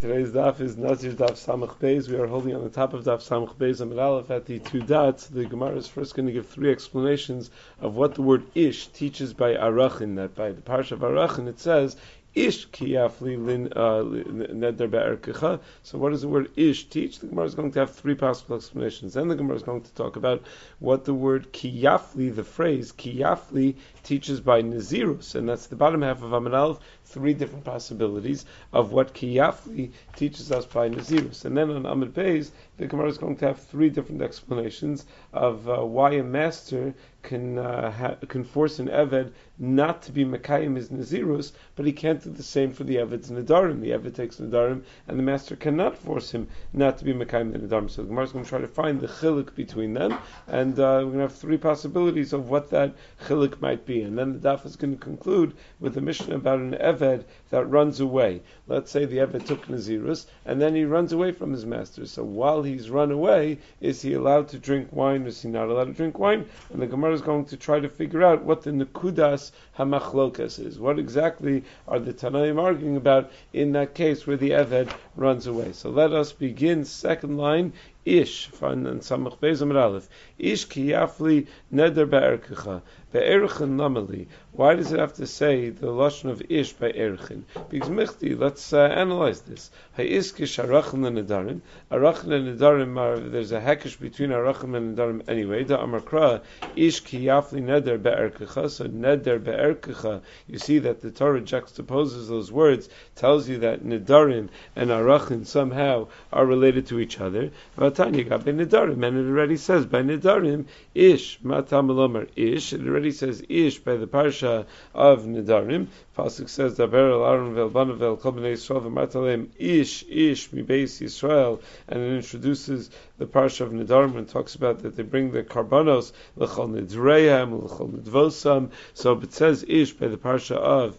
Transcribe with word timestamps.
Today's 0.00 0.30
daf 0.30 0.62
is 0.62 0.78
Nazir 0.78 1.12
daf 1.12 1.32
Samach 1.32 1.76
Beis. 1.76 2.08
We 2.08 2.16
are 2.16 2.26
holding 2.26 2.56
on 2.56 2.64
the 2.64 2.70
top 2.70 2.94
of 2.94 3.04
daf 3.04 3.18
Samach 3.18 3.56
Beis 3.56 3.82
Amid 3.82 3.98
Aleph 3.98 4.30
at 4.30 4.46
the 4.46 4.58
two 4.58 4.80
dots. 4.80 5.26
The 5.26 5.44
Gemara 5.44 5.76
is 5.76 5.88
first 5.88 6.14
going 6.14 6.24
to 6.24 6.32
give 6.32 6.48
three 6.48 6.72
explanations 6.72 7.50
of 7.82 7.96
what 7.96 8.14
the 8.14 8.22
word 8.22 8.44
ish 8.54 8.86
teaches 8.86 9.34
by 9.34 9.52
Arachin. 9.56 10.16
That 10.16 10.34
by 10.34 10.52
the 10.52 10.62
parsha 10.62 10.92
of 10.92 11.00
Arachin 11.00 11.48
it 11.48 11.60
says 11.60 11.96
Ish 12.32 12.68
kiyafli 12.68 13.44
lin 13.44 13.72
uh, 13.74 14.04
neder 14.04 14.88
be'erkecha. 14.88 15.58
So 15.82 15.98
what 15.98 16.10
does 16.10 16.22
the 16.22 16.28
word 16.28 16.50
ish 16.56 16.88
teach? 16.88 17.18
The 17.18 17.26
Gemara 17.26 17.46
is 17.46 17.56
going 17.56 17.72
to 17.72 17.80
have 17.80 17.90
three 17.90 18.14
possible 18.14 18.54
explanations. 18.54 19.14
Then 19.14 19.26
the 19.26 19.34
Gemara 19.34 19.56
is 19.56 19.64
going 19.64 19.82
to 19.82 19.94
talk 19.94 20.14
about 20.14 20.44
what 20.78 21.04
the 21.04 21.12
word 21.12 21.52
kiyafli, 21.52 22.32
the 22.34 22.44
phrase 22.44 22.92
kiyafli, 22.92 23.74
teaches 24.02 24.40
by 24.40 24.62
nazirus, 24.62 25.34
and 25.34 25.48
that's 25.48 25.66
the 25.66 25.76
bottom 25.76 26.02
half 26.02 26.22
of 26.22 26.32
Amid 26.32 26.54
Aleph. 26.54 26.78
Three 27.04 27.34
different 27.34 27.64
possibilities 27.64 28.44
of 28.72 28.92
what 28.92 29.14
kiyafli 29.14 29.90
teaches 30.14 30.52
us 30.52 30.64
by 30.64 30.88
nazirus. 30.88 31.44
And 31.44 31.56
then 31.56 31.70
on 31.70 31.84
Amid 31.84 32.14
Beis, 32.14 32.50
the 32.76 32.86
Gemara 32.86 33.08
is 33.08 33.18
going 33.18 33.36
to 33.36 33.46
have 33.46 33.60
three 33.60 33.90
different 33.90 34.22
explanations 34.22 35.04
of 35.32 35.68
uh, 35.68 35.84
why 35.84 36.12
a 36.12 36.22
master 36.22 36.94
can 37.22 37.58
uh, 37.58 37.90
ha- 37.90 38.16
can 38.28 38.44
force 38.44 38.78
an 38.78 38.88
eved 38.88 39.32
not 39.58 40.02
to 40.02 40.12
be 40.12 40.24
mekayim 40.24 40.76
his 40.76 40.88
nazirus, 40.88 41.52
but 41.76 41.84
he 41.84 41.92
can't 41.92 42.24
do 42.24 42.30
the 42.30 42.42
same 42.42 42.72
for 42.72 42.84
the 42.84 42.96
eved's 42.96 43.30
nadarim. 43.30 43.80
The 43.80 43.90
eved 43.90 44.14
takes 44.14 44.36
nadarim, 44.36 44.82
and 45.06 45.18
the 45.18 45.22
master 45.22 45.56
cannot 45.56 45.98
force 45.98 46.30
him 46.30 46.48
not 46.72 46.96
to 46.98 47.04
be 47.04 47.12
mekayim 47.12 47.52
the 47.52 47.58
nadarim. 47.58 47.90
So 47.90 48.02
the 48.02 48.08
Gemara 48.08 48.24
is 48.24 48.32
going 48.32 48.44
to 48.44 48.48
try 48.48 48.60
to 48.60 48.68
find 48.68 49.00
the 49.00 49.08
chilik 49.08 49.54
between 49.54 49.92
them, 49.92 50.16
and 50.46 50.78
uh, 50.78 51.02
we're 51.04 51.12
going 51.12 51.12
to 51.14 51.20
have 51.20 51.34
three 51.34 51.58
possibilities 51.58 52.32
of 52.32 52.48
what 52.48 52.70
that 52.70 52.94
chilik 53.24 53.60
might 53.60 53.84
be. 53.84 53.89
And 53.90 54.16
then 54.16 54.32
the 54.32 54.38
daf 54.38 54.64
is 54.64 54.76
going 54.76 54.92
to 54.92 55.04
conclude 55.04 55.54
with 55.80 55.96
a 55.96 56.00
mission 56.00 56.32
about 56.32 56.60
an 56.60 56.74
eved 56.74 57.24
that 57.50 57.66
runs 57.66 58.00
away. 58.00 58.40
Let's 58.66 58.90
say 58.90 59.04
the 59.04 59.18
eved 59.18 59.44
took 59.44 59.66
nazirus, 59.66 60.26
and 60.46 60.60
then 60.60 60.74
he 60.74 60.84
runs 60.84 61.12
away 61.12 61.32
from 61.32 61.52
his 61.52 61.66
master. 61.66 62.06
So 62.06 62.22
while 62.24 62.62
he's 62.62 62.90
run 62.90 63.10
away, 63.10 63.58
is 63.80 64.00
he 64.02 64.14
allowed 64.14 64.48
to 64.48 64.58
drink 64.58 64.88
wine? 64.92 65.26
Is 65.26 65.42
he 65.42 65.48
not 65.48 65.68
allowed 65.68 65.88
to 65.88 65.92
drink 65.92 66.18
wine? 66.18 66.46
And 66.72 66.80
the 66.80 66.86
Gemara 66.86 67.12
is 67.12 67.20
going 67.20 67.46
to 67.46 67.56
try 67.56 67.80
to 67.80 67.88
figure 67.88 68.22
out 68.22 68.44
what 68.44 68.62
the 68.62 68.70
nekudas 68.70 69.50
hamachlokas 69.78 70.64
is. 70.64 70.78
What 70.78 70.98
exactly 70.98 71.64
are 71.88 71.98
the 71.98 72.12
Tanaim 72.12 72.60
arguing 72.60 72.96
about 72.96 73.30
in 73.52 73.72
that 73.72 73.94
case 73.94 74.26
where 74.26 74.36
the 74.36 74.50
Eved 74.50 74.92
runs 75.16 75.46
away? 75.46 75.72
So 75.72 75.90
let 75.90 76.12
us 76.12 76.32
begin. 76.32 76.84
Second 76.84 77.36
line. 77.36 77.72
Ish, 78.06 78.48
and 78.62 78.86
Samach 79.02 79.38
Bezam. 79.38 80.02
Ish 80.38 80.68
kiyafli 80.68 81.46
neder 81.70 82.08
be'erkecha. 82.08 82.80
Be'erchen 83.12 83.76
namali. 83.76 84.26
Why 84.52 84.74
does 84.74 84.92
it 84.92 84.98
have 84.98 85.14
to 85.14 85.28
say 85.28 85.70
the 85.70 85.86
lashon 85.86 86.28
of 86.28 86.42
ish 86.50 86.72
by 86.72 86.90
erchin? 86.90 87.44
Because 87.70 87.88
michti, 87.88 88.36
let's 88.36 88.72
uh, 88.72 88.80
analyze 88.80 89.42
this. 89.42 89.70
Ha'iskish 89.96 90.62
arachin 90.62 91.06
and 91.06 91.16
nedarim. 91.16 91.60
Arachin 91.90 92.32
and 92.32 92.58
nedarim 92.58 92.98
are, 92.98 93.18
there's 93.20 93.52
a 93.52 93.60
hekish 93.60 93.98
between 94.00 94.30
arachin 94.30 94.76
and 94.76 94.98
nedarim 94.98 95.22
anyway. 95.28 95.62
The 95.62 95.78
amakra, 95.78 96.42
ish 96.74 97.04
kiyafli 97.04 97.62
neder 97.62 98.02
be'erkecha. 98.02 98.68
So 98.68 98.86
neder 98.86 99.42
be'erkecha, 99.42 100.20
you 100.48 100.58
see 100.58 100.80
that 100.80 101.00
the 101.00 101.12
Torah 101.12 101.40
juxtaposes 101.40 102.28
those 102.28 102.50
words, 102.50 102.88
tells 103.14 103.48
you 103.48 103.58
that 103.58 103.84
nedarim 103.84 104.48
and 104.74 104.90
arachin 104.90 105.46
somehow 105.46 106.08
are 106.32 106.44
related 106.44 106.88
to 106.88 106.98
each 106.98 107.20
other. 107.20 107.50
Vatanya 107.78 108.28
got 108.28 108.40
nedarim, 108.44 109.06
and 109.06 109.16
it 109.16 109.30
already 109.30 109.56
says 109.56 109.86
by 109.86 110.02
nedarim, 110.02 110.66
ish, 110.94 111.38
matam 111.42 112.26
ish, 112.36 112.72
it 112.72 112.80
already 112.86 113.12
says 113.12 113.42
ish 113.48 113.78
by 113.78 113.94
the 113.94 114.08
parsha 114.08 114.39
of 114.42 115.24
nedarim. 115.24 115.88
Pasuk 116.16 116.48
says, 116.48 116.76
Daber 116.76 117.12
el 117.12 117.24
Aaron 117.24 117.54
vel 117.54 117.70
banavel 117.70 118.20
kol 118.20 118.32
bnei 118.32 118.52
Yisrael 118.52 118.82
v'martalem 118.82 119.48
ish, 119.58 120.04
ish, 120.08 120.52
mi 120.52 120.62
beis 120.62 121.00
Yisrael, 121.00 121.60
and 121.88 122.02
it 122.02 122.16
introduces 122.16 122.90
the 123.18 123.26
parsha 123.26 123.62
of 123.62 123.72
nedarim 123.72 124.16
and 124.16 124.28
talks 124.28 124.54
about 124.54 124.80
that 124.80 124.96
they 124.96 125.02
bring 125.02 125.30
the 125.32 125.42
karbanos, 125.42 126.12
l'chol 126.36 126.70
nidreihem, 126.70 127.62
l'chol 127.64 127.90
nidvosam, 127.92 128.70
so 128.94 129.12
it 129.20 129.32
says 129.32 129.64
ish 129.68 129.92
by 129.92 130.08
the 130.08 130.16
parsha 130.16 130.56
of 130.56 130.98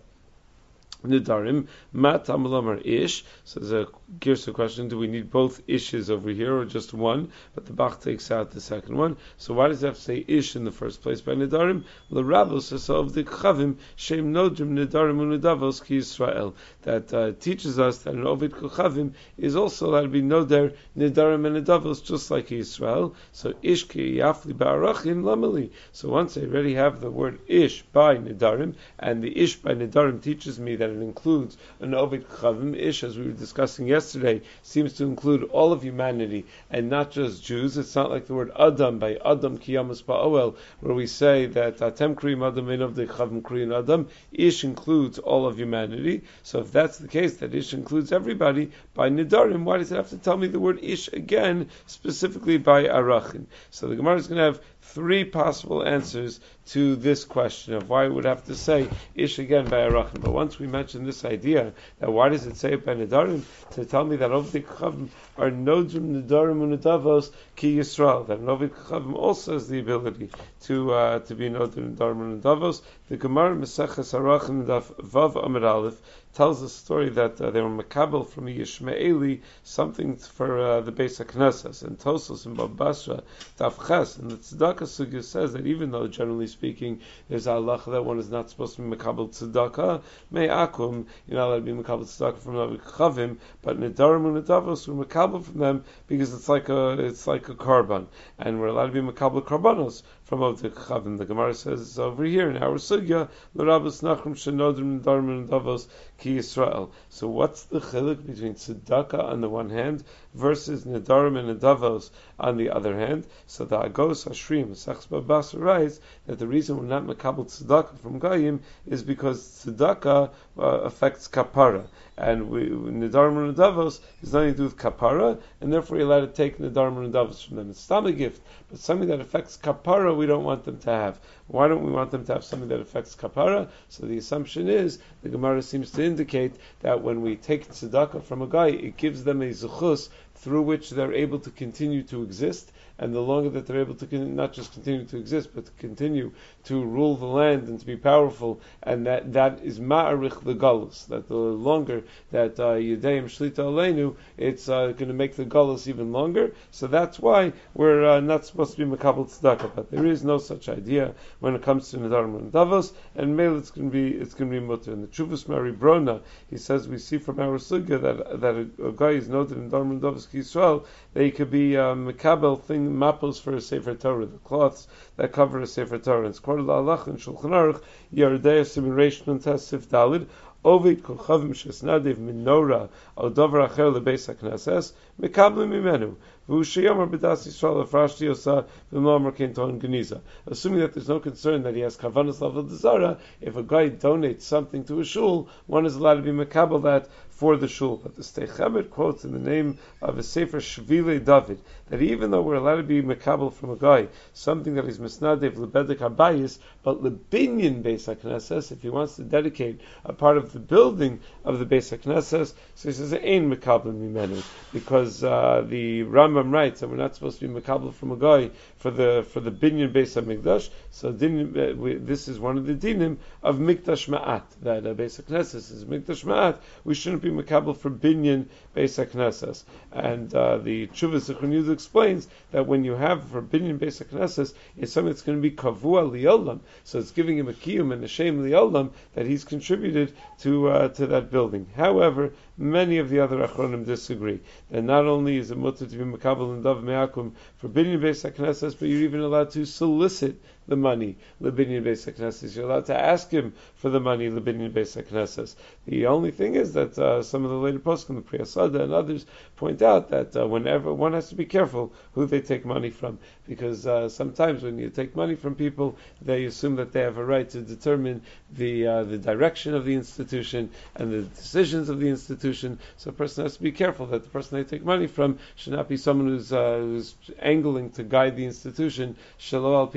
Nidarim, 1.03 1.67
Mat 1.91 2.25
Amalamar 2.25 2.79
Ish. 2.85 3.25
So 3.43 3.59
there's 3.59 3.71
a 3.71 3.87
Girsa 4.19 4.53
question, 4.53 4.89
do 4.89 4.97
we 4.97 5.07
need 5.07 5.31
both 5.31 5.65
Ishes 5.67 6.09
over 6.09 6.31
here 6.31 6.57
or 6.57 6.65
just 6.65 6.93
one? 6.93 7.31
But 7.55 7.65
the 7.65 7.71
Bach 7.71 8.01
takes 8.01 8.29
out 8.29 8.51
the 8.51 8.59
second 8.59 8.97
one. 8.97 9.15
So 9.37 9.53
why 9.53 9.69
does 9.69 9.81
it 9.83 9.85
have 9.87 9.95
to 9.95 10.01
say 10.01 10.25
Ish 10.27 10.57
in 10.57 10.65
the 10.65 10.71
first 10.71 11.01
place 11.01 11.21
by 11.21 11.31
Nidarim? 11.33 11.85
L'Ravos 12.09 12.89
of 12.89 13.13
the 13.13 13.23
Chavim, 13.23 13.77
Shem 13.95 14.33
Nodrim 14.33 14.73
Nidarim 14.73 15.17
Unidavos 15.17 15.85
Ki 15.85 15.99
Yisrael. 15.99 16.53
That 16.81 17.13
uh, 17.13 17.31
teaches 17.39 17.79
us 17.79 17.99
that 17.99 18.13
an 18.13 18.27
Ovid 18.27 18.51
Kuchavim 18.51 19.13
is 19.37 19.55
also 19.55 19.89
allowed 19.89 20.01
to 20.01 20.07
be 20.09 20.21
Noder 20.21 20.73
Nidarim 20.97 21.47
and 21.47 21.65
Nidavos 21.65 22.03
just 22.03 22.29
like 22.29 22.47
Yisrael. 22.47 23.13
So 23.31 23.53
Ish 23.61 23.87
Ki 23.87 24.17
Yafli 24.17 24.53
Ba'arachim 24.53 25.23
Lamali. 25.23 25.69
So 25.93 26.09
once 26.09 26.37
I 26.37 26.41
already 26.41 26.73
have 26.73 26.99
the 26.99 27.09
word 27.09 27.39
Ish 27.47 27.83
by 27.93 28.17
Nidarim, 28.17 28.75
and 28.99 29.23
the 29.23 29.39
Ish 29.39 29.55
by 29.55 29.73
Nidarim 29.73 30.21
teaches 30.21 30.59
me 30.59 30.75
that 30.75 30.89
it 30.89 31.01
includes 31.01 31.55
an 31.79 31.93
Ovid 31.93 32.27
Chavim 32.27 32.75
Ish, 32.75 33.05
as 33.05 33.17
we 33.17 33.27
were 33.27 33.31
discussing 33.31 33.87
yesterday, 33.87 34.00
seems 34.01 34.93
to 34.93 35.05
include 35.05 35.43
all 35.43 35.71
of 35.71 35.83
humanity 35.83 36.45
and 36.69 36.89
not 36.89 37.11
just 37.11 37.43
Jews. 37.43 37.77
It's 37.77 37.95
not 37.95 38.09
like 38.09 38.27
the 38.27 38.33
word 38.33 38.51
Adam 38.59 38.99
by 38.99 39.17
Adam 39.25 39.57
Kiyamas 39.57 40.03
Ba'oel, 40.03 40.55
where 40.79 40.93
we 40.93 41.07
say 41.07 41.45
that 41.47 41.77
Atem 41.77 42.15
Kriyim 42.15 42.47
Adam 42.47 42.81
of 42.81 42.95
the 42.95 43.05
Chavim 43.05 43.41
Kriyim 43.41 43.77
Adam. 43.77 44.07
Ish 44.31 44.63
includes 44.63 45.19
all 45.19 45.45
of 45.45 45.57
humanity. 45.57 46.23
So 46.43 46.59
if 46.59 46.71
that's 46.71 46.97
the 46.97 47.07
case, 47.07 47.37
that 47.37 47.53
Ish 47.53 47.73
includes 47.73 48.11
everybody, 48.11 48.71
by 48.93 49.09
Nidarim, 49.09 49.63
why 49.63 49.77
does 49.77 49.91
it 49.91 49.95
have 49.95 50.09
to 50.09 50.17
tell 50.17 50.37
me 50.37 50.47
the 50.47 50.59
word 50.59 50.79
Ish 50.81 51.07
again, 51.09 51.69
specifically 51.85 52.57
by 52.57 52.85
Arachin? 52.85 53.45
So 53.69 53.87
the 53.87 53.95
Gemara 53.95 54.17
is 54.17 54.27
going 54.27 54.37
to 54.37 54.43
have 54.45 54.61
three 54.93 55.23
possible 55.23 55.83
answers 55.83 56.39
to 56.65 56.95
this 56.95 57.23
question 57.23 57.73
of 57.73 57.89
why 57.89 58.05
it 58.05 58.13
would 58.13 58.25
have 58.25 58.43
to 58.45 58.55
say 58.55 58.89
ish 59.15 59.39
again 59.39 59.65
by 59.65 59.77
arachim. 59.77 60.21
But 60.21 60.33
once 60.33 60.59
we 60.59 60.67
mentioned 60.67 61.07
this 61.07 61.23
idea 61.23 61.73
that 61.99 62.11
why 62.11 62.29
does 62.29 62.45
it 62.45 62.57
say 62.57 62.75
by 62.75 62.95
nedarim 62.95 63.43
to 63.71 63.85
tell 63.85 64.03
me 64.03 64.17
that 64.17 64.31
ovdik 64.31 64.65
chavim 64.65 65.09
are 65.37 65.49
nodrim 65.49 66.21
nedarim 66.21 66.59
unedavos 66.61 67.31
ki 67.55 67.77
yisrael 67.77 68.27
that 68.27 68.41
ovdik 68.41 68.75
chavim 68.87 69.13
also 69.13 69.53
has 69.53 69.69
the 69.69 69.79
ability 69.79 70.29
to 70.61 70.91
uh, 70.93 71.19
to 71.19 71.35
be 71.35 71.49
nodrim 71.49 71.95
nedarim 71.95 72.41
unedavos. 72.41 72.81
The 73.09 73.17
Gemara 73.17 73.55
Meseches 73.55 74.13
Arachim 74.13 74.65
Vav 74.65 75.45
Amid 75.45 75.63
Aleph 75.63 76.01
tells 76.33 76.61
a 76.61 76.69
story 76.69 77.09
that 77.09 77.39
uh, 77.41 77.51
they 77.51 77.59
were 77.61 77.69
makabel 77.69 78.25
from 78.27 78.45
Yishmaeli 78.45 79.41
something 79.63 80.15
for 80.15 80.59
uh, 80.59 80.81
the 80.81 80.91
Beis 80.91 81.23
Knesses 81.25 81.83
and 81.83 81.97
Tosos 81.97 82.45
and 82.45 82.57
Bava 82.57 82.75
Basra 82.75 83.23
and 83.59 84.31
the 84.31 84.37
Tzedakah 84.37 84.87
Sugya 84.87 85.23
says 85.23 85.53
that 85.53 85.67
even 85.67 85.91
though 85.91 86.07
generally 86.07 86.47
speaking 86.47 86.99
there's 87.27 87.47
a 87.47 87.51
halacha 87.51 87.91
that 87.91 88.05
one 88.05 88.17
is 88.17 88.29
not 88.29 88.49
supposed 88.49 88.77
to 88.77 88.81
be 88.81 88.95
makabel 88.95 89.29
tzedakah 89.29 90.01
may 90.31 90.47
akum 90.47 91.05
you're 91.27 91.37
not 91.37 91.47
allowed 91.47 91.65
to 91.65 91.73
be 91.73 91.83
makabel 91.83 92.05
tzedakah 92.05 92.37
from 92.37 92.55
Navi 92.55 92.79
Chavim 92.79 93.37
but 93.61 93.77
Nedarim 93.77 94.25
and 94.25 94.45
Nedavos 94.45 94.87
we're 94.87 95.05
makabel 95.05 95.43
from 95.43 95.59
them 95.59 95.83
because 96.07 96.33
it's 96.33 96.47
like 96.47 96.69
a 96.69 96.91
it's 97.05 97.27
like 97.27 97.49
a 97.49 97.55
carbon 97.55 98.07
and 98.39 98.59
we're 98.59 98.67
allowed 98.67 98.87
to 98.87 98.93
be 98.93 99.01
makabel 99.01 99.43
carbonos 99.43 100.03
from 100.31 100.43
of 100.43 100.61
the 100.61 100.69
Chavim. 100.69 101.17
The 101.17 101.25
Gemara 101.25 101.53
says 101.53 101.99
over 101.99 102.23
here 102.23 102.49
in 102.49 102.55
our 102.55 102.77
sugya, 102.77 103.27
l'rabos 103.53 104.01
nachrim 104.01 104.33
shenodrim 104.33 105.01
nedarim 105.01 105.27
and 105.27 105.49
Nedavos 105.49 105.87
ki 106.21 106.37
Yisrael. 106.37 106.89
So 107.09 107.27
what's 107.27 107.63
the 107.63 107.79
chiluk 107.79 108.25
between 108.25 108.53
tzedakah 108.53 109.23
on 109.23 109.41
the 109.41 109.49
one 109.49 109.71
hand 109.71 110.03
versus 110.35 110.85
nedarim 110.85 111.35
and 111.35 111.59
nedavos 111.59 112.11
on 112.39 112.57
the 112.57 112.69
other 112.69 112.95
hand? 112.95 113.25
So 113.47 113.65
the 113.65 113.79
Agos 113.79 114.27
Hashrim 114.29 114.75
Sechs 114.75 115.07
Babas 115.07 115.55
writes 115.55 115.99
that 116.27 116.37
the 116.37 116.45
reason 116.45 116.77
we're 116.77 116.85
not 116.85 117.05
makabel 117.05 117.47
tzedakah 117.47 117.97
from 117.97 118.19
Goyim 118.19 118.61
is 118.85 119.01
because 119.01 119.65
tzedakah 119.65 120.29
uh, 120.61 120.81
affects 120.81 121.27
kapara, 121.27 121.83
and 122.17 122.49
we, 122.49 122.67
nedarim 122.67 123.37
and 123.37 123.55
nedavos 123.55 123.99
is 124.21 124.31
nothing 124.31 124.51
to 124.51 124.57
do 124.57 124.63
with 124.63 124.77
kapara, 124.77 125.41
and 125.59 125.73
therefore 125.73 125.97
you're 125.97 126.05
allowed 126.05 126.21
to 126.21 126.27
take 126.27 126.59
nedarim 126.59 126.97
and 126.97 127.11
nedavos 127.11 127.45
from 127.45 127.57
them. 127.57 127.71
It's 127.71 127.89
not 127.89 128.05
a 128.05 128.11
gift, 128.11 128.41
but 128.69 128.79
something 128.79 129.07
that 129.07 129.19
affects 129.19 129.57
kapara 129.57 130.15
we 130.15 130.27
don't 130.27 130.43
want 130.43 130.63
them 130.63 130.77
to 130.79 130.91
have. 130.91 131.19
Why 131.47 131.67
don't 131.67 131.83
we 131.83 131.91
want 131.91 132.11
them 132.11 132.23
to 132.25 132.33
have 132.33 132.43
something 132.43 132.69
that 132.69 132.79
affects 132.79 133.15
kapara? 133.15 133.69
So 133.89 134.05
the 134.05 134.17
assumption 134.17 134.69
is 134.69 134.99
the 135.23 135.29
Gemara 135.29 135.63
seems 135.63 135.89
to 135.91 136.03
indicate 136.03 136.53
that 136.81 137.01
when 137.01 137.21
we 137.21 137.35
take 137.35 137.67
tzedakah 137.67 138.23
from 138.23 138.43
a 138.43 138.47
guy, 138.47 138.67
it 138.67 138.97
gives 138.97 139.23
them 139.23 139.41
a 139.41 139.49
zuchus 139.49 140.09
through 140.35 140.61
which 140.61 140.91
they're 140.91 141.13
able 141.13 141.39
to 141.39 141.51
continue 141.51 142.03
to 142.03 142.23
exist, 142.23 142.71
and 143.01 143.15
the 143.15 143.19
longer 143.19 143.49
that 143.49 143.65
they're 143.65 143.81
able 143.81 143.95
to 143.95 144.05
con- 144.05 144.35
not 144.35 144.53
just 144.53 144.73
continue 144.73 145.03
to 145.05 145.17
exist, 145.17 145.49
but 145.55 145.65
to 145.65 145.71
continue 145.79 146.31
to 146.65 146.83
rule 146.83 147.17
the 147.17 147.25
land 147.25 147.67
and 147.67 147.79
to 147.79 147.85
be 147.85 147.97
powerful, 147.97 148.61
and 148.83 149.07
that 149.07 149.33
that 149.33 149.59
is 149.63 149.79
ma'arich 149.79 150.43
the 150.43 150.53
galus. 150.53 151.07
That 151.07 151.27
the 151.27 151.35
longer 151.35 152.03
that 152.29 152.59
uh, 152.59 152.75
Shlita 152.75 153.55
Aleinu, 153.55 154.15
it's 154.37 154.69
uh, 154.69 154.87
going 154.91 155.07
to 155.07 155.15
make 155.15 155.35
the 155.35 155.45
galus 155.45 155.87
even 155.87 156.11
longer. 156.11 156.53
So 156.69 156.85
that's 156.85 157.19
why 157.19 157.53
we're 157.73 158.05
uh, 158.05 158.19
not 158.19 158.45
supposed 158.45 158.77
to 158.77 158.85
be 158.85 158.95
makabel 158.95 159.27
tzedakah. 159.27 159.71
But 159.75 159.89
there 159.89 160.05
is 160.05 160.23
no 160.23 160.37
such 160.37 160.69
idea 160.69 161.15
when 161.39 161.55
it 161.55 161.63
comes 161.63 161.89
to 161.89 161.97
nedarim 161.97 162.37
and 162.37 162.51
davos, 162.51 162.93
and 163.15 163.35
male 163.35 163.57
it's 163.57 163.71
going 163.71 163.89
to 163.89 163.91
be 163.91 164.15
it's 164.15 164.35
going 164.35 164.51
to 164.51 164.59
be 164.59 164.63
mutter. 164.63 164.91
And 164.91 165.03
the 165.03 165.07
Chuvas 165.07 165.47
Mari 165.47 165.73
Brona, 165.73 166.21
he 166.51 166.57
says 166.57 166.87
we 166.87 166.99
see 166.99 167.17
from 167.17 167.39
our 167.39 167.57
sugya 167.57 167.99
that 167.99 168.41
that 168.41 168.55
a, 168.55 168.89
a, 168.89 168.91
guy 168.91 169.11
is 169.11 169.27
noted 169.27 169.57
in 169.57 169.69
Dharma 169.69 169.93
and 169.93 170.01
Davos 170.01 170.27
Yisrael, 170.27 170.85
they 171.15 171.31
could 171.31 171.49
be 171.49 171.75
um, 171.75 172.05
makabel 172.05 172.61
thing 172.61 172.90
mapos 172.97 173.39
for 173.39 173.55
a 173.55 173.61
sefer 173.61 173.95
Torah, 173.95 174.25
the 174.25 174.37
cloths 174.37 174.87
that 175.17 175.31
cover 175.31 175.61
a 175.61 175.67
sefer 175.67 175.97
Torah. 175.97 176.27
It's 176.27 176.39
quoted 176.39 176.69
Allah 176.69 177.03
in 177.07 177.17
Shulchan 177.17 177.51
Aruch, 177.51 177.81
Yardei 178.13 178.65
Simulation 178.65 179.31
and 179.31 179.41
Tesif 179.41 179.87
Dalid, 179.87 180.27
Ovid 180.63 181.01
Kolchavim 181.01 181.55
Shesnadiv 181.55 182.89
Al 183.17 183.29
Dover 183.31 183.67
Acher 183.67 183.99
LeBeis 183.99 184.31
HaKnesses 184.31 184.93
Mekablim 185.19 185.69
Mimenu 185.69 186.15
V'Ushiyamar 186.47 187.09
B'das 187.09 187.47
Yisrael 187.47 187.83
Afrashti 187.83 188.27
Yosa 188.27 188.65
V'Mamar 188.93 189.35
Kenton 189.35 189.79
Geniza 189.79 190.21
Assuming 190.45 190.81
that 190.81 190.93
there's 190.93 191.09
no 191.09 191.19
concern 191.19 191.63
that 191.63 191.73
he 191.73 191.81
has 191.81 191.97
Kavanas 191.97 192.41
Level 192.41 192.63
Desara, 192.63 193.17
if 193.41 193.55
a 193.55 193.63
guy 193.63 193.89
donates 193.89 194.43
something 194.43 194.83
to 194.83 194.99
a 194.99 195.03
shul, 195.03 195.49
one 195.65 195.87
is 195.87 195.95
allowed 195.95 196.15
to 196.15 196.21
be 196.21 196.29
Mekabel 196.29 196.83
that 196.83 197.09
for 197.41 197.57
the 197.57 197.67
shul. 197.67 197.97
But 197.97 198.15
the 198.15 198.21
Steichemet 198.21 198.91
quotes 198.91 199.25
in 199.25 199.31
the 199.31 199.39
name 199.39 199.79
of 199.99 200.19
a 200.19 200.21
Sefer 200.21 200.59
Shvile 200.59 201.25
David 201.25 201.57
that 201.89 201.99
even 201.99 202.29
though 202.29 202.41
we're 202.41 202.55
allowed 202.55 202.75
to 202.75 202.83
be 202.83 203.01
mekabel 203.01 203.51
from 203.51 203.71
a 203.71 203.75
guy, 203.75 204.07
something 204.33 204.75
that 204.75 204.85
is 204.85 204.99
misnadev 204.99 205.55
lebedek 205.55 205.97
habayis, 205.97 206.59
but 206.83 207.03
lebinyan 207.03 207.81
beis 207.83 208.05
haknesses, 208.05 208.71
if 208.71 208.83
he 208.83 208.89
wants 208.89 209.15
to 209.15 209.23
dedicate 209.23 209.81
a 210.05 210.13
part 210.13 210.37
of 210.37 210.53
the 210.53 210.59
building 210.59 211.19
of 211.43 211.57
the 211.57 211.65
beis 211.65 211.91
haknesses, 211.91 212.53
so 212.75 212.89
he 212.89 212.93
says 212.93 213.11
ain 213.13 213.53
mekabel 213.53 213.91
mimenu 213.91 214.43
because 214.71 215.23
uh, 215.23 215.65
the 215.67 216.03
Rambam 216.03 216.53
writes 216.53 216.79
that 216.79 216.89
we're 216.89 216.95
not 216.95 217.15
supposed 217.15 217.39
to 217.39 217.47
be 217.47 217.59
mekabel 217.59 217.91
from 217.93 218.11
a 218.11 218.17
guy 218.17 218.51
for 218.77 218.91
the 218.91 219.25
for 219.33 219.39
the 219.39 219.51
binyan 219.51 219.91
beis 219.91 220.13
hamikdash. 220.21 220.69
So 220.91 221.11
din, 221.11 221.59
uh, 221.59 221.75
we, 221.75 221.95
this 221.95 222.27
is 222.27 222.39
one 222.39 222.59
of 222.59 222.67
the 222.67 222.75
dinim 222.75 223.17
of 223.41 223.57
mikdash 223.57 224.07
ma'at 224.07 224.43
that 224.61 224.85
uh, 224.85 224.93
beis 224.93 225.19
haknesses 225.19 225.71
is 225.71 225.83
mikdash 225.83 226.23
ma'at. 226.23 226.59
We 226.85 226.93
shouldn't 226.93 227.23
be 227.23 227.30
mekabel 227.31 227.75
for 227.75 227.89
binyan 227.89 228.45
beis 228.75 228.97
haknesses, 228.97 229.63
and 229.91 230.33
uh, 230.33 230.57
the 230.57 230.87
Chuvas 230.87 231.71
explains 231.71 232.27
that 232.51 232.67
when 232.67 232.83
you 232.83 232.93
have 232.93 233.23
for 233.25 233.41
binyan 233.41 233.77
beis 233.79 234.03
haknesses, 234.03 234.53
it's 234.77 234.93
something 234.93 235.11
that's 235.11 235.21
going 235.21 235.37
to 235.37 235.41
be 235.41 235.55
kavua 235.55 236.09
liolam. 236.09 236.59
So 236.83 236.99
it's 236.99 237.11
giving 237.11 237.37
him 237.37 237.47
a 237.47 237.53
kiyum 237.53 237.91
and 237.93 238.03
a 238.03 238.07
shame 238.07 238.43
liolam 238.43 238.91
that 239.13 239.25
he's 239.25 239.43
contributed 239.43 240.13
to 240.39 240.69
uh, 240.69 240.87
to 240.89 241.07
that 241.07 241.31
building. 241.31 241.67
However, 241.75 242.33
many 242.57 242.97
of 242.97 243.09
the 243.09 243.19
other 243.19 243.47
achronim 243.47 243.85
disagree. 243.85 244.39
That 244.69 244.83
not 244.83 245.05
only 245.05 245.37
is 245.37 245.51
it 245.51 245.57
mutter 245.57 245.85
to 245.85 245.95
be 245.97 246.03
makabel 246.03 246.53
and 246.53 246.63
dav 246.63 246.83
me'akum 246.83 247.33
for 247.57 247.69
binyan 247.69 248.01
beis 248.01 248.29
haknesses, 248.29 248.75
but 248.77 248.87
you're 248.87 249.01
even 249.01 249.21
allowed 249.21 249.51
to 249.51 249.65
solicit 249.65 250.35
the 250.71 250.77
money, 250.77 251.17
Libinian 251.41 251.83
Beis 251.83 252.11
HaKnesses. 252.11 252.55
You're 252.55 252.65
allowed 252.65 252.85
to 252.85 252.97
ask 252.97 253.29
him 253.29 253.53
for 253.75 253.89
the 253.89 253.99
money, 253.99 254.29
Libinian 254.29 254.71
Beis 254.71 254.95
HaKnesses. 254.99 255.55
The 255.85 256.07
only 256.07 256.31
thing 256.31 256.55
is 256.55 256.73
that 256.73 256.97
uh, 256.97 257.21
some 257.21 257.43
of 257.43 257.51
the 257.51 257.57
later 257.57 257.79
posts, 257.79 258.05
the 258.05 258.21
Pri 258.21 258.39
Hasada 258.39 258.81
and 258.81 258.93
others, 258.93 259.25
point 259.57 259.81
out 259.81 260.09
that 260.09 260.35
uh, 260.35 260.47
whenever 260.47 260.93
one 260.93 261.13
has 261.13 261.29
to 261.29 261.35
be 261.35 261.45
careful 261.45 261.91
who 262.13 262.25
they 262.25 262.41
take 262.41 262.65
money 262.65 262.89
from, 262.89 263.19
because 263.47 263.85
uh, 263.85 264.07
sometimes 264.07 264.63
when 264.63 264.79
you 264.79 264.89
take 264.89 265.15
money 265.15 265.35
from 265.35 265.55
people, 265.55 265.97
they 266.21 266.45
assume 266.45 266.77
that 266.77 266.93
they 266.93 267.01
have 267.01 267.17
a 267.17 267.25
right 267.25 267.49
to 267.49 267.61
determine 267.61 268.21
the 268.53 268.87
uh, 268.87 269.03
the 269.03 269.17
direction 269.17 269.75
of 269.75 269.83
the 269.85 269.93
institution 269.93 270.69
and 270.95 271.11
the 271.11 271.21
decisions 271.23 271.89
of 271.89 271.99
the 271.99 272.07
institution. 272.07 272.79
So 272.97 273.09
a 273.09 273.13
person 273.13 273.43
has 273.43 273.57
to 273.57 273.63
be 273.63 273.73
careful 273.73 274.05
that 274.07 274.23
the 274.23 274.29
person 274.29 274.57
they 274.57 274.63
take 274.63 274.85
money 274.85 275.07
from 275.07 275.37
should 275.55 275.73
not 275.73 275.89
be 275.89 275.97
someone 275.97 276.27
who's, 276.27 276.53
uh, 276.53 276.77
who's 276.77 277.15
angling 277.39 277.91
to 277.91 278.03
guide 278.03 278.37
the 278.37 278.45
institution. 278.45 279.17
Shalom 279.37 279.73
al 279.73 279.87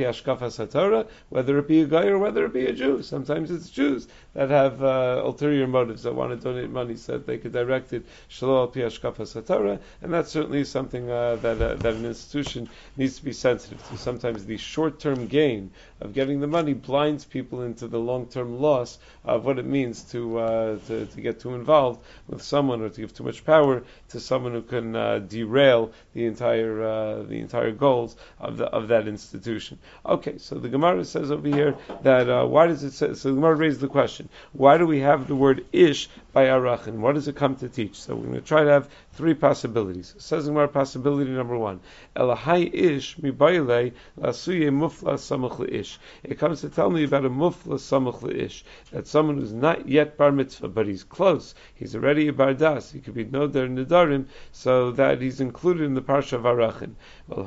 Whether 1.29 1.59
it 1.59 1.69
be 1.69 1.83
a 1.83 1.87
guy 1.87 2.07
or 2.07 2.19
whether 2.19 2.45
it 2.45 2.53
be 2.53 2.67
a 2.67 2.73
Jew. 2.73 3.03
Sometimes 3.03 3.51
it's 3.51 3.71
Jews 3.71 4.09
that 4.35 4.51
have 4.51 4.83
uh, 4.83 5.23
ulterior 5.25 5.67
motives 5.67 6.03
that 6.03 6.15
want 6.15 6.31
to 6.31 6.37
donate 6.37 6.71
money 6.71 6.97
so 6.97 7.13
that 7.13 7.27
they 7.27 7.39
could 7.39 7.53
direct 7.53 7.93
it 7.93 8.05
shalom 8.29 8.71
al 8.77 9.79
and 10.03 10.13
that's 10.13 10.31
certainly 10.31 10.65
something 10.65 11.11
uh, 11.11 11.37
that 11.37 11.63
uh, 11.63 11.75
that 11.77 11.95
an 11.95 12.05
institution 12.05 12.69
needs 12.97 13.17
to 13.17 13.25
be 13.25 13.33
sensitive 13.33 13.87
to. 13.89 13.97
Sometimes 13.97 14.45
the 14.45 14.57
short-term 14.57 15.27
gain 15.27 15.71
of 16.01 16.13
getting 16.13 16.41
the 16.41 16.47
money 16.47 16.75
blinds 16.75 17.25
people 17.25 17.63
into 17.63 17.87
the 17.87 17.99
long-term 17.99 18.61
loss 18.61 18.99
of 19.25 19.45
what 19.45 19.59
it 19.59 19.65
means 19.65 20.03
to 20.03 20.39
uh, 20.39 20.79
to, 20.87 21.07
to, 21.07 21.21
get 21.21 21.41
too 21.41 21.55
involved 21.55 22.01
with 22.29 22.43
someone 22.43 22.83
or 22.83 22.89
to 22.89 23.01
give 23.01 23.15
too 23.15 23.25
much 23.25 23.45
power 23.45 23.83
to 24.09 24.21
someone 24.21 24.53
who 24.53 24.63
can 24.63 24.97
uh, 24.97 25.19
derail 25.21 25.93
the 26.13 26.27
entire 26.27 26.83
uh, 26.83 27.23
the 27.23 27.39
entire 27.41 27.73
goals 27.73 28.17
of 28.41 28.57
the, 28.57 28.67
of 28.67 28.89
that 28.89 29.07
institution. 29.09 29.79
Okay, 30.05 30.39
so 30.39 30.57
the 30.57 30.69
Gemara 30.69 31.05
says 31.05 31.31
over 31.31 31.49
here 31.49 31.77
that 32.03 32.49
why 32.49 32.67
does 32.67 32.83
it 32.83 32.93
say? 32.93 33.15
So 33.15 33.29
the 33.31 33.37
Gemara 33.37 33.55
raised 33.55 33.81
the 33.81 33.89
question. 33.89 34.24
Why 34.53 34.79
do 34.79 34.87
we 34.87 35.01
have 35.01 35.29
the 35.29 35.37
word 35.37 35.65
ish 35.73 36.09
by 36.35 36.47
arachin? 36.47 36.97
What 36.97 37.15
does 37.15 37.29
it 37.29 37.37
come 37.37 37.55
to 37.57 37.69
teach? 37.69 37.95
So 37.95 38.17
we're 38.17 38.27
going 38.27 38.35
to 38.35 38.41
try 38.41 38.65
to 38.65 38.71
have 38.71 38.89
three 39.13 39.35
possibilities. 39.35 40.15
It 40.17 40.23
says 40.23 40.49
our 40.49 40.67
possibility 40.67 41.31
number 41.31 41.57
one, 41.57 41.79
Elahai 42.17 42.75
ish 42.75 43.17
mibayle 43.19 43.93
lasuye 44.19 44.69
mufla 44.69 45.73
ish. 45.73 45.99
It 46.25 46.39
comes 46.39 46.61
to 46.63 46.69
tell 46.69 46.91
me 46.91 47.05
about 47.05 47.25
a 47.25 47.31
mufla 47.31 47.79
samach 47.79 48.29
ish 48.35 48.65
that 48.91 49.07
someone 49.07 49.39
who's 49.39 49.53
not 49.53 49.89
yet 49.89 50.17
bar 50.17 50.33
mitzvah, 50.33 50.69
but 50.69 50.89
he's 50.89 51.05
close. 51.05 51.55
He's 51.77 51.95
already 51.95 52.27
a 52.27 52.33
bardas. 52.33 52.93
He 52.93 52.99
could 52.99 53.15
be 53.15 53.25
noder 53.25 53.69
nidarim, 53.69 54.27
so 54.51 54.91
that 54.93 55.23
he's 55.23 55.41
included 55.41 55.85
in 55.85 55.95
the 55.95 56.03
parsha 56.03 56.33
of 56.33 56.43
arachin. 56.43 56.95
Well. 57.29 57.45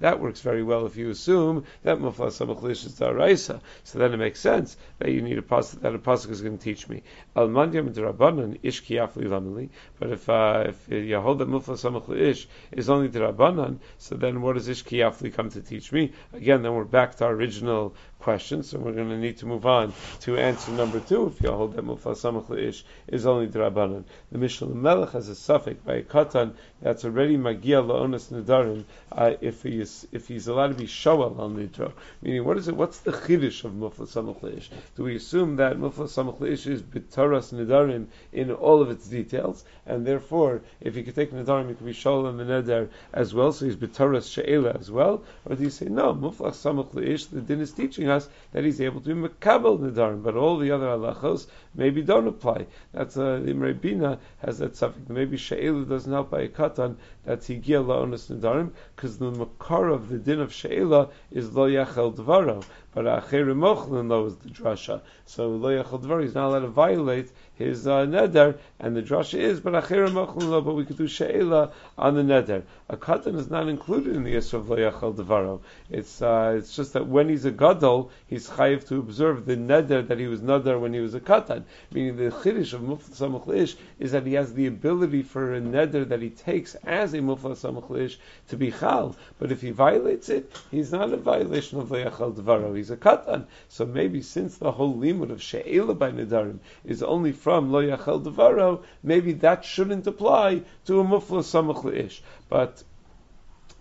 That 0.00 0.20
works 0.20 0.40
very 0.42 0.62
well 0.62 0.86
if 0.86 0.96
you 0.96 1.10
assume 1.10 1.64
that 1.82 1.98
mufla 1.98 2.26
samach 2.26 2.70
ish 2.70 2.84
is 2.84 2.98
daraisa. 3.00 3.60
So 3.84 3.98
then 3.98 4.12
it 4.12 4.18
makes 4.18 4.40
sense 4.40 4.76
that 4.98 5.10
you 5.10 5.22
need 5.22 5.38
a 5.38 5.42
pasuk 5.42 5.80
that 5.80 5.94
a 5.94 6.09
pasuk 6.10 6.30
is 6.30 6.42
going 6.42 6.58
to 6.58 6.64
teach 6.64 6.88
me. 6.88 7.02
Al 7.36 7.48
mandyam 7.48 7.92
derabanan 7.94 8.58
ish 8.62 8.82
kiyafli 8.84 9.26
lameli. 9.34 9.68
But 9.98 10.10
if 10.10 10.28
uh, 10.28 10.64
if 10.68 10.88
you 10.88 11.20
hold 11.20 11.38
that 11.38 11.48
mufla 11.48 11.76
samach 11.82 12.10
ish 12.16 12.48
is 12.72 12.90
only 12.90 13.08
derabanan, 13.08 13.78
so 13.98 14.16
then 14.16 14.42
what 14.42 14.54
does 14.54 14.68
ish 14.68 14.84
kiyafli 14.84 15.32
come 15.32 15.50
to 15.50 15.60
teach 15.60 15.92
me? 15.92 16.12
Again, 16.32 16.62
then 16.62 16.74
we're 16.74 16.84
back 16.84 17.16
to 17.16 17.26
our 17.26 17.32
original 17.32 17.94
question, 18.20 18.62
so 18.62 18.78
we're 18.78 18.92
going 18.92 19.08
to 19.08 19.18
need 19.18 19.38
to 19.38 19.46
move 19.46 19.66
on 19.66 19.92
to 20.20 20.36
answer 20.36 20.70
number 20.72 21.00
two. 21.00 21.26
If 21.26 21.40
you 21.42 21.50
hold 21.50 21.74
that 21.74 21.84
mufla 21.84 22.14
samach 22.14 22.56
ish 22.56 22.84
is 23.08 23.26
only 23.26 23.48
derabanan, 23.48 24.04
the 24.30 24.38
Mishnah 24.38 24.68
Melech 24.68 25.12
has 25.12 25.28
a 25.28 25.34
suffix 25.34 25.80
by 25.80 25.94
a 25.94 26.02
katan 26.02 26.52
that's 26.82 27.04
already 27.04 27.36
magia 27.36 27.82
laonas 27.82 28.30
nedarim. 28.30 28.84
Uh, 29.10 29.32
if 29.40 29.62
he 29.62 29.80
is 29.80 30.06
if 30.12 30.28
he's 30.28 30.48
allowed 30.48 30.68
to 30.68 30.74
be 30.74 30.86
shoel 30.86 31.38
on 31.40 31.56
nidro, 31.56 31.92
meaning 32.22 32.44
what 32.44 32.58
is 32.58 32.68
it? 32.68 32.76
What's 32.76 32.98
the 32.98 33.12
chiddush 33.12 33.64
of 33.64 33.72
mufla 33.72 34.06
samach 34.06 34.56
ish? 34.56 34.70
Do 34.96 35.04
we 35.04 35.16
assume 35.16 35.56
that 35.56 35.76
mufla 35.76 36.06
samach 36.06 36.42
ish 36.46 36.66
is 36.66 36.82
bitaras 36.82 37.52
nedarim 37.52 38.06
in 38.32 38.50
all 38.52 38.82
of 38.82 38.90
its 38.90 39.08
details, 39.08 39.64
and 39.86 40.06
therefore 40.06 40.60
if 40.80 40.94
he 40.94 41.02
could 41.02 41.14
take 41.14 41.32
nedarim, 41.32 41.68
he 41.68 41.74
could 41.74 41.86
be 41.86 41.96
on 42.04 42.36
the 42.36 42.44
neder 42.44 42.88
as 43.12 43.32
well, 43.32 43.52
so 43.52 43.64
he's 43.64 43.76
bitaras 43.76 44.30
she'ela 44.30 44.72
as 44.78 44.90
well, 44.90 45.22
or 45.46 45.56
do 45.56 45.62
you 45.62 45.70
say 45.70 45.86
no? 45.86 46.14
Mufla 46.14 46.50
samach 46.50 46.96
ish, 47.02 47.26
the 47.26 47.40
din 47.40 47.60
is 47.60 47.72
teaching 47.72 48.09
us 48.10 48.28
that 48.52 48.64
he's 48.64 48.80
able 48.80 49.00
to 49.00 49.14
be 49.14 49.28
mekabel 49.28 49.78
nedarim, 49.78 50.22
but 50.22 50.36
all 50.36 50.58
the 50.58 50.70
other 50.70 50.86
halachos 50.86 51.46
maybe 51.74 52.02
don't 52.02 52.26
apply. 52.26 52.66
That's 52.92 53.16
uh, 53.16 53.42
Imre 53.46 53.72
Bina 53.72 54.18
has 54.38 54.58
that 54.58 54.76
suffix. 54.76 55.08
Maybe 55.08 55.36
she'elu 55.36 55.84
doesn't 55.86 56.12
help 56.12 56.30
by 56.30 56.42
a 56.42 56.48
katan. 56.48 56.96
That's 57.30 57.46
higia 57.46 57.80
la'onis 57.80 58.28
nedarim 58.28 58.72
because 58.96 59.18
the 59.18 59.30
makar 59.30 59.88
of 59.88 60.08
the 60.08 60.18
din 60.18 60.40
of 60.40 60.52
she'ela 60.52 61.10
is 61.30 61.54
lo 61.54 61.70
yachel 61.70 62.12
dvaro, 62.12 62.64
but 62.92 63.04
acher 63.04 63.46
mochlin 63.54 64.08
lo 64.08 64.26
is 64.26 64.34
the 64.38 64.48
drasha. 64.48 65.00
So 65.26 65.50
lo 65.50 65.68
yachel 65.68 66.02
dvaro, 66.02 66.24
he's 66.24 66.34
not 66.34 66.48
allowed 66.48 66.62
to 66.62 66.66
violate 66.66 67.30
his 67.54 67.86
uh, 67.86 68.04
neder, 68.06 68.58
and 68.80 68.96
the 68.96 69.02
drasha 69.02 69.38
is, 69.38 69.60
but 69.60 69.74
acher 69.74 70.08
mochlin 70.08 70.48
lo, 70.48 70.60
but 70.60 70.74
we 70.74 70.84
could 70.84 70.96
do 70.96 71.06
she'ela 71.06 71.70
on 71.96 72.16
the 72.16 72.22
neder. 72.22 72.64
A 72.88 72.96
katan 72.96 73.38
is 73.38 73.48
not 73.48 73.68
included 73.68 74.16
in 74.16 74.24
the 74.24 74.34
Yisrael 74.34 74.54
of 74.54 74.70
lo 74.70 74.76
yachel 74.78 75.14
dvaro. 75.14 75.60
It's 75.88 76.20
uh, 76.20 76.56
it's 76.58 76.74
just 76.74 76.94
that 76.94 77.06
when 77.06 77.28
he's 77.28 77.44
a 77.44 77.52
gadol 77.52 78.10
he's 78.26 78.48
chayiv 78.48 78.88
to 78.88 78.98
observe 78.98 79.46
the 79.46 79.56
neder 79.56 80.08
that 80.08 80.18
he 80.18 80.26
was 80.26 80.40
neder 80.40 80.80
when 80.80 80.92
he 80.92 80.98
was 80.98 81.14
a 81.14 81.20
katan. 81.20 81.62
Meaning 81.92 82.16
the 82.16 82.32
chiddush 82.32 82.72
of 82.72 82.80
samach 82.80 83.76
is 84.00 84.10
that 84.10 84.26
he 84.26 84.32
has 84.32 84.52
the 84.52 84.66
ability 84.66 85.22
for 85.22 85.54
a 85.54 85.60
neder 85.60 86.08
that 86.08 86.20
he 86.20 86.30
takes 86.30 86.74
as 86.86 87.14
a 87.14 87.19
to 87.20 88.56
be 88.56 88.70
chal. 88.70 89.16
But 89.38 89.52
if 89.52 89.60
he 89.60 89.70
violates 89.70 90.28
it, 90.28 90.50
he's 90.70 90.92
not 90.92 91.12
a 91.12 91.16
violation 91.16 91.78
of 91.78 91.88
leyachal 91.88 92.34
devaro. 92.34 92.76
He's 92.76 92.90
a 92.90 92.96
katan. 92.96 93.46
So 93.68 93.86
maybe 93.86 94.22
since 94.22 94.56
the 94.58 94.72
whole 94.72 94.96
limud 94.96 95.30
of 95.30 95.42
she'ela 95.42 95.94
by 95.94 96.10
nedarim 96.10 96.58
is 96.84 97.02
only 97.02 97.32
from 97.32 97.72
lo 97.72 97.82
yachal 97.82 98.22
devaro, 98.24 98.82
maybe 99.02 99.32
that 99.34 99.64
shouldn't 99.64 100.06
apply 100.06 100.62
to 100.86 101.00
a 101.00 101.04
mufla 101.04 101.42
samach. 101.42 102.20
But 102.48 102.82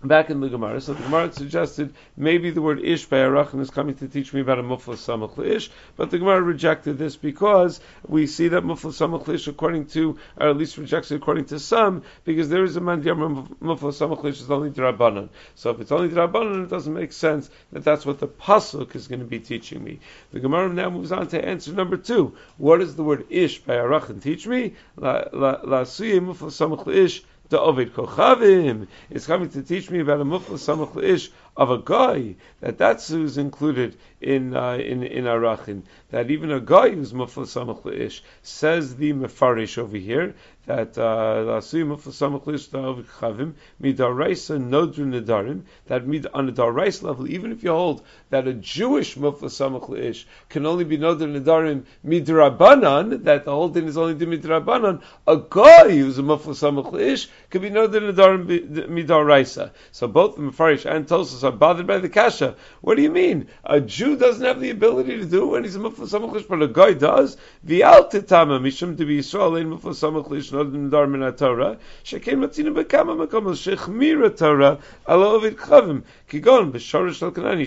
back 0.03 0.29
in 0.29 0.39
the 0.39 0.47
Gemara. 0.47 0.79
So 0.79 0.93
the 0.93 1.03
Gemara 1.03 1.31
suggested 1.31 1.93
maybe 2.15 2.51
the 2.51 2.61
word 2.61 2.79
ish 2.79 3.05
by 3.05 3.17
Arachin 3.17 3.59
is 3.59 3.69
coming 3.69 3.95
to 3.95 4.07
teach 4.07 4.33
me 4.33 4.41
about 4.41 4.59
a 4.59 4.63
mufla 4.63 4.95
samach 4.95 5.45
ish, 5.45 5.69
but 5.97 6.09
the 6.09 6.19
Gemara 6.19 6.41
rejected 6.41 6.97
this 6.97 7.15
because 7.15 7.81
we 8.07 8.25
see 8.25 8.47
that 8.49 8.63
mufla 8.63 8.91
samach 8.91 9.27
ish, 9.27 9.47
according 9.47 9.87
to, 9.87 10.17
or 10.37 10.49
at 10.49 10.57
least 10.57 10.77
rejects 10.77 11.11
it 11.11 11.15
according 11.15 11.45
to 11.45 11.59
some, 11.59 12.03
because 12.23 12.49
there 12.49 12.63
is 12.63 12.77
a 12.77 12.81
mandiyam 12.81 13.57
mufla 13.59 13.91
samach 13.91 14.23
ish 14.25 14.39
is 14.39 14.49
only 14.49 14.69
drabanan. 14.69 15.29
So 15.55 15.71
if 15.71 15.81
it's 15.81 15.91
only 15.91 16.09
drabanan, 16.09 16.63
it 16.63 16.69
doesn't 16.69 16.93
make 16.93 17.11
sense 17.11 17.49
that 17.73 17.83
that's 17.83 18.05
what 18.05 18.19
the 18.19 18.27
pasuk 18.27 18.95
is 18.95 19.07
going 19.07 19.19
to 19.19 19.25
be 19.25 19.39
teaching 19.39 19.83
me. 19.83 19.99
The 20.31 20.39
Gemara 20.39 20.69
now 20.69 20.89
moves 20.89 21.11
on 21.11 21.27
to 21.27 21.43
answer 21.45 21.73
number 21.73 21.97
two. 21.97 22.35
What 22.57 22.77
does 22.77 22.95
the 22.95 23.03
word 23.03 23.25
ish 23.29 23.59
by 23.59 23.75
Arachin 23.75 24.21
teach 24.21 24.47
me? 24.47 24.75
La 24.95 25.25
la 25.33 25.59
la 25.63 25.83
mufla 25.83 26.49
samach 26.49 26.87
ish 26.87 27.23
the 27.49 27.59
Ovid 27.59 27.93
Kochavim 27.93 28.87
is 29.09 29.25
coming 29.25 29.49
to 29.49 29.63
teach 29.63 29.89
me 29.89 29.99
about 29.99 30.21
a 30.21 30.25
Mufla 30.25 30.57
Samach 30.57 31.01
Ish 31.03 31.31
of 31.59 31.69
a 31.69 31.77
guy 31.77 32.35
that 32.61 32.77
that's 32.77 33.09
who's 33.09 33.37
included 33.37 33.97
in 34.21 34.55
uh, 34.55 34.75
in 34.75 35.03
in 35.03 35.25
Arachin. 35.25 35.81
That 36.11 36.31
even 36.31 36.51
a 36.51 36.61
guy 36.61 36.91
who's 36.91 37.11
muflasamach 37.11 38.21
says 38.41 38.95
the 38.95 39.11
mefarish 39.11 39.77
over 39.77 39.97
here 39.97 40.35
that 40.69 40.97
uh, 40.99 41.43
lasui 41.49 41.83
mufla 41.83 42.13
samach 42.13 42.47
ish 42.53 42.69
chavim 42.69 43.53
midaraisa 43.81 44.59
nodru 44.59 45.05
nedarim. 45.13 45.63
That 45.87 46.05
mid 46.05 46.27
on 46.33 46.47
a 46.47 46.51
daraisa 46.51 47.03
level, 47.03 47.27
even 47.29 47.51
if 47.51 47.63
you 47.63 47.71
hold 47.71 48.03
that 48.29 48.47
a 48.47 48.53
Jewish 48.53 49.15
mufla 49.15 49.49
samach 49.49 49.97
ish 49.97 50.27
can 50.47 50.67
only 50.67 50.83
be 50.83 50.97
nodru 50.97 51.41
nedarim 51.41 51.85
midrabanan, 52.05 53.23
that 53.23 53.45
the 53.45 53.51
whole 53.51 53.69
thing 53.69 53.87
is 53.87 53.97
only 53.97 54.13
midrabanan. 54.13 55.01
A 55.27 55.37
guy 55.37 55.89
who's 55.89 56.19
a 56.19 56.23
mufla 56.23 56.53
samach 56.53 56.99
ish 56.99 57.27
can 57.49 57.63
be 57.63 57.71
nodru 57.71 58.13
nedarim 58.13 58.87
midaraisa. 58.89 59.71
So 59.91 60.07
both 60.07 60.35
the 60.35 60.43
mefarish 60.43 60.85
and 60.85 61.07
Tosos 61.07 61.48
bothered 61.51 61.87
by 61.87 61.97
the 61.97 62.09
kasha. 62.09 62.55
What 62.81 62.95
do 62.95 63.01
you 63.01 63.11
mean? 63.11 63.47
A 63.63 63.79
Jew 63.79 64.15
doesn't 64.15 64.45
have 64.45 64.59
the 64.59 64.69
ability 64.69 65.17
to 65.17 65.25
do 65.25 65.47
when 65.47 65.63
he's 65.63 65.75
a 65.75 65.79
mufla 65.79 66.07
samach 66.07 66.47
but 66.47 66.61
a 66.61 66.67
guy 66.67 66.93
does. 66.93 67.37
The 67.63 67.81
altitama 67.81 68.59
mishum 68.59 68.97
to 68.97 69.05
be 69.05 69.19
Yisrael 69.19 69.59
ein 69.59 69.69
mufla 69.69 69.93
samach 69.93 70.29
lish 70.29 70.51
nodim 70.51 70.89
dar 70.89 71.07
min 71.07 71.21
Torah. 71.33 71.77
Shekein 72.03 72.39
matzina 72.39 72.73
bekama 72.73 73.27
makom 73.27 73.45
shechmira 73.53 74.35
Torah 74.37 74.79
ala 75.07 75.33
ovid 75.33 75.57
chavim 75.57 76.03
kigon 76.29 76.71
b'shorish 76.71 77.19
kanani 77.31 77.65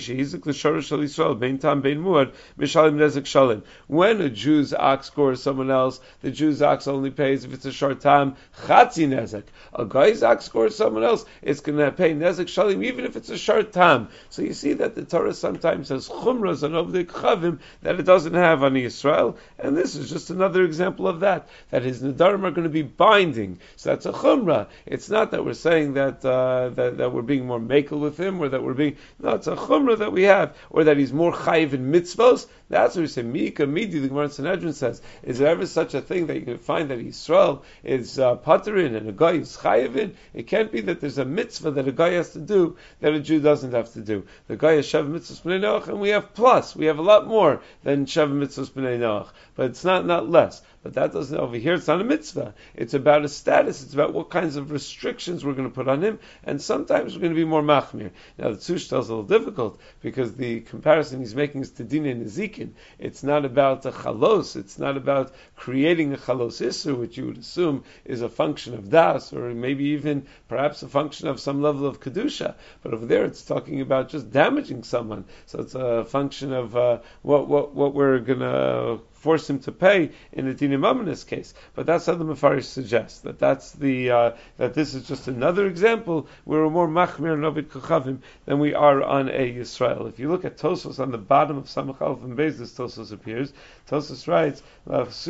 Yisrael 1.12 1.38
bein 1.38 1.58
tam 1.58 1.80
bein 1.80 2.02
muad 2.02 2.32
mishalim 2.58 2.94
nezek 2.94 3.24
shalim. 3.24 3.62
When 3.86 4.20
a 4.20 4.30
Jew's 4.30 4.72
ox 4.72 5.06
scores 5.06 5.42
someone 5.42 5.70
else, 5.70 6.00
the 6.20 6.30
Jew's 6.30 6.62
ox 6.62 6.86
only 6.86 7.10
pays 7.10 7.44
if 7.44 7.52
it's 7.52 7.64
a 7.64 7.72
short 7.72 8.00
time 8.00 8.36
chatzi 8.66 9.08
nezek. 9.08 9.44
A 9.74 9.84
guy's 9.84 10.22
ox 10.22 10.44
scores 10.44 10.76
someone 10.76 11.04
else, 11.04 11.24
it's 11.42 11.60
going 11.60 11.78
to 11.78 11.90
pay 11.92 12.14
nezek 12.14 12.46
shalim 12.46 12.84
even 12.84 13.04
if 13.04 13.16
it's 13.16 13.30
a 13.30 13.38
short 13.38 13.72
time. 13.72 14.08
So 14.30 14.42
you 14.42 14.54
see 14.54 14.74
that 14.74 14.94
the 14.94 15.04
Torah 15.04 15.34
sometimes 15.34 15.88
has 15.88 16.08
chumras 16.08 16.62
and 16.62 16.92
the 16.92 17.04
chavim 17.04 17.58
that 17.82 17.98
it 17.98 18.04
doesn't 18.04 18.34
have 18.34 18.62
on 18.62 18.76
Israel, 18.76 19.36
and 19.58 19.76
this 19.76 19.96
is 19.96 20.10
just 20.10 20.30
another 20.30 20.64
example 20.64 21.08
of 21.08 21.20
that. 21.20 21.48
That 21.70 21.82
his 21.82 22.02
nedarim 22.02 22.44
are 22.44 22.50
going 22.50 22.64
to 22.64 22.68
be 22.68 22.82
binding. 22.82 23.58
So 23.76 23.90
that's 23.90 24.06
a 24.06 24.12
chumrah. 24.12 24.68
It's 24.86 25.10
not 25.10 25.30
that 25.32 25.44
we're 25.44 25.54
saying 25.54 25.94
that 25.94 26.24
uh, 26.24 26.70
that, 26.70 26.98
that 26.98 27.12
we're 27.12 27.22
being 27.22 27.46
more 27.46 27.60
makel 27.60 28.00
with 28.00 28.18
him, 28.18 28.40
or 28.40 28.48
that 28.52 28.62
we're 28.62 28.74
being 28.74 28.96
no. 29.18 29.30
It's 29.30 29.48
a 29.48 29.56
chumrah 29.56 29.98
that 29.98 30.12
we 30.12 30.22
have, 30.22 30.56
or 30.70 30.84
that 30.84 30.96
he's 30.96 31.12
more 31.12 31.32
chayiv 31.32 31.72
in 31.72 31.92
mitzvos. 31.92 32.46
That's 32.72 32.96
what 32.96 33.02
we 33.02 33.08
say. 33.08 33.20
Mika 33.20 33.66
midi. 33.66 33.98
The 33.98 34.08
Gemara 34.08 34.30
Sanhedrin 34.30 34.72
says, 34.72 35.02
is 35.22 35.38
there 35.38 35.48
ever 35.48 35.66
such 35.66 35.92
a 35.92 36.00
thing 36.00 36.28
that 36.28 36.36
you 36.36 36.40
can 36.46 36.56
find 36.56 36.88
that 36.88 37.00
Israel 37.00 37.64
is 37.84 38.18
uh, 38.18 38.36
patterin 38.36 38.96
and 38.96 39.10
a 39.10 39.12
guy 39.12 39.32
is 39.32 39.58
chayiv 39.58 39.94
in? 39.96 40.16
It 40.32 40.46
can't 40.46 40.72
be 40.72 40.80
that 40.80 40.98
there's 40.98 41.18
a 41.18 41.26
mitzvah 41.26 41.72
that 41.72 41.86
a 41.86 41.92
guy 41.92 42.12
has 42.12 42.30
to 42.30 42.38
do 42.38 42.78
that 43.00 43.12
a 43.12 43.20
Jew 43.20 43.40
doesn't 43.40 43.72
have 43.72 43.92
to 43.92 44.00
do. 44.00 44.26
The 44.48 44.56
guy 44.56 44.72
is 44.72 44.86
shav 44.86 45.06
mitzvahs 45.06 45.42
b'nei 45.42 45.60
noach, 45.60 45.88
and 45.88 46.00
we 46.00 46.08
have 46.08 46.32
plus. 46.32 46.74
We 46.74 46.86
have 46.86 46.98
a 46.98 47.02
lot 47.02 47.26
more 47.26 47.60
than 47.82 48.06
shav 48.06 48.32
mitzvahs 48.32 48.70
b'nei 48.70 48.98
noach, 48.98 49.28
but 49.54 49.66
it's 49.66 49.84
not 49.84 50.06
not 50.06 50.30
less. 50.30 50.62
But 50.82 50.94
that 50.94 51.12
doesn't, 51.12 51.38
over 51.38 51.56
here, 51.56 51.74
it's 51.74 51.86
not 51.86 52.00
a 52.00 52.04
mitzvah. 52.04 52.54
It's 52.74 52.94
about 52.94 53.24
a 53.24 53.28
status. 53.28 53.84
It's 53.84 53.94
about 53.94 54.12
what 54.12 54.30
kinds 54.30 54.56
of 54.56 54.72
restrictions 54.72 55.44
we're 55.44 55.52
going 55.52 55.68
to 55.68 55.74
put 55.74 55.86
on 55.86 56.02
him. 56.02 56.18
And 56.42 56.60
sometimes 56.60 57.14
we're 57.14 57.20
going 57.20 57.34
to 57.34 57.36
be 57.36 57.44
more 57.44 57.62
machmir. 57.62 58.10
Now, 58.36 58.48
the 58.48 58.56
Tzushtal 58.56 58.98
is 58.98 59.08
a 59.08 59.14
little 59.14 59.22
difficult 59.22 59.80
because 60.00 60.34
the 60.34 60.60
comparison 60.62 61.20
he's 61.20 61.36
making 61.36 61.60
is 61.60 61.70
to 61.72 61.84
Dina 61.84 62.08
and 62.08 62.26
Ezekiel. 62.26 62.61
It's 62.98 63.22
not 63.22 63.44
about 63.44 63.86
a 63.86 63.90
chalos. 63.90 64.56
It's 64.56 64.78
not 64.78 64.96
about 64.96 65.32
creating 65.56 66.12
a 66.12 66.16
chalos 66.16 66.60
isser, 66.60 66.96
which 66.96 67.16
you 67.16 67.26
would 67.26 67.38
assume 67.38 67.84
is 68.04 68.22
a 68.22 68.28
function 68.28 68.74
of 68.74 68.90
das, 68.90 69.32
or 69.32 69.54
maybe 69.54 69.84
even 69.96 70.26
perhaps 70.48 70.82
a 70.82 70.88
function 70.88 71.28
of 71.28 71.40
some 71.40 71.62
level 71.62 71.86
of 71.86 72.00
kedusha. 72.00 72.54
But 72.82 72.94
over 72.94 73.06
there, 73.06 73.24
it's 73.24 73.42
talking 73.42 73.80
about 73.80 74.08
just 74.08 74.30
damaging 74.30 74.82
someone. 74.82 75.24
So 75.46 75.60
it's 75.60 75.74
a 75.74 76.04
function 76.04 76.52
of 76.52 76.76
uh, 76.76 76.98
what 77.22 77.48
what 77.48 77.74
what 77.74 77.94
we're 77.94 78.18
going 78.18 78.40
to 78.40 79.00
force 79.22 79.48
him 79.48 79.60
to 79.60 79.70
pay 79.70 80.10
in 80.32 80.46
the 80.46 80.54
dinim 80.54 80.84
ominous 80.84 81.22
case. 81.22 81.54
But 81.76 81.86
that's 81.86 82.06
how 82.06 82.14
the 82.16 82.24
Mefarish 82.24 82.64
suggests 82.64 83.20
that 83.20 83.38
that's 83.38 83.70
the 83.70 84.10
uh, 84.10 84.32
that 84.56 84.74
this 84.74 84.94
is 84.94 85.06
just 85.06 85.28
another 85.28 85.68
example 85.68 86.26
where 86.44 86.62
we're 86.62 86.70
more 86.70 86.88
machmir 86.88 87.38
novid 87.38 87.68
kochavim 87.68 88.18
than 88.46 88.58
we 88.58 88.74
are 88.74 89.00
on 89.00 89.28
a 89.28 89.54
Yisrael. 89.54 90.08
If 90.08 90.18
you 90.18 90.28
look 90.28 90.44
at 90.44 90.58
Tosos 90.58 90.98
on 90.98 91.12
the 91.12 91.18
bottom 91.18 91.56
of 91.56 91.66
Samach 91.66 92.02
Alf 92.02 92.24
and 92.24 92.36
this 92.36 92.72
Tosos 92.72 93.12
appears. 93.12 93.52
Tosos 93.88 94.26
writes, 94.26 94.60
"V'davar 94.88 95.22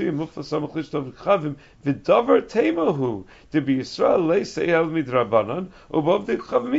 temahu 2.49 3.25
be 3.52 3.76
Yisrael 3.76 4.26
leisei 4.26 4.68
el 4.68 4.87
midrabanan 4.87 5.68
ubov 5.92 6.25
the 6.25 6.38
chavim 6.38 6.72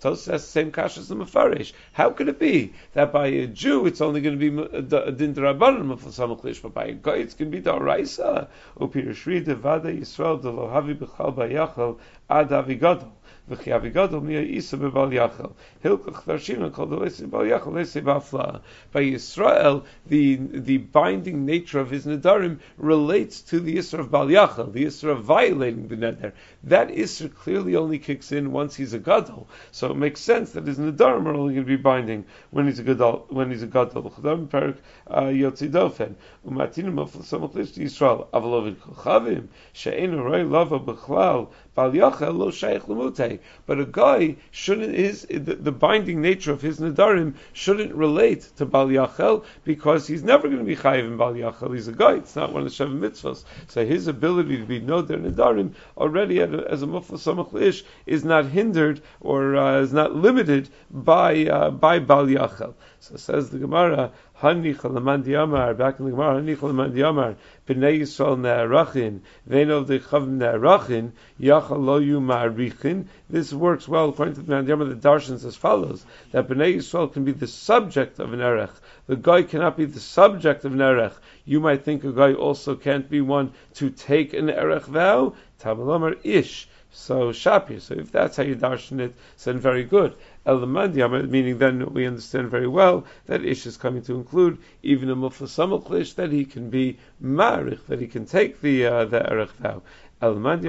Tosos 0.00 0.30
has 0.30 0.42
the 0.42 0.50
same 0.50 0.70
kash 0.70 0.96
as 0.96 1.08
the 1.08 1.16
Mefarish. 1.16 1.72
How 1.92 2.10
could 2.10 2.28
it 2.28 2.38
be 2.38 2.72
that 2.92 3.12
by 3.12 3.26
a 3.26 3.48
Jew 3.48 3.86
it's 3.86 4.00
only 4.00 4.20
going 4.20 4.38
to 4.38 4.50
be 4.50 4.62
a 4.96 5.10
din 5.10 5.34
drabanan 5.34 6.35
samach 6.36 6.62
but 6.62 6.74
by 6.74 6.90
going 6.92 7.28
to 7.28 7.44
be 7.44 7.60
the 7.60 7.72
oraisa. 7.72 8.48
Upirishri 8.78 9.44
devada 9.44 9.96
Yisrael 9.96 10.40
de 10.40 10.48
lohavi 10.48 10.98
b'chal 10.98 11.34
bayachal 11.34 11.98
ad 12.28 12.50
avigadol. 12.50 13.10
V'chiyavi 13.48 13.92
gadol 13.92 14.22
miya 14.22 14.42
isa 14.42 14.76
b'bal 14.76 15.12
yachal. 15.12 15.52
Hilchach 15.84 16.24
tarshima 16.24 16.72
called 16.72 16.90
the 16.90 16.96
lesi 16.96 17.28
b'bal 17.28 17.48
yachal 17.48 17.74
lesi 17.74 18.02
b'afla. 18.02 18.60
By 18.90 19.02
Yisrael, 19.02 19.84
the, 20.06 20.34
the 20.36 20.78
binding 20.78 21.46
nature 21.46 21.78
of 21.78 21.88
his 21.88 22.06
nedarim 22.06 22.58
relates 22.76 23.42
to 23.42 23.60
the 23.60 23.76
Isra 23.76 24.00
of 24.00 24.10
bal 24.10 24.26
yachal, 24.26 24.72
the 24.72 24.84
Isra 24.84 25.12
of 25.12 25.22
violating 25.22 25.86
the 25.86 25.96
neder. 25.96 26.32
That 26.64 26.88
Isra 26.88 27.32
clearly 27.32 27.76
only 27.76 28.00
kicks 28.00 28.32
in 28.32 28.50
once 28.50 28.74
he's 28.74 28.94
a 28.94 28.98
gadol. 28.98 29.48
So 29.70 29.92
it 29.92 29.96
makes 29.96 30.20
sense 30.20 30.50
that 30.52 30.66
his 30.66 30.78
nedarim 30.78 31.26
are 31.26 31.34
only 31.34 31.54
going 31.54 31.66
to 31.66 31.76
be 31.76 31.76
binding 31.76 32.24
when 32.50 32.66
he's 32.66 32.80
a 32.80 32.82
gadol. 32.82 33.26
When 33.28 33.52
he's 33.52 33.62
a 33.62 33.68
gadol. 33.68 34.10
Perik 34.10 34.78
uh, 35.06 35.22
yotzi 35.22 35.70
dofen. 35.70 36.16
Umatinu 36.44 36.92
maflasam 36.92 37.48
achlish 37.48 37.74
Yisrael. 37.74 38.26
Avalovid 38.30 38.74
kochavim 38.76 39.46
she'enu 39.72 40.20
roi 40.20 40.42
lava 40.42 40.80
b'chlal 40.80 41.48
but 41.76 41.94
a 41.94 43.84
guy 43.84 44.36
shouldn't 44.50 44.94
is 44.94 45.26
the, 45.28 45.54
the, 45.56 45.72
binding 45.72 46.22
nature 46.22 46.50
of 46.50 46.62
his 46.62 46.80
nedarim 46.80 47.34
shouldn't 47.52 47.94
relate 47.94 48.48
to 48.56 48.64
bal 48.64 48.88
yachel 48.88 49.44
because 49.62 50.06
he's 50.06 50.22
never 50.22 50.48
going 50.48 50.60
to 50.60 50.64
be 50.64 50.74
chayiv 50.74 51.06
in 51.06 51.18
bal 51.18 51.34
yachel. 51.34 51.74
He's 51.74 51.86
a 51.86 51.92
guy; 51.92 52.14
it's 52.14 52.34
not 52.34 52.54
one 52.54 52.62
of 52.62 52.68
the 52.68 52.74
seven 52.74 52.98
mitzvahs. 52.98 53.44
So 53.68 53.84
his 53.84 54.06
ability 54.06 54.56
to 54.56 54.64
be 54.64 54.80
noder 54.80 55.18
nedarim 55.18 55.74
already 55.98 56.40
as 56.40 56.82
a 56.82 56.86
mufla 56.86 57.18
samach 57.18 57.84
is 58.06 58.24
not 58.24 58.46
hindered 58.46 59.02
or 59.20 59.56
uh, 59.56 59.80
is 59.80 59.92
not 59.92 60.16
limited 60.16 60.70
by 60.90 61.44
uh, 61.44 61.68
by 61.70 61.98
bal 61.98 62.24
yachel. 62.24 62.72
So 63.00 63.16
says 63.16 63.50
the 63.50 63.58
Gemara. 63.58 64.12
Hanich 64.42 64.84
Laman 64.84 65.22
Diamar, 65.22 65.74
back 65.74 65.98
in 65.98 66.04
the 66.04 66.10
Gemara, 66.10 66.42
Hanich 66.42 66.60
Laman 66.60 66.92
Diamar, 66.92 67.36
B'nei 67.66 68.00
Yisrael 68.00 68.38
Ne'arachin, 68.38 69.20
Ve'nov 69.48 69.86
Dechavim 69.86 70.36
Ne'arachin, 70.36 71.12
Yachal 71.40 71.82
Lo. 71.82 73.04
This 73.30 73.52
works 73.54 73.88
well 73.88 74.10
according 74.10 74.34
to 74.34 74.42
the 74.42 74.50
Man 74.50 74.66
Diamar, 74.66 74.88
the 74.88 75.08
Darshans 75.08 75.46
as 75.46 75.56
follows, 75.56 76.04
that 76.32 76.48
B'nei 76.48 76.76
Yisrael 76.76 77.10
can 77.10 77.24
be 77.24 77.32
the 77.32 77.46
subject 77.46 78.18
of 78.18 78.34
an 78.34 78.42
Erech. 78.42 78.72
The 79.06 79.16
guy 79.16 79.42
cannot 79.42 79.78
be 79.78 79.86
the 79.86 80.00
subject 80.00 80.66
of 80.66 80.74
an 80.74 80.82
Erech. 80.82 81.14
You 81.46 81.60
might 81.60 81.84
think 81.84 82.04
a 82.04 82.12
guy 82.12 82.34
also 82.34 82.74
can't 82.74 83.08
be 83.08 83.22
one 83.22 83.52
to 83.74 83.88
take 83.88 84.34
an 84.34 84.50
Erech 84.50 84.84
vow. 84.84 85.34
Tabalomar 85.60 86.18
Ish. 86.22 86.68
So 86.92 87.30
Shapir. 87.30 87.80
So 87.80 87.94
if 87.94 88.12
that's 88.12 88.36
how 88.36 88.42
you 88.42 88.56
darshan 88.56 89.00
it, 89.00 89.14
then 89.44 89.58
very 89.58 89.84
good. 89.84 90.14
Meaning 90.46 91.58
then 91.58 91.92
we 91.92 92.06
understand 92.06 92.50
very 92.50 92.68
well 92.68 93.04
that 93.26 93.44
ish 93.44 93.66
is 93.66 93.76
coming 93.76 94.02
to 94.02 94.14
include 94.14 94.58
even 94.82 95.10
a 95.10 95.16
mufla 95.16 96.00
ish 96.00 96.12
that 96.14 96.30
he 96.30 96.44
can 96.44 96.70
be 96.70 96.98
marich, 97.22 97.84
that 97.86 98.00
he 98.00 98.06
can 98.06 98.24
take 98.24 98.60
the 98.60 98.86
uh, 98.86 99.04
the 99.04 99.28
erech 99.30 99.50
vow. 99.52 99.82
But 100.18 100.38
if 100.38 100.62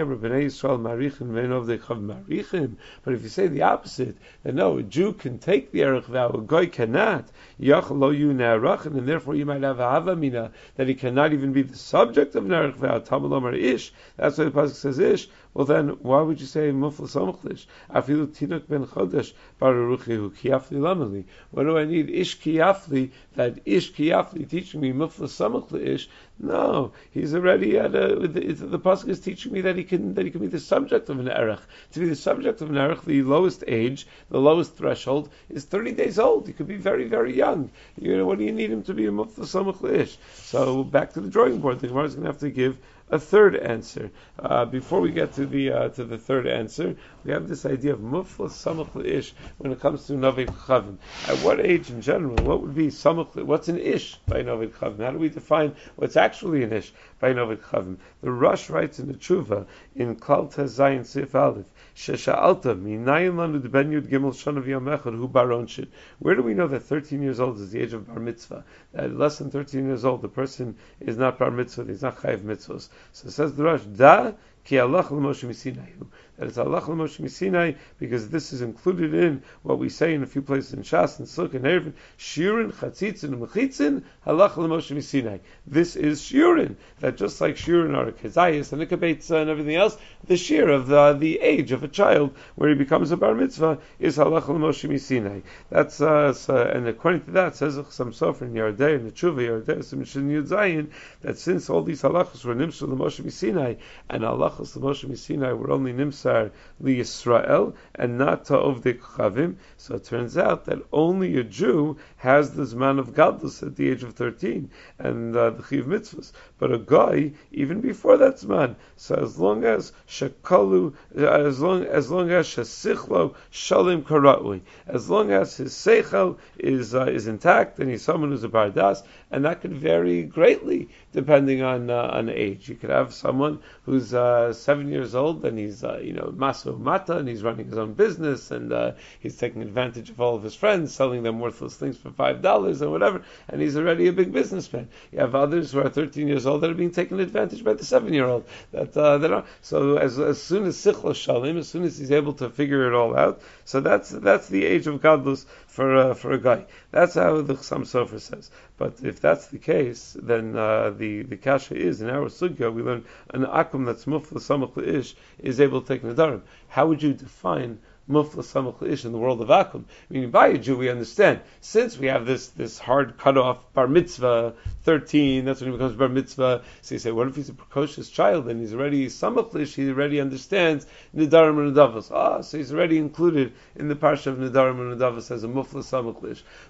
you 3.24 3.30
say 3.30 3.48
the 3.48 3.62
opposite, 3.62 4.18
then 4.44 4.56
no, 4.56 4.78
a 4.78 4.84
Jew 4.84 5.14
can 5.14 5.40
take 5.40 5.72
the 5.72 5.84
Erech 5.84 6.04
vow, 6.04 6.32
a 6.32 6.42
Goy 6.42 6.68
cannot. 6.68 7.30
And 7.58 9.08
therefore 9.08 9.36
you 9.36 9.46
might 9.46 9.64
have 9.64 9.80
a 9.80 9.84
Havamina 9.84 10.52
that 10.76 10.90
he 10.90 10.96
cannot 10.96 11.32
even 11.32 11.54
be 11.54 11.62
the 11.62 11.78
subject 11.78 12.36
of 12.36 12.44
an 12.44 12.52
Erech 12.52 12.76
vow. 12.76 13.00
That's 13.00 13.10
why 13.10 14.44
the 14.44 14.52
Pasuk 14.52 14.76
says 14.76 15.00
Ish. 15.00 15.30
Well 15.54 15.66
then, 15.66 15.90
why 16.02 16.22
would 16.22 16.40
you 16.40 16.46
say 16.46 16.72
Mufla 16.72 17.08
Samachlish? 17.08 17.66
Afilu 17.90 18.28
Tinuk 18.28 18.68
ben 18.68 18.86
Chodesh 18.86 19.34
Baruchihu 19.60 20.32
Kiafli 20.32 20.78
Lamali. 20.78 21.26
What 21.52 21.64
do 21.64 21.78
I 21.78 21.86
need? 21.86 22.10
Ish 22.10 22.40
Kiafli, 22.40 23.12
that 23.36 23.60
Ish 23.66 23.94
Kiafli 23.94 24.48
teaching 24.48 24.82
me 24.82 24.92
Mufla 24.92 25.28
Samachlish. 25.28 26.08
No, 26.40 26.92
he's 27.10 27.34
already 27.34 27.80
at 27.80 27.96
a, 27.96 28.28
the, 28.28 28.54
the 28.54 28.80
Pasuk 28.80 29.10
is 29.10 29.20
teaching 29.20 29.52
me 29.52 29.62
that 29.62 29.76
he 29.76 29.84
can, 29.84 30.14
that 30.14 30.26
he 30.26 30.32
can 30.32 30.42
be 30.42 30.48
the 30.48 30.60
subject 30.60 31.10
of 31.10 31.20
an 31.20 31.28
Erech. 31.28 31.62
To 31.94 32.00
be 32.00 32.08
the 32.08 32.16
subject 32.16 32.62
of 32.62 32.70
an 32.70 32.78
Erech, 32.78 33.02
the 33.04 33.24
lowest 33.24 33.64
age, 33.68 34.06
the 34.30 34.40
lowest 34.40 34.76
threshold, 34.76 35.30
is 35.50 35.66
30 35.66 35.94
days 35.94 36.20
old. 36.20 36.46
He 36.46 36.54
could 36.54 36.68
be 36.68 36.78
very, 36.78 37.06
very 37.06 37.36
young. 37.36 37.72
You 38.00 38.18
know, 38.18 38.28
what 38.28 38.38
do 38.38 38.44
you 38.44 38.52
need 38.52 38.72
him 38.72 38.84
to 38.84 38.94
be 38.94 39.08
a 39.08 39.12
Mufla 39.12 39.46
Samachlish? 39.46 40.18
So 40.36 40.84
back 40.84 41.14
to 41.14 41.22
the 41.22 41.30
drawing 41.30 41.60
board. 41.60 41.80
The 41.80 41.88
Gemara 41.88 42.06
is 42.06 42.14
going 42.14 42.26
to 42.26 42.32
have 42.32 42.40
to 42.42 42.52
give 42.52 42.78
a 43.10 43.20
third 43.20 43.56
answer. 43.56 44.12
Uh, 44.40 44.66
before 44.66 45.02
we 45.02 45.12
get 45.12 45.34
to 45.34 45.46
the 45.46 45.72
uh, 45.72 45.90
to 45.90 46.04
the 46.04 46.18
third 46.18 46.48
answer, 46.48 46.96
we 47.28 47.34
have 47.34 47.50
this 47.50 47.66
idea 47.66 47.92
of 47.92 48.00
mufla 48.00 48.48
samach 48.48 49.06
ish 49.06 49.34
when 49.58 49.74
it 49.74 49.82
comes 49.82 50.08
to 50.08 50.14
novik 50.14 50.48
chavim. 50.48 50.98
At 51.28 51.38
what 51.40 51.60
age 51.60 51.90
in 51.90 52.02
general? 52.02 52.42
What 52.46 52.62
would 52.62 52.74
be 52.74 52.88
samach? 52.88 53.36
What's 53.44 53.68
an 53.68 53.78
ish 53.78 54.16
by 54.28 54.44
novik 54.44 54.72
chavim? 54.72 55.04
How 55.04 55.12
do 55.12 55.18
we 55.18 55.28
define 55.28 55.76
what's 55.98 56.16
actually 56.16 56.64
an 56.64 56.72
ish 56.72 56.94
by 57.20 57.34
novik 57.34 57.58
chavim? 57.58 57.98
The 58.22 58.32
Rush 58.32 58.70
writes 58.70 59.00
in 59.00 59.10
the 59.10 59.14
tshuva 59.14 59.68
in 59.94 60.16
Klal 60.16 60.50
Zayin 60.50 61.06
Sif 61.06 61.36
Aleph. 61.36 61.66
Shesha'alta 61.98 62.82
minayin 62.82 63.36
lanu 63.36 63.70
ben 63.70 63.92
yud 63.92 64.08
gimel 64.08 64.32
shana 64.32 64.64
v'yamechad 64.64 65.18
hu 65.18 65.28
baronshit. 65.28 65.90
Where 66.20 66.36
do 66.36 66.44
we 66.44 66.54
know 66.54 66.68
that 66.68 66.84
13 66.84 67.22
years 67.22 67.42
old 67.42 67.60
is 67.60 67.72
the 67.72 67.82
age 67.82 67.92
of 67.92 68.08
bar 68.08 68.20
mitzvah? 68.20 68.64
That 68.94 69.14
less 69.18 69.40
than 69.40 69.52
13 69.52 69.86
years 69.86 70.06
old, 70.06 70.22
the 70.22 70.30
person 70.30 70.78
is 71.02 71.18
not 71.18 71.40
bar 71.40 71.52
mitzvah, 71.52 71.84
he's 71.88 72.04
not 72.04 72.16
chayiv 72.20 72.40
mitzvahs. 72.40 72.88
So 73.12 73.30
says 73.30 73.54
the 73.54 73.64
Rush, 73.64 73.82
da 73.82 74.32
ki 74.64 74.76
misinayu 74.76 76.08
that 76.38 76.48
it's 76.48 76.58
Allah 76.58 76.82
Moshe 76.82 77.30
Sinai 77.30 77.74
because 77.98 78.30
this 78.30 78.54
is 78.54 78.62
included 78.62 79.14
in 79.14 79.42
what 79.64 79.80
we 79.80 79.90
say 79.90 80.14
in 80.14 80.22
a 80.22 80.28
few 80.28 80.42
places 80.42 80.74
in 80.74 80.84
Shas 80.84 81.18
and 81.18 81.28
Silk 81.28 81.56
and 81.56 81.66
Erevin, 81.66 81.94
Shirin, 82.18 82.72
Chatzitzin, 82.72 83.40
Mechitzin, 83.40 84.04
Allah 84.26 84.50
Moshe 84.52 85.02
Sinai. 85.04 85.40
This 85.66 85.96
is 85.96 86.22
Shirin, 86.22 86.76
that 87.00 87.18
just 87.18 87.42
like 87.42 87.56
Shirin 87.56 87.96
are 87.96 88.12
Kezayis 88.12 88.72
and 88.72 88.82
a 88.82 88.86
Kabetza 88.86 89.42
and 89.42 89.50
everything 89.50 89.76
else, 89.76 89.98
the 90.28 90.38
Shir 90.38 90.70
of 90.70 90.88
the, 90.88 91.14
the 91.14 91.40
age 91.40 91.72
of 91.72 91.84
a 91.84 91.88
child 91.88 92.36
where 92.56 92.70
he 92.70 92.76
becomes 92.76 93.12
a 93.12 93.18
Bar 93.18 93.34
Mitzvah 93.34 93.80
is 94.00 94.20
Allah 94.20 94.42
Moshe 94.42 95.00
Sinai. 95.00 95.42
That's, 95.70 96.00
uh, 96.02 96.34
so, 96.34 96.56
and 96.56 96.88
according 96.88 97.26
to 97.26 97.32
that, 97.32 97.56
says 97.56 97.78
Chassam 97.78 98.14
Sofer 98.14 98.44
in 98.44 98.54
Yardei, 98.54 98.96
and 98.96 99.08
the 99.08 99.12
Tshuva, 99.12 99.66
Yardei, 99.66 99.84
some 99.84 100.04
Shin 100.04 100.30
Yud 100.30 100.92
that 101.22 101.38
since 101.38 101.70
all 101.70 101.82
these 101.82 102.04
halachas 102.04 102.46
were 102.46 102.54
Nimshal 102.54 102.96
Moshe 102.96 103.32
Sinai, 103.32 103.76
and 104.10 104.24
halachas 104.24 104.78
Moshe 104.78 105.18
Sinai 105.18 105.54
were 105.54 105.72
only 105.72 105.94
Nimshal 105.94 106.27
Musar 106.28 106.52
Yisrael 106.84 107.74
and 107.96 108.18
not 108.18 108.46
to 108.46 108.54
Ovdei 108.54 109.00
Chavim. 109.00 109.56
So 109.78 109.96
it 109.96 110.04
turns 110.04 110.38
out 110.38 110.66
that 110.66 110.80
only 110.92 111.38
a 111.38 111.44
Jew 111.44 111.98
has 112.18 112.52
the 112.52 112.64
Zman 112.64 113.00
of 113.00 113.14
Gadlus 113.14 113.64
at 113.64 113.76
the 113.76 113.90
age 113.90 114.04
of 114.04 114.14
13 114.14 114.70
and 115.00 115.36
uh, 115.36 115.52
the 115.52 115.64
Chiv 115.64 115.86
Mitzvahs. 115.86 116.32
But 116.60 116.74
a 116.74 116.80
guy, 116.80 117.32
even 117.52 117.82
before 117.82 118.18
that 118.18 118.36
Zman, 118.36 118.76
so 118.96 119.16
as 119.16 119.40
long 119.40 119.64
as 119.64 119.94
Shekalu, 120.08 120.94
as 121.16 121.60
long, 121.60 121.84
as 121.86 122.12
long 122.12 122.30
as 122.32 122.48
Shesichlo 122.48 123.36
Shalim 123.52 124.04
Karatui, 124.04 124.62
as 124.86 125.10
long 125.10 125.32
as 125.32 125.58
his 125.58 125.74
Seichel 125.74 126.38
is, 126.58 126.94
uh, 126.94 127.06
is 127.06 127.28
intact 127.28 127.80
and 127.80 127.90
he's 127.90 128.04
someone 128.04 128.32
who's 128.32 128.44
a 128.44 128.50
Bardas, 128.50 129.04
and 129.32 129.44
that 129.46 129.62
could 129.62 129.74
vary 129.74 130.24
greatly 130.24 130.90
depending 131.12 131.62
on 131.62 131.90
uh, 131.90 132.10
on 132.14 132.30
age. 132.30 132.70
You 132.70 132.76
could 132.76 132.90
have 132.90 133.14
someone 133.14 133.60
who's 133.84 134.14
uh, 134.14 134.54
seven 134.54 134.90
years 134.90 135.16
old 135.16 135.44
and 135.46 135.58
he's 135.58 135.84
uh, 135.84 136.00
you 136.02 136.14
know 136.14 136.34
maso 136.36 136.76
mata 136.78 137.18
and 137.18 137.28
he's 137.28 137.44
running 137.44 137.68
his 137.68 137.78
own 137.78 137.94
business 137.94 138.52
and 138.52 138.72
uh, 138.72 138.92
he's 139.20 139.38
taking 139.38 139.62
advantage 139.62 140.10
of 140.10 140.22
all 140.22 140.36
of 140.36 140.44
his 140.44 140.56
friends, 140.56 140.94
selling 140.94 141.24
them 141.24 141.40
worthless 141.40 141.76
things 141.76 141.98
for 141.98 142.12
five 142.12 142.42
dollars 142.42 142.82
or 142.82 142.90
whatever, 142.90 143.22
and 143.50 143.62
he's 143.62 143.76
already 143.76 144.08
a 144.08 144.14
big 144.14 144.32
businessman. 144.32 144.88
You 145.12 145.20
have 145.20 145.36
others 145.36 145.72
who 145.72 145.80
are 145.80 145.90
13 145.90 146.28
years 146.28 146.46
old 146.46 146.62
that 146.62 146.70
are 146.70 146.76
being 146.76 146.92
taken 146.92 147.20
advantage 147.20 147.64
by 147.64 147.74
the 147.74 147.86
seven 147.86 148.14
year 148.14 148.26
old. 148.26 148.46
That 148.72 148.96
uh, 148.96 149.18
that 149.18 149.32
are 149.32 149.46
so 149.62 149.98
as 149.98 150.20
as 150.20 150.42
soon 150.42 150.66
as 150.66 150.78
sichlo 150.78 151.12
shalim, 151.12 151.58
as 151.58 151.68
soon 151.68 151.84
as 151.84 151.98
he's 151.98 152.12
able 152.12 152.34
to 152.34 152.50
figure 152.50 152.88
it 152.88 152.96
all 152.96 153.18
out, 153.18 153.42
so 153.66 153.82
that's 153.82 154.10
that's 154.10 154.48
the 154.48 154.66
age 154.66 154.88
of 154.88 155.02
godless 155.02 155.46
for 155.78 156.16
for 156.16 156.32
a 156.32 156.40
guy. 156.40 156.66
That's 156.90 157.14
how 157.14 157.42
the 157.42 157.54
Chassam 157.54 157.84
Sofer 157.84 158.20
says. 158.20 158.50
But 158.78 158.94
if 159.04 159.22
that's 159.22 159.46
the 159.46 159.60
case, 159.60 160.18
then 160.20 160.56
uh, 160.56 160.90
the 160.90 161.22
the 161.22 161.38
kasha 161.38 161.76
is 161.76 162.02
in 162.02 162.10
our 162.10 162.30
sugya 162.30 162.74
we 162.74 162.82
learn 162.82 163.06
an 163.30 163.46
akum 163.46 163.86
that's 163.86 164.06
mufla 164.06 164.40
samach 164.48 164.76
ish 164.84 165.16
is 165.38 165.62
able 165.62 165.82
to 165.82 165.88
take 165.88 166.02
nadarim. 166.02 166.42
How 166.70 166.88
would 166.88 167.04
you 167.04 167.14
define 167.14 167.78
mufla 168.10 169.06
in 169.06 169.12
the 169.12 169.18
world 169.18 169.42
of 169.42 169.50
akum. 169.50 169.84
Meaning, 170.10 170.32
by 170.32 170.48
a 170.48 170.58
Jew, 170.58 170.78
we 170.78 170.90
understand 170.90 171.42
since 171.62 171.98
we 171.98 172.08
have 172.08 172.26
this 172.26 172.48
this 172.50 172.80
hard 172.80 173.18
cutoff 173.18 173.74
bar 173.74 173.88
mitzvah 173.88 174.54
thirteen. 174.84 175.46
That's 175.46 175.62
when 175.62 175.72
he 175.72 175.78
becomes 175.78 175.96
bar 175.96 176.10
mitzvah. 176.10 176.64
So 176.82 176.96
you 176.96 177.00
say, 177.00 177.12
what 177.12 177.28
if 177.28 177.36
he's 177.36 177.50
a 177.50 177.54
precocious 177.54 178.10
child 178.10 178.48
and 178.48 178.60
he's 178.60 178.74
already 178.74 179.08
samach 179.08 179.56
ish? 179.56 179.76
He 179.76 179.90
already 179.90 180.20
understands 180.22 180.86
nidarim 181.16 181.60
and 181.60 181.76
nadavos. 181.76 182.12
Ah, 182.12 182.42
so 182.42 182.58
he's 182.58 182.74
already 182.74 182.98
included 182.98 183.54
in 183.76 183.88
the 183.88 183.96
parsha 183.96 184.28
of 184.28 184.38
nidarim 184.38 184.80
and 184.80 185.00
nadavos 185.00 185.32
as 185.32 185.44
a 185.44 185.48
mufla. 185.48 185.78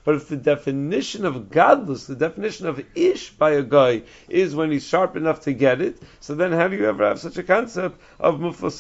But 0.04 0.15
if 0.15 0.28
the 0.30 0.38
definition 0.38 1.26
of 1.26 1.36
gadlus, 1.50 2.08
the 2.08 2.15
definition 2.15 2.67
of 2.67 2.84
ish 2.95 3.32
by 3.32 3.52
a 3.52 3.63
guy 3.63 4.04
is 4.30 4.56
when 4.56 4.71
he's 4.71 4.86
sharp 4.86 5.15
enough 5.15 5.41
to 5.41 5.54
get 5.54 5.82
it, 5.82 6.02
so 6.19 6.36
then 6.36 6.52
how 6.52 6.67
do 6.67 6.76
you 6.76 6.86
ever 6.86 7.08
have 7.08 7.19
such 7.19 7.38
a 7.38 7.43
concept 7.43 8.00
of 8.19 8.39
mufla? 8.39 8.71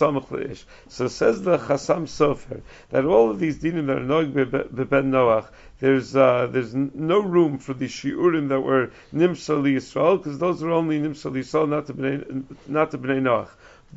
So 0.87 1.07
says 1.07 1.41
the 1.41 1.57
Chassam 1.57 2.03
Sofer 2.03 2.46
that 2.89 3.05
all 3.05 3.29
of 3.29 3.39
these 3.39 3.57
dinim 3.57 3.87
that 3.87 3.97
are 3.97 4.01
noig 4.01 4.33
beben 4.33 5.11
Noach, 5.11 5.47
there's 5.79 6.15
uh, 6.15 6.47
there's 6.47 6.73
no 6.73 7.19
room 7.19 7.57
for 7.57 7.73
the 7.73 7.87
shiurim 7.87 8.49
that 8.49 8.61
were 8.61 8.91
nimshal 9.13 9.63
Yisrael 9.63 10.17
because 10.17 10.39
those 10.39 10.63
are 10.63 10.71
only 10.71 10.99
nimshal 10.99 11.31
Yisrael, 11.31 11.69
not 11.69 11.87
to 11.87 11.93
bnei 11.93 12.43
not 12.67 12.91
Noach. 12.91 13.49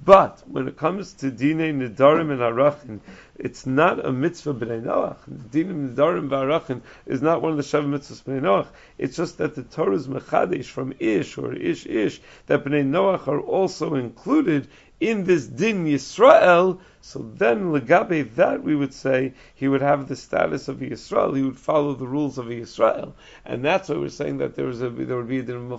But 0.04 0.42
when 0.46 0.68
it 0.68 0.76
comes 0.76 1.14
to 1.14 1.30
dine 1.32 1.80
nidarim 1.80 2.30
and 2.30 2.40
arachin, 2.40 3.00
it's 3.34 3.66
not 3.66 4.04
a 4.04 4.12
mitzvah 4.12 4.54
b'nei 4.54 4.82
Noach. 4.82 5.16
Dine 5.50 5.94
nidarim 5.94 6.28
v'arachin 6.28 6.82
is 7.06 7.20
not 7.20 7.42
one 7.42 7.50
of 7.50 7.56
the 7.56 7.64
seven 7.64 7.90
mitzvahs 7.90 8.22
b'nei 8.22 8.40
Noach. 8.40 8.68
It's 8.98 9.16
just 9.16 9.38
that 9.38 9.56
the 9.56 9.64
Torah 9.64 9.96
is 9.96 10.06
mechadesh 10.06 10.66
from 10.66 10.94
ish 11.00 11.36
or 11.38 11.52
ish 11.52 11.86
ish 11.86 12.20
that 12.46 12.64
b'nei 12.64 12.88
Noach 12.88 13.26
are 13.26 13.40
also 13.40 13.94
included 13.96 14.68
in 15.00 15.24
this 15.24 15.46
din 15.46 15.86
Yisrael, 15.86 16.78
so 17.02 17.20
then 17.36 17.72
legabe 17.72 18.34
that 18.34 18.62
we 18.62 18.76
would 18.76 18.92
say 18.92 19.32
he 19.54 19.68
would 19.68 19.80
have 19.80 20.06
the 20.06 20.16
status 20.16 20.68
of 20.68 20.78
Yisrael. 20.78 21.34
He 21.34 21.42
would 21.42 21.58
follow 21.58 21.94
the 21.94 22.06
rules 22.06 22.36
of 22.36 22.46
Yisrael, 22.46 23.14
and 23.44 23.64
that's 23.64 23.88
why 23.88 23.96
we're 23.96 24.10
saying 24.10 24.38
that 24.38 24.54
there 24.54 24.66
was 24.66 24.82
a 24.82 24.90
there 24.90 25.16
would 25.16 25.28
be 25.28 25.38
a 25.38 25.42
din. 25.42 25.70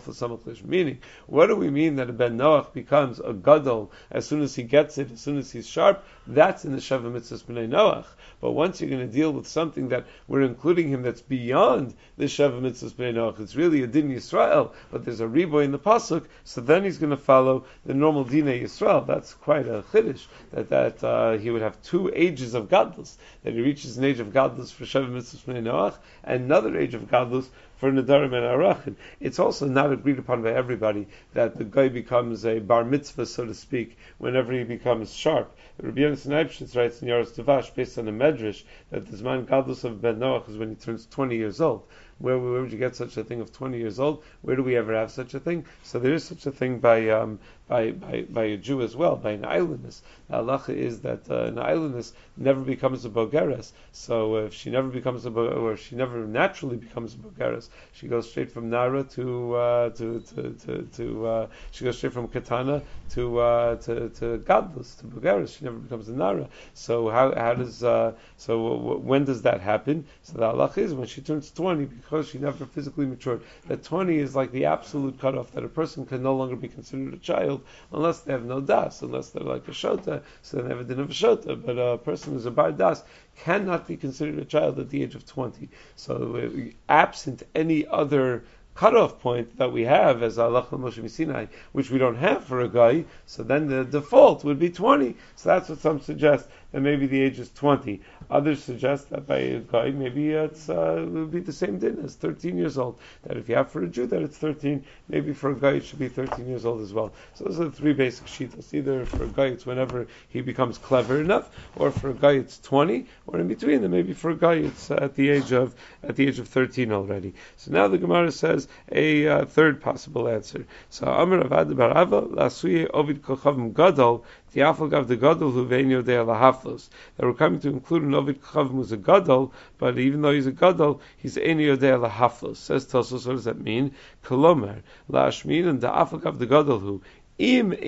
Meaning, 0.66 0.98
what 1.28 1.48
do 1.48 1.56
we 1.56 1.70
mean 1.70 1.98
that 1.98 2.10
a 2.10 2.14
ben 2.14 2.38
Noach 2.38 2.74
becomes 2.74 3.20
a 3.20 3.34
gadol 3.34 3.92
as 4.10 4.26
soon 4.26 4.42
as 4.42 4.56
he 4.56 4.64
gets 4.64 4.98
it, 4.98 5.12
as 5.12 5.22
soon 5.22 5.38
as 5.38 5.52
he's 5.52 5.68
sharp? 5.68 6.04
That's 6.26 6.66
in 6.66 6.72
the 6.72 6.80
Sheva 6.80 7.12
Mitzvahs 7.12 7.44
B'nai 7.44 7.70
Noach. 7.70 8.06
But 8.40 8.54
once 8.54 8.82
you're 8.82 8.90
going 8.90 9.08
to 9.08 9.14
deal 9.14 9.32
with 9.32 9.48
something 9.48 9.90
that 9.90 10.06
we're 10.28 10.42
including 10.42 10.90
him 10.90 11.04
that's 11.04 11.22
beyond 11.22 11.94
the 12.18 12.26
Sheva 12.26 12.60
Mitzvahs 12.60 12.94
B'nai 12.94 13.14
Noach, 13.14 13.40
it's 13.40 13.56
really 13.56 13.84
a 13.84 13.88
din 13.88 14.10
Yisrael, 14.10 14.72
but 14.92 15.06
there's 15.06 15.22
a 15.22 15.26
reboy 15.26 15.66
in 15.66 15.72
the 15.72 15.80
pasuk, 15.80 16.26
so 16.44 16.62
then 16.62 16.84
he's 16.84 16.98
going 16.98 17.12
to 17.12 17.18
follow 17.18 17.66
the 17.86 17.94
normal 17.94 18.24
din 18.24 18.46
Yisrael 18.46 19.06
that's 19.06 19.34
quite 19.34 19.68
a 19.68 19.84
chiddush 19.92 20.26
that 20.52 20.70
that 20.70 21.04
uh, 21.04 21.11
he 21.38 21.50
would 21.50 21.62
have 21.62 21.82
two 21.82 22.12
ages 22.14 22.54
of 22.54 22.70
godless. 22.70 23.18
That 23.44 23.54
he 23.54 23.62
reaches 23.62 23.98
an 23.98 24.04
age 24.04 24.20
of 24.20 24.34
godless 24.34 24.72
for 24.72 24.86
Sheva 24.86 25.10
Mitzvah 25.10 25.54
Noach, 25.54 25.98
and 26.24 26.44
another 26.44 26.78
age 26.78 26.94
of 26.94 27.10
godless 27.10 27.50
for 27.82 27.92
Nadarim 27.92 28.26
and 28.26 28.46
Arachin. 28.46 28.96
It's 29.20 29.40
also 29.40 29.68
not 29.68 29.92
agreed 29.92 30.20
upon 30.20 30.44
by 30.44 30.52
everybody 30.52 31.08
that 31.34 31.58
the 31.58 31.64
guy 31.64 31.90
becomes 31.90 32.46
a 32.46 32.60
bar 32.60 32.86
mitzvah, 32.86 33.26
so 33.26 33.46
to 33.46 33.56
speak, 33.56 33.98
whenever 34.20 34.54
he 34.54 34.64
becomes 34.64 35.12
sharp. 35.12 35.58
Rabbi 35.82 36.02
Yonasan 36.02 36.30
Eibschitz 36.30 36.76
writes 36.76 37.02
in 37.02 37.08
Yaros 37.08 37.34
Devash, 37.34 37.74
based 37.74 37.98
on 37.98 38.08
a 38.08 38.12
medrash, 38.12 38.62
that 38.92 39.08
the 39.08 39.18
Zman 39.18 39.48
Gadlus 39.48 39.84
of 39.84 40.00
Ben 40.00 40.20
Noach 40.20 40.48
is 40.48 40.58
when 40.58 40.70
he 40.70 40.76
turns 40.76 41.08
20 41.08 41.36
years 41.36 41.60
old. 41.60 41.88
Where, 42.20 42.38
where 42.38 42.62
would 42.62 42.72
you 42.72 42.78
get 42.78 42.96
such 42.96 43.18
a 43.18 43.24
thing 43.24 43.42
of 43.42 43.52
20 43.52 43.80
years 43.80 44.00
old? 44.00 44.24
Where 44.44 44.56
do 44.56 44.62
we 44.62 44.78
ever 44.78 44.94
have 44.94 45.10
such 45.10 45.34
a 45.34 45.40
thing? 45.40 45.66
So 45.82 45.98
there 45.98 46.14
is 46.14 46.24
such 46.24 46.46
a 46.46 46.52
thing 46.52 46.78
by 46.78 47.10
um, 47.10 47.40
by, 47.72 47.92
by, 48.24 48.44
a 48.44 48.58
Jew 48.58 48.82
as 48.82 48.98
well, 48.98 49.16
by 49.16 49.32
an 49.32 49.46
islandess. 49.46 50.02
The 50.28 50.36
halacha 50.38 50.76
is 50.76 51.00
that 51.02 51.30
uh, 51.30 51.46
an 51.46 51.58
islandess 51.58 52.12
never 52.36 52.60
becomes 52.60 53.06
a 53.06 53.10
bogeres. 53.10 53.72
So 53.94 54.36
if 54.36 54.54
she 54.54 54.70
never 54.70 54.90
becomes 54.90 55.26
a 55.26 55.30
or 55.32 55.78
she 55.78 55.96
never 55.96 56.26
naturally 56.28 56.76
becomes 56.76 57.14
a 57.14 57.18
bogeres, 57.18 57.70
she 57.94 58.10
goes 58.10 58.30
straight 58.30 58.52
from 58.52 58.70
nara 58.70 59.04
to 59.16 59.56
uh, 59.56 59.90
to 59.92 60.20
to 60.20 60.52
to, 60.66 60.82
to 60.98 61.26
uh, 61.26 61.48
she 61.72 61.86
goes 61.86 61.98
straight 61.98 62.12
from 62.12 62.28
katana 62.28 62.82
to 63.12 63.40
uh, 63.40 63.76
to 63.78 64.10
to 64.10 64.26
gadlus 64.40 65.00
to 65.00 65.06
bogeres. 65.06 65.58
She 65.58 65.64
never 65.64 65.78
becomes 65.78 66.10
a 66.10 66.14
nara. 66.14 66.50
So 66.74 67.10
how 67.10 67.34
how 67.36 67.54
does 67.54 67.84
uh, 67.86 68.12
so 68.36 68.52
w- 68.78 69.00
when 69.00 69.24
does 69.24 69.42
that 69.44 69.62
happen? 69.62 70.06
So 70.24 70.34
the 70.34 70.52
halacha 70.52 70.80
is 70.80 70.94
when 70.94 71.08
she 71.08 71.22
turns 71.22 71.52
twenty 71.52 71.86
because 71.86 72.28
she 72.28 72.38
never 72.38 72.66
physically 72.66 73.06
matured. 73.06 73.42
That 73.68 73.82
twenty 73.84 74.18
is 74.18 74.36
like 74.36 74.52
the 74.52 74.66
absolute 74.66 75.18
cutoff 75.20 75.52
that 75.54 75.64
a 75.64 75.70
person 75.70 76.06
can 76.06 76.22
no 76.22 76.36
longer 76.36 76.58
be 76.58 76.68
considered 76.68 77.14
a 77.14 77.18
child 77.18 77.61
unless 77.92 78.22
they 78.22 78.32
have 78.32 78.46
no 78.46 78.62
das, 78.62 79.02
unless 79.02 79.30
they're 79.30 79.44
like 79.44 79.68
a 79.68 79.72
shota, 79.72 80.22
so 80.42 80.58
they 80.58 80.68
never 80.68 80.84
did 80.84 80.98
have 80.98 81.10
a 81.10 81.14
shota. 81.14 81.62
But 81.66 81.78
a 81.78 81.98
person 81.98 82.34
who's 82.34 82.46
a 82.46 82.52
bar 82.52 82.72
das 82.72 83.04
cannot 83.38 83.88
be 83.88 83.98
considered 83.98 84.40
a 84.40 84.46
child 84.46 84.80
at 84.80 84.90
the 84.90 85.04
age 85.04 85.16
of 85.16 85.26
20. 85.26 85.70
So, 85.96 86.36
uh, 86.36 86.72
absent 86.90 87.44
any 87.56 87.88
other 87.88 88.44
cutoff 88.74 89.20
point 89.20 89.58
that 89.58 89.72
we 89.72 89.84
have 89.84 90.24
as 90.24 90.40
Allah 90.40 90.66
Moshe 90.72 91.10
Sinai, 91.10 91.48
which 91.72 91.92
we 91.92 91.98
don't 91.98 92.16
have 92.16 92.44
for 92.44 92.62
a 92.62 92.70
guy, 92.70 93.06
so 93.26 93.44
then 93.44 93.68
the 93.68 93.84
default 93.84 94.44
would 94.44 94.60
be 94.60 94.70
20. 94.70 95.16
So 95.36 95.50
that's 95.50 95.70
what 95.70 95.80
some 95.80 96.00
suggest 96.00 96.48
that 96.72 96.82
maybe 96.82 97.08
the 97.08 97.22
age 97.22 97.40
is 97.40 97.52
20. 97.52 98.02
Others 98.30 98.64
suggest 98.64 99.10
that 99.10 99.28
by 99.28 99.38
a 99.38 99.60
guy, 99.60 99.92
maybe 99.92 100.32
it's, 100.32 100.70
uh, 100.70 100.98
it 101.02 101.10
would 101.10 101.32
be 101.32 101.40
the 101.40 101.52
same 101.52 101.80
din 101.80 102.00
as 102.04 102.16
13 102.16 102.58
years 102.58 102.78
old. 102.78 102.98
That 103.24 103.38
if 103.38 103.50
you 103.50 103.56
have 103.56 103.70
for 103.70 103.84
a 103.84 103.88
Jew 103.88 104.08
that 104.08 104.22
it's 104.22 104.38
13, 104.38 104.84
maybe 105.10 105.34
for 105.34 105.52
a 105.52 105.56
guy 105.56 105.72
it 105.72 105.86
should 105.86 106.00
be 106.00 106.08
13 106.08 106.48
years 106.48 106.66
old 106.66 106.82
as 106.82 106.94
well. 106.94 107.12
So 107.36 107.46
those 107.46 107.60
are 107.60 107.66
the 107.66 107.72
three 107.72 107.94
basic 107.94 108.26
shitas. 108.26 108.74
Either 108.74 109.06
for 109.06 109.24
a 109.26 109.28
guy 109.28 109.48
it's 109.48 109.66
whenever 109.66 110.08
he 110.30 110.42
becomes 110.42 110.78
clever 110.78 111.20
enough, 111.20 111.50
or 111.76 111.92
for 111.92 112.10
a 112.10 112.14
guy 112.14 112.34
it's 112.34 112.60
20, 112.60 113.06
or 113.28 113.40
in 113.40 113.48
between, 113.48 113.84
and 113.84 113.92
maybe 113.92 114.14
for 114.14 114.32
a 114.32 114.36
guy 114.36 114.54
it's 114.54 114.90
at 114.92 115.16
the 115.16 115.30
age 115.30 115.52
of 115.52 115.76
at 116.04 116.16
the 116.16 116.28
age 116.28 116.40
of 116.40 116.48
13 116.48 116.92
already. 116.92 117.34
So 117.58 117.72
now 117.72 117.88
the 117.88 117.98
Gemara 117.98 118.32
says 118.32 118.68
a 118.92 119.28
uh, 119.28 119.46
third 119.46 119.82
possible 119.82 120.28
answer. 120.28 120.66
So 120.90 121.08
Amr 121.08 121.44
Avad 121.44 121.74
Barava 121.74 122.28
Lasuye 122.28 122.90
Ovid 122.94 123.22
Kochavim 123.22 123.74
Gadol 123.74 124.24
Tiafal 124.54 125.08
the 125.08 125.16
Gadol 125.16 125.52
who 125.52 125.66
Venyo 125.66 126.04
De 126.04 126.12
Lahaflos. 126.12 126.90
That 127.16 127.26
we're 127.26 127.34
coming 127.34 127.62
to 127.62 127.70
include 127.70 128.04
an 128.04 128.14
Ovid 128.14 128.42
Kochavim 128.42 128.72
who's 128.72 128.92
a 128.92 128.98
Gadol, 128.98 129.54
but 129.78 129.98
even 129.98 130.22
though 130.22 130.34
he's 130.34 130.48
a 130.48 130.52
Gadol, 130.52 131.00
he's 131.16 131.38
Enyo 131.38 131.80
De 131.80 131.92
Lahaflos. 131.92 132.58
Says 132.58 132.86
Tosos, 132.86 133.26
what 133.26 133.34
does 133.34 133.46
that 133.46 133.62
mean? 133.62 133.94
Kolomer 134.24 134.82
Lashmin 135.10 135.70
and 135.70 135.80
the 135.80 135.88
Afal 135.88 136.38
the 136.38 136.46
Gadol 136.46 136.80
who. 136.80 137.02
Even 137.40 137.80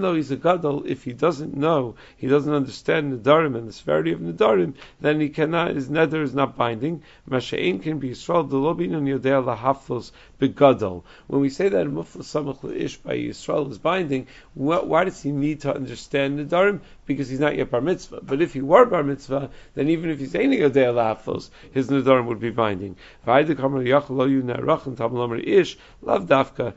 though 0.00 0.14
he's 0.14 0.30
a 0.30 0.36
gadol, 0.36 0.84
if 0.86 1.02
he 1.02 1.12
doesn't 1.12 1.56
know, 1.56 1.96
he 2.16 2.28
doesn't 2.28 2.52
understand 2.52 3.12
nedarim 3.12 3.56
and 3.56 3.66
the 3.66 3.72
severity 3.72 4.12
of 4.12 4.20
nedarim, 4.20 4.74
then 5.00 5.20
he 5.20 5.30
cannot. 5.30 5.74
His 5.74 5.88
neder 5.88 6.22
is 6.22 6.32
not 6.32 6.56
binding. 6.56 7.02
Masha'in 7.28 7.82
can 7.82 7.98
be 7.98 8.10
yisrael 8.10 8.48
delobin 8.48 8.94
and 8.94 9.08
yodea 9.08 9.42
lahaflos 9.42 10.12
begadol. 10.40 11.02
When 11.26 11.40
we 11.40 11.50
say 11.50 11.68
that 11.68 11.86
muflas 11.86 12.24
samach 12.24 12.64
ish 12.74 12.96
by 12.96 13.16
Yisrael 13.16 13.70
is 13.70 13.78
binding, 13.78 14.26
why 14.54 15.04
does 15.04 15.22
he 15.22 15.30
need 15.30 15.60
to 15.60 15.74
understand 15.74 16.38
nedarim? 16.38 16.80
Because 17.06 17.28
he's 17.28 17.40
not 17.40 17.56
yet 17.56 17.70
bar 17.70 17.80
mitzvah. 17.80 18.20
But 18.22 18.40
if 18.42 18.52
he 18.54 18.60
were 18.60 18.86
bar 18.86 19.02
mitzvah, 19.02 19.50
then 19.74 19.88
even 19.88 20.10
if 20.10 20.18
he's 20.18 20.34
any 20.34 20.58
yodea 20.58 20.92
lahaflos, 20.94 21.50
his 21.72 21.88
nedarim 21.88 22.26
would 22.26 22.40
be 22.40 22.50
binding. 22.50 22.96
Ish 25.50 25.76
dafka. 26.02 26.74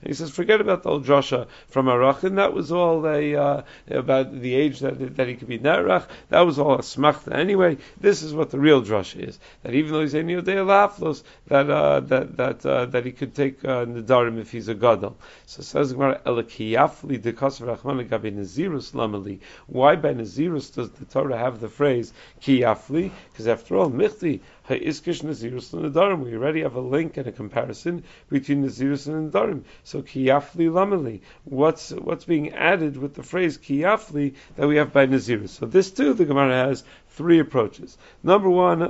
And 0.00 0.08
he 0.08 0.14
says, 0.14 0.30
forget 0.30 0.60
about 0.60 0.82
the 0.82 0.90
old 0.90 1.06
drasha 1.06 1.46
from 1.68 1.86
Arachin. 1.86 2.36
That 2.36 2.52
was 2.52 2.72
all 2.72 3.06
a, 3.06 3.34
uh, 3.34 3.62
about 3.88 4.32
the 4.32 4.54
age 4.54 4.80
that, 4.80 5.16
that 5.16 5.28
he 5.28 5.34
could 5.34 5.48
be 5.48 5.58
ne'arach. 5.58 5.93
That 6.28 6.40
was 6.40 6.58
all 6.58 6.74
a 6.74 6.78
smachta 6.78 7.34
anyway. 7.34 7.78
This 8.00 8.22
is 8.22 8.34
what 8.34 8.50
the 8.50 8.58
real 8.58 8.82
drasha 8.82 9.28
is. 9.28 9.38
That 9.62 9.74
even 9.74 9.92
though 9.92 10.00
he's 10.02 10.14
en 10.14 10.26
yodei 10.26 10.56
la'aflos, 10.56 11.22
that, 11.48 11.70
uh, 11.70 12.00
that, 12.00 12.36
that, 12.36 12.66
uh, 12.66 12.86
that 12.86 13.04
he 13.04 13.12
could 13.12 13.34
take, 13.34 13.64
uh, 13.64 13.84
nedarim 13.84 14.38
if 14.38 14.50
he's 14.50 14.68
a 14.68 14.74
gadol. 14.74 15.16
So 15.46 15.62
says 15.62 15.92
Gemara, 15.92 16.20
elakiyafli 16.26 17.18
dekas 17.20 17.60
v'rachman 17.60 18.08
gabi 18.08 18.32
nazirus 18.32 18.92
lamali. 18.92 19.40
Why 19.66 19.96
by 19.96 20.14
nazirus 20.14 20.74
does 20.74 20.90
the 20.90 21.04
Torah 21.04 21.38
have 21.38 21.60
the 21.60 21.68
phrase 21.68 22.12
ki 22.40 22.60
yafli, 22.60 23.10
because 23.32 23.48
after 23.48 23.76
all, 23.76 23.90
michti 23.90 24.40
ha'izkish 24.64 25.22
nazirus 25.22 25.72
and 25.74 26.22
We 26.22 26.34
already 26.34 26.62
have 26.62 26.74
a 26.74 26.80
link 26.80 27.16
and 27.16 27.26
a 27.26 27.32
comparison 27.32 28.04
between 28.30 28.64
nazirus 28.64 29.06
and 29.06 29.32
nadarim. 29.32 29.64
So 29.82 30.02
ki 30.02 30.26
yafli 30.26 30.70
lamali. 30.70 31.20
What's 31.44 31.90
what's 31.90 32.24
being 32.24 32.54
added 32.54 32.96
with 32.96 33.14
the 33.14 33.22
phrase 33.22 33.58
ki 33.58 33.80
yafli 33.80 34.34
that 34.56 34.66
we 34.66 34.76
have 34.76 34.92
by 34.92 35.06
nazirus? 35.06 35.50
So 35.50 35.66
this 35.66 35.83
too, 35.90 36.14
the 36.14 36.24
Gemara 36.24 36.68
has 36.68 36.84
three 37.08 37.38
approaches. 37.38 37.96
Number 38.22 38.50
one. 38.50 38.80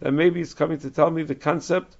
That 0.00 0.12
maybe 0.12 0.40
it's 0.40 0.54
coming 0.54 0.78
to 0.78 0.90
tell 0.90 1.10
me 1.10 1.22
the 1.22 1.34
concept 1.34 1.96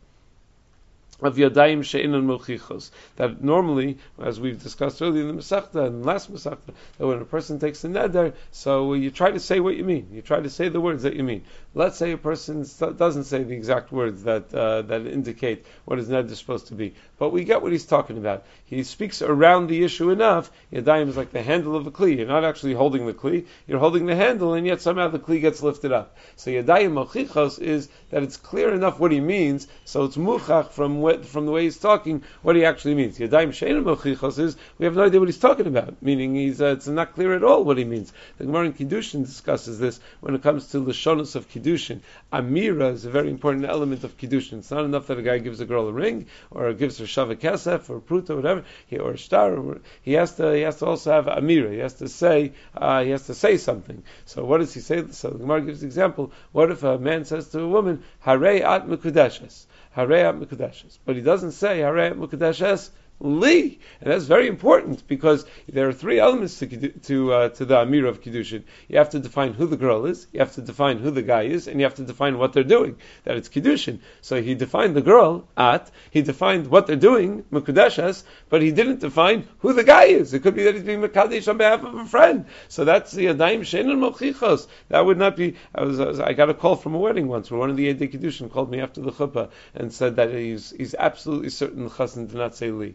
of 1.24 1.36
Yadayim 1.36 1.84
She'in 1.84 2.14
and 2.14 2.28
Mulchichos. 2.28 2.90
That 3.16 3.42
normally, 3.42 3.98
as 4.22 4.38
we've 4.40 4.62
discussed 4.62 5.00
earlier 5.02 5.22
in 5.22 5.28
the 5.28 5.42
Masechta 5.42 5.86
and 5.86 6.04
last 6.04 6.32
Masechta, 6.32 6.74
that 6.98 7.06
when 7.06 7.20
a 7.20 7.24
person 7.24 7.58
takes 7.58 7.84
a 7.84 7.88
neder, 7.88 8.34
so 8.50 8.94
you 8.94 9.10
try 9.10 9.30
to 9.30 9.40
say 9.40 9.60
what 9.60 9.76
you 9.76 9.84
mean. 9.84 10.08
You 10.12 10.22
try 10.22 10.40
to 10.40 10.50
say 10.50 10.68
the 10.68 10.80
words 10.80 11.02
that 11.04 11.14
you 11.14 11.22
mean. 11.22 11.44
Let's 11.74 11.96
say 11.96 12.12
a 12.12 12.18
person 12.18 12.64
doesn't 12.78 13.24
say 13.24 13.42
the 13.42 13.54
exact 13.54 13.90
words 13.90 14.24
that 14.24 14.54
uh, 14.54 14.82
that 14.82 15.06
indicate 15.06 15.66
what 15.84 15.98
his 15.98 16.08
neder 16.08 16.30
is 16.30 16.38
supposed 16.38 16.68
to 16.68 16.74
be, 16.74 16.94
but 17.18 17.30
we 17.30 17.44
get 17.44 17.62
what 17.62 17.72
he's 17.72 17.86
talking 17.86 18.18
about. 18.18 18.44
He 18.64 18.82
speaks 18.84 19.22
around 19.22 19.68
the 19.68 19.82
issue 19.82 20.10
enough. 20.10 20.50
Yadayim 20.72 21.08
is 21.08 21.16
like 21.16 21.32
the 21.32 21.42
handle 21.42 21.74
of 21.74 21.86
a 21.86 21.90
kli. 21.90 22.18
You're 22.18 22.26
not 22.26 22.44
actually 22.44 22.74
holding 22.74 23.06
the 23.06 23.12
kli, 23.12 23.46
you're 23.66 23.80
holding 23.80 24.06
the 24.06 24.14
handle, 24.14 24.54
and 24.54 24.66
yet 24.66 24.80
somehow 24.80 25.08
the 25.08 25.18
kli 25.18 25.40
gets 25.40 25.62
lifted 25.62 25.92
up. 25.92 26.16
So 26.36 26.50
Yadayim 26.50 26.92
Mulchichos 26.92 27.60
is 27.60 27.88
that 28.14 28.22
it's 28.22 28.36
clear 28.36 28.72
enough 28.72 29.00
what 29.00 29.10
he 29.10 29.18
means, 29.18 29.66
so 29.84 30.04
it's 30.04 30.16
muchach 30.16 30.70
from 30.70 31.00
what, 31.00 31.26
from 31.26 31.46
the 31.46 31.50
way 31.50 31.64
he's 31.64 31.78
talking, 31.78 32.22
what 32.42 32.54
he 32.54 32.64
actually 32.64 32.94
means. 32.94 33.18
Yadayim 33.18 33.48
Shein 33.48 33.82
Mochichos 33.82 34.38
is, 34.38 34.56
we 34.78 34.84
have 34.84 34.94
no 34.94 35.02
idea 35.02 35.18
what 35.18 35.28
he's 35.28 35.40
talking 35.40 35.66
about, 35.66 36.00
meaning 36.00 36.36
he's, 36.36 36.62
uh, 36.62 36.66
it's 36.66 36.86
not 36.86 37.12
clear 37.14 37.34
at 37.34 37.42
all 37.42 37.64
what 37.64 37.76
he 37.76 37.82
means. 37.82 38.12
The 38.38 38.44
Gemara 38.44 38.66
in 38.66 38.74
Kiddushin 38.74 39.26
discusses 39.26 39.80
this 39.80 39.98
when 40.20 40.36
it 40.36 40.44
comes 40.44 40.68
to 40.68 40.78
the 40.78 40.92
Lashonos 40.92 41.34
of 41.34 41.50
Kiddushin. 41.50 42.02
Amira 42.32 42.92
is 42.92 43.04
a 43.04 43.10
very 43.10 43.30
important 43.30 43.64
element 43.64 44.04
of 44.04 44.16
Kiddushin. 44.16 44.58
It's 44.58 44.70
not 44.70 44.84
enough 44.84 45.08
that 45.08 45.18
a 45.18 45.22
guy 45.22 45.38
gives 45.38 45.58
a 45.58 45.66
girl 45.66 45.88
a 45.88 45.92
ring, 45.92 46.26
or 46.52 46.72
gives 46.72 46.98
her 46.98 47.06
Shava 47.06 47.34
Kesef, 47.34 47.90
or 47.90 47.98
Pruta, 47.98 48.36
whatever, 48.36 48.62
he, 48.86 48.96
or 48.96 49.16
star, 49.16 49.56
or, 49.56 49.80
he 50.02 50.12
has 50.12 50.36
to, 50.36 50.54
he 50.54 50.60
has 50.60 50.76
to 50.76 50.86
also 50.86 51.10
have 51.10 51.26
Amira. 51.26 51.72
He 51.72 51.78
has 51.78 51.94
to 51.94 52.08
say, 52.08 52.52
uh, 52.76 53.02
he 53.02 53.10
has 53.10 53.26
to 53.26 53.34
say 53.34 53.56
something. 53.56 54.04
So 54.24 54.44
what 54.44 54.58
does 54.58 54.72
he 54.72 54.78
say? 54.78 55.02
So 55.10 55.30
the 55.30 55.38
Gemara 55.38 55.62
gives 55.62 55.82
an 55.82 55.88
example. 55.88 56.30
What 56.52 56.70
if 56.70 56.84
a 56.84 56.96
man 56.96 57.24
says 57.24 57.48
to 57.48 57.60
a 57.60 57.66
woman, 57.66 58.03
Hare 58.20 58.62
at 58.64 58.86
Mekudeshes? 58.86 59.66
Hareat 59.96 60.38
Mekudeshes. 60.38 60.98
But 61.04 61.16
he 61.16 61.22
doesn't 61.22 61.52
say 61.52 61.80
Hareat 61.80 62.16
Mekudeshes 62.16 62.90
li, 63.20 63.78
and 64.00 64.12
that's 64.12 64.24
very 64.24 64.48
important 64.48 65.06
because 65.06 65.46
there 65.68 65.88
are 65.88 65.92
three 65.92 66.18
elements 66.18 66.58
to 66.58 66.66
to 66.88 67.32
uh, 67.32 67.48
to 67.50 67.64
the 67.64 67.80
amir 67.80 68.06
of 68.06 68.20
kiddushin. 68.20 68.64
You 68.88 68.98
have 68.98 69.10
to 69.10 69.18
define 69.18 69.54
who 69.54 69.66
the 69.66 69.76
girl 69.76 70.06
is, 70.06 70.26
you 70.32 70.40
have 70.40 70.52
to 70.54 70.62
define 70.62 70.98
who 70.98 71.10
the 71.10 71.22
guy 71.22 71.42
is, 71.42 71.68
and 71.68 71.80
you 71.80 71.84
have 71.84 71.94
to 71.94 72.02
define 72.04 72.38
what 72.38 72.52
they're 72.52 72.64
doing. 72.64 72.96
That 73.24 73.36
it's 73.36 73.48
kiddushin. 73.48 74.00
So 74.20 74.42
he 74.42 74.54
defined 74.54 74.94
the 74.94 75.00
girl 75.00 75.48
at, 75.56 75.90
he 76.10 76.22
defined 76.22 76.66
what 76.66 76.86
they're 76.86 76.96
doing 76.96 77.44
mekudeshes, 77.52 78.24
but 78.48 78.62
he 78.62 78.72
didn't 78.72 79.00
define 79.00 79.48
who 79.60 79.72
the 79.72 79.84
guy 79.84 80.04
is. 80.04 80.34
It 80.34 80.40
could 80.40 80.54
be 80.54 80.64
that 80.64 80.74
he's 80.74 80.84
being 80.84 81.00
mekadesh 81.00 81.48
on 81.48 81.56
behalf 81.56 81.82
of 81.84 81.94
a 81.94 82.04
friend. 82.04 82.46
So 82.68 82.84
that's 82.84 83.12
the 83.12 83.26
adaim 83.26 83.60
shenin 83.60 83.98
mochichos. 83.98 84.66
That 84.88 85.06
would 85.06 85.18
not 85.18 85.36
be. 85.36 85.56
I 85.74 85.84
was, 85.84 86.00
I, 86.00 86.06
was, 86.06 86.20
I 86.20 86.32
got 86.32 86.50
a 86.50 86.54
call 86.54 86.76
from 86.76 86.94
a 86.94 86.98
wedding 86.98 87.28
once 87.28 87.50
where 87.50 87.60
one 87.60 87.70
of 87.70 87.76
the 87.76 87.92
Yedei 87.92 88.12
Kiddushin 88.12 88.50
called 88.50 88.70
me 88.70 88.80
after 88.80 89.00
the 89.00 89.12
chuppah 89.12 89.50
and 89.74 89.92
said 89.92 90.16
that 90.16 90.32
he's 90.32 90.70
he's 90.76 90.94
absolutely 90.94 91.50
certain 91.50 91.84
the 91.84 91.90
chassan 91.90 92.26
did 92.26 92.36
not 92.36 92.54
say 92.54 92.70
li 92.70 92.94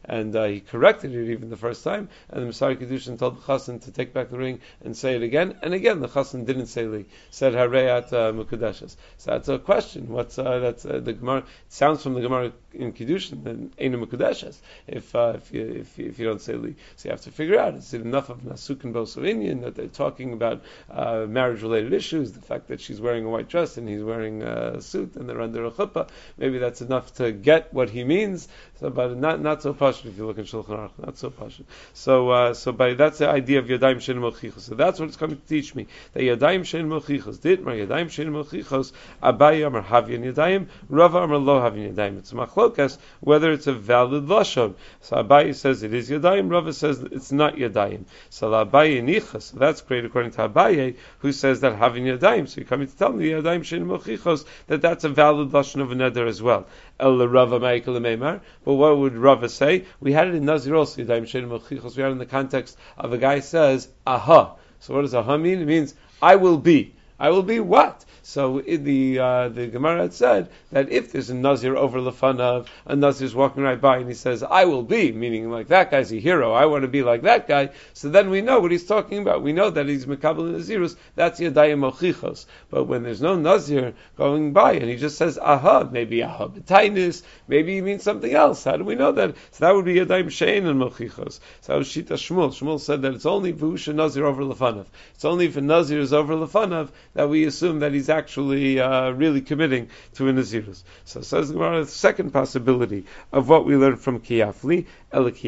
and 0.11 0.35
uh, 0.35 0.43
he 0.43 0.59
corrected 0.59 1.15
it 1.15 1.31
even 1.31 1.49
the 1.49 1.55
first 1.55 1.85
time, 1.85 2.09
and 2.29 2.41
the 2.41 2.45
Messiah 2.45 2.75
Kedushin 2.75 3.17
told 3.17 3.37
the 3.37 3.41
Chassan 3.41 3.81
to 3.83 3.91
take 3.91 4.13
back 4.13 4.29
the 4.29 4.37
ring 4.37 4.59
and 4.83 4.95
say 4.95 5.15
it 5.15 5.23
again, 5.23 5.57
and 5.63 5.73
again 5.73 6.01
the 6.01 6.09
Chassan 6.09 6.45
didn't 6.45 6.65
say 6.65 6.85
li, 6.85 7.05
said 7.29 7.53
Hareyat 7.53 8.11
uh, 8.11 8.33
Mukadeshes. 8.33 8.97
So 9.17 9.31
that's 9.31 9.47
a 9.47 9.57
question. 9.57 10.09
What's 10.09 10.37
uh, 10.37 10.59
that's 10.59 10.85
uh, 10.85 10.99
the 10.99 11.13
Gemara? 11.13 11.39
It 11.39 11.45
sounds 11.69 12.03
from 12.03 12.15
the 12.15 12.21
Gemara 12.21 12.51
in 12.73 12.91
Kiddushin 12.91 13.45
and 13.45 13.73
Einu 13.79 14.05
Mukadeshes. 14.05 14.57
If 14.85 15.15
uh, 15.15 15.33
if 15.37 15.53
you 15.53 15.65
if 15.65 15.97
you, 15.97 16.07
if 16.07 16.19
you 16.19 16.25
don't 16.25 16.41
say 16.41 16.55
li, 16.55 16.75
so 16.97 17.07
you 17.07 17.11
have 17.11 17.21
to 17.21 17.31
figure 17.31 17.57
out 17.57 17.75
is 17.75 17.93
it 17.93 18.01
enough 18.01 18.29
of 18.29 18.41
Nasuk 18.41 18.83
and 18.83 18.93
Bosovinian 18.93 19.61
that 19.61 19.75
they're 19.75 19.87
talking 19.87 20.33
about 20.33 20.61
uh, 20.89 21.25
marriage 21.25 21.61
related 21.61 21.93
issues, 21.93 22.33
the 22.33 22.41
fact 22.41 22.67
that 22.67 22.81
she's 22.81 22.99
wearing 22.99 23.23
a 23.23 23.29
white 23.29 23.47
dress 23.47 23.77
and 23.77 23.87
he's 23.87 24.03
wearing 24.03 24.43
a 24.43 24.81
suit 24.81 25.15
and 25.15 25.29
they're 25.29 25.39
under 25.39 25.65
a 25.65 25.71
chuppah, 25.71 26.09
maybe 26.37 26.57
that's 26.57 26.81
enough 26.81 27.13
to 27.15 27.31
get 27.31 27.73
what 27.73 27.89
he 27.89 28.03
means. 28.03 28.49
So, 28.81 28.89
but 28.89 29.15
not 29.15 29.39
not 29.39 29.61
so 29.61 29.73
posh 29.73 30.00
pashut 30.01 30.09
if 30.09 30.17
you 30.17 30.25
look 30.25 30.37
in 30.37 30.45
Shulchan 30.45 30.67
Aruch. 30.67 30.91
Not 31.05 31.17
so 31.17 31.29
pashut. 31.29 31.63
So, 31.93 32.29
uh, 32.29 32.53
so 32.53 32.71
by 32.71 32.93
that's 32.93 33.19
the 33.19 33.29
idea 33.29 33.59
of 33.59 33.65
yadayim 33.65 33.97
shein 33.97 34.17
mochichos. 34.17 34.61
So 34.61 34.75
that's 34.75 34.99
what 34.99 35.07
it's 35.07 35.17
coming 35.17 35.37
to 35.37 35.47
teach 35.47 35.75
me. 35.75 35.87
That 36.13 36.21
yadayim 36.21 36.61
shein 36.61 36.87
mochichos. 36.87 37.41
Did 37.41 37.61
my 37.63 37.75
yadayim 37.75 38.07
shein 38.07 38.29
mochichos. 38.29 38.91
Abayi 39.21 39.65
amar 39.65 39.83
havyan 39.83 40.31
yadayim. 40.31 40.67
Rava 40.89 41.23
amar 41.23 41.37
lo 41.37 41.59
havyan 41.59 41.93
yadayim. 41.93 42.17
It's 42.19 42.33
machlokas 42.33 42.97
whether 43.19 43.51
it's 43.51 43.67
a 43.67 43.73
valid 43.73 44.25
lashon. 44.25 44.75
So 45.01 45.17
Abayi 45.17 45.55
says 45.55 45.83
it 45.83 45.93
is 45.93 46.09
yadayim. 46.09 46.51
Rava 46.51 46.73
says 46.73 46.99
it's 46.99 47.31
not 47.31 47.55
yadayim. 47.55 48.05
So 48.29 48.51
Abayi 48.51 49.01
nichas. 49.03 49.43
So 49.43 49.57
that's 49.57 49.81
great 49.81 50.05
according 50.05 50.31
to 50.31 50.49
Abayi, 50.49 50.97
who 51.19 51.31
says 51.31 51.61
that 51.61 51.77
havyan 51.77 52.17
yadayim. 52.17 52.47
So 52.47 52.61
you're 52.61 52.67
coming 52.67 52.87
to 52.87 52.97
tell 52.97 53.11
me 53.11 53.29
yadayim 53.29 53.61
shein 53.61 53.85
mochichos 53.85 54.45
that 54.67 54.81
that's 54.81 55.03
a 55.03 55.09
valid 55.09 55.49
lashon 55.49 55.81
of 55.81 55.91
a 55.91 55.95
neder 55.95 56.27
as 56.27 56.41
well. 56.41 56.67
El 57.01 57.27
Rava 57.27 57.59
Meimar. 57.59 58.41
But 58.63 58.73
what 58.75 58.97
would 58.97 59.17
Rava 59.17 59.49
say? 59.49 59.85
We 59.99 60.13
had 60.13 60.27
it 60.27 60.35
in 60.35 60.45
Nazir 60.45 60.75
also. 60.75 61.01
We 61.01 61.07
had 61.07 61.23
it 61.23 62.11
in 62.11 62.17
the 62.17 62.25
context 62.25 62.77
of 62.97 63.11
a 63.11 63.17
guy 63.17 63.39
says, 63.39 63.89
aha. 64.05 64.55
So 64.79 64.93
what 64.93 65.01
does 65.01 65.15
aha 65.15 65.37
mean? 65.37 65.61
It 65.61 65.67
means, 65.67 65.95
I 66.21 66.35
will 66.35 66.57
be. 66.57 66.93
I 67.21 67.29
will 67.29 67.43
be 67.43 67.59
what? 67.59 68.03
So 68.23 68.57
in 68.59 68.83
the 68.83 69.19
uh, 69.19 69.49
the 69.49 69.67
Gemara 69.67 70.01
had 70.01 70.13
said 70.13 70.49
that 70.71 70.91
if 70.91 71.11
there's 71.11 71.29
a 71.29 71.35
Nazir 71.35 71.75
over 71.75 71.99
Lefanav, 71.99 72.65
a 72.85 72.95
Nazir's 72.95 73.35
walking 73.35 73.61
right 73.61 73.79
by 73.79 73.97
and 73.97 74.07
he 74.07 74.15
says, 74.15 74.41
I 74.41 74.65
will 74.65 74.81
be, 74.81 75.11
meaning 75.11 75.51
like 75.51 75.67
that 75.67 75.91
guy's 75.91 76.11
a 76.11 76.19
hero, 76.19 76.51
I 76.51 76.65
want 76.65 76.81
to 76.81 76.87
be 76.87 77.03
like 77.03 77.23
that 77.23 77.47
guy, 77.47 77.69
so 77.93 78.09
then 78.09 78.31
we 78.31 78.41
know 78.41 78.59
what 78.59 78.71
he's 78.71 78.85
talking 78.85 79.19
about. 79.19 79.43
We 79.43 79.53
know 79.53 79.69
that 79.69 79.87
he's 79.87 80.07
Mekabal 80.07 80.51
Nazirus, 80.51 80.95
that's 81.15 81.39
Yadayim 81.39 81.91
Mochichos. 81.91 82.45
But 82.69 82.85
when 82.85 83.03
there's 83.03 83.21
no 83.21 83.35
Nazir 83.35 83.93
going 84.17 84.53
by 84.53 84.73
and 84.73 84.89
he 84.89 84.95
just 84.95 85.17
says, 85.17 85.37
aha, 85.37 85.89
maybe 85.91 86.23
aha 86.23 86.47
betainis, 86.47 87.21
maybe 87.47 87.75
he 87.75 87.81
means 87.81 88.01
something 88.01 88.33
else. 88.33 88.63
How 88.63 88.77
do 88.77 88.83
we 88.83 88.95
know 88.95 89.11
that? 89.11 89.35
So 89.51 89.65
that 89.65 89.75
would 89.75 89.85
be 89.85 89.95
Yadayim 89.95 90.27
Shein 90.27 90.65
and 90.67 90.81
Mochichos. 90.81 91.39
So 91.61 91.81
Shita 91.81 92.13
Shmuel. 92.13 92.49
Shmuel 92.49 92.79
said 92.79 93.03
that 93.03 93.13
it's 93.13 93.27
only 93.27 93.53
Vusha 93.53 93.93
Nazir 93.93 94.25
over 94.25 94.43
Lefanav. 94.43 94.85
It's 95.13 95.25
only 95.25 95.45
if 95.45 95.57
a 95.57 95.61
Nazir 95.61 95.99
is 95.99 96.13
over 96.13 96.35
Lefanav 96.35 96.89
that 97.13 97.29
we 97.29 97.45
assume 97.45 97.79
that 97.79 97.93
he's 97.93 98.09
actually 98.09 98.79
uh, 98.79 99.11
really 99.11 99.41
committing 99.41 99.89
to 100.15 100.27
a 100.27 100.33
Nazirus. 100.33 100.83
So 101.05 101.21
says 101.21 101.49
the 101.49 101.55
Gemara, 101.55 101.83
the 101.85 101.91
second 101.91 102.31
possibility 102.31 103.05
of 103.31 103.49
what 103.49 103.65
we 103.65 103.75
learned 103.75 103.99
from 103.99 104.19
Kiyafli, 104.19 104.85
Maybe 105.13 105.43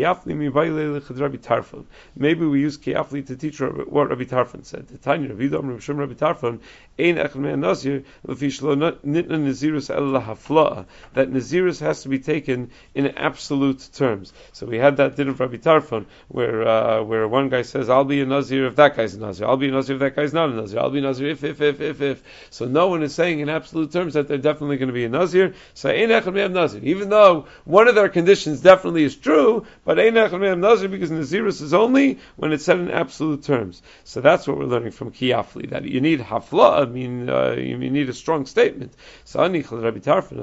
we 2.45 2.59
use 2.59 2.77
Kiyafli 2.77 3.25
to 3.27 3.35
teach 3.37 3.61
what 3.61 4.09
Rabbi 4.09 4.25
Tarfon 4.25 4.65
said. 4.65 4.89
The 4.89 4.97
Tanya 4.97 5.29
Rabbi 5.29 5.47
Dom 5.47 5.69
Rabbi 5.69 5.79
Shem 5.79 5.95
Rabbi 5.97 6.15
Tarfon 6.15 6.59
Ein 6.99 7.15
Echad 7.15 7.57
Nazir 7.57 8.03
Nitna 8.27 8.99
Nazirus 9.05 9.89
El 9.89 10.21
Hafla'a 10.21 10.85
that 11.13 11.31
Nazirus 11.31 11.79
has 11.79 12.03
to 12.03 12.09
be 12.09 12.19
taken 12.19 12.71
in 12.93 13.07
absolute 13.17 13.87
terms. 13.93 14.33
So 14.51 14.65
we 14.65 14.77
had 14.77 14.97
that 14.97 15.15
din 15.15 15.29
of 15.29 15.39
Rabbi 15.39 15.55
Tarfon 15.55 16.07
where 16.27 16.67
uh, 16.67 17.01
where 17.03 17.25
one 17.25 17.47
guy 17.47 17.61
says 17.61 17.89
I'll 17.89 18.03
be 18.03 18.19
a 18.19 18.25
Nazir 18.25 18.67
if 18.67 18.75
that 18.75 18.97
guy's 18.97 19.13
a 19.13 19.19
Nazir. 19.19 19.47
I'll 19.47 19.55
be 19.55 19.69
a 19.69 19.71
Nazir 19.71 19.95
if 19.95 20.01
that 20.01 20.17
guy's 20.17 20.33
not 20.33 20.49
a 20.49 20.53
Nazir. 20.53 20.79
I'll 20.79 20.89
be 20.89 20.99
a 20.99 21.03
Nazir 21.03 21.29
if 21.29 21.43
if 21.45 21.61
if 21.61 21.79
if 21.79 22.01
if. 22.01 22.23
So 22.49 22.65
no 22.65 22.89
one 22.89 23.01
is 23.01 23.15
saying 23.15 23.39
in 23.39 23.47
absolute 23.47 23.93
terms 23.93 24.15
that 24.15 24.27
they're 24.27 24.37
definitely 24.37 24.75
going 24.75 24.87
to 24.87 24.93
be 24.93 25.05
a 25.05 25.09
Nazir. 25.09 25.53
So 25.73 25.89
Ein 25.89 26.09
Echad 26.09 26.51
Nazir. 26.51 26.81
Even 26.83 27.07
though 27.07 27.47
one 27.63 27.87
of 27.87 27.95
their 27.95 28.09
conditions 28.09 28.59
definitely 28.59 29.05
is 29.05 29.15
true 29.15 29.52
but 29.85 29.97
Einach 29.97 30.57
Nazir 30.59 30.89
because 30.89 31.11
Nazirus 31.11 31.61
is 31.61 31.73
only 31.73 32.19
when 32.35 32.51
it's 32.51 32.65
said 32.65 32.79
in 32.79 32.91
absolute 32.91 33.43
terms. 33.43 33.81
So 34.03 34.21
that's 34.21 34.47
what 34.47 34.57
we're 34.57 34.65
learning 34.65 34.91
from 34.91 35.11
Kiyafli, 35.11 35.69
that 35.69 35.85
you 35.85 36.01
need 36.01 36.19
hafla, 36.19 36.81
I 36.81 36.85
mean, 36.85 37.29
uh, 37.29 37.51
you 37.51 37.77
need 37.77 38.09
a 38.09 38.13
strong 38.13 38.45
statement. 38.45 38.93
So 39.25 39.39
Rabbi 39.39 39.59
Tarfon, 39.99 40.39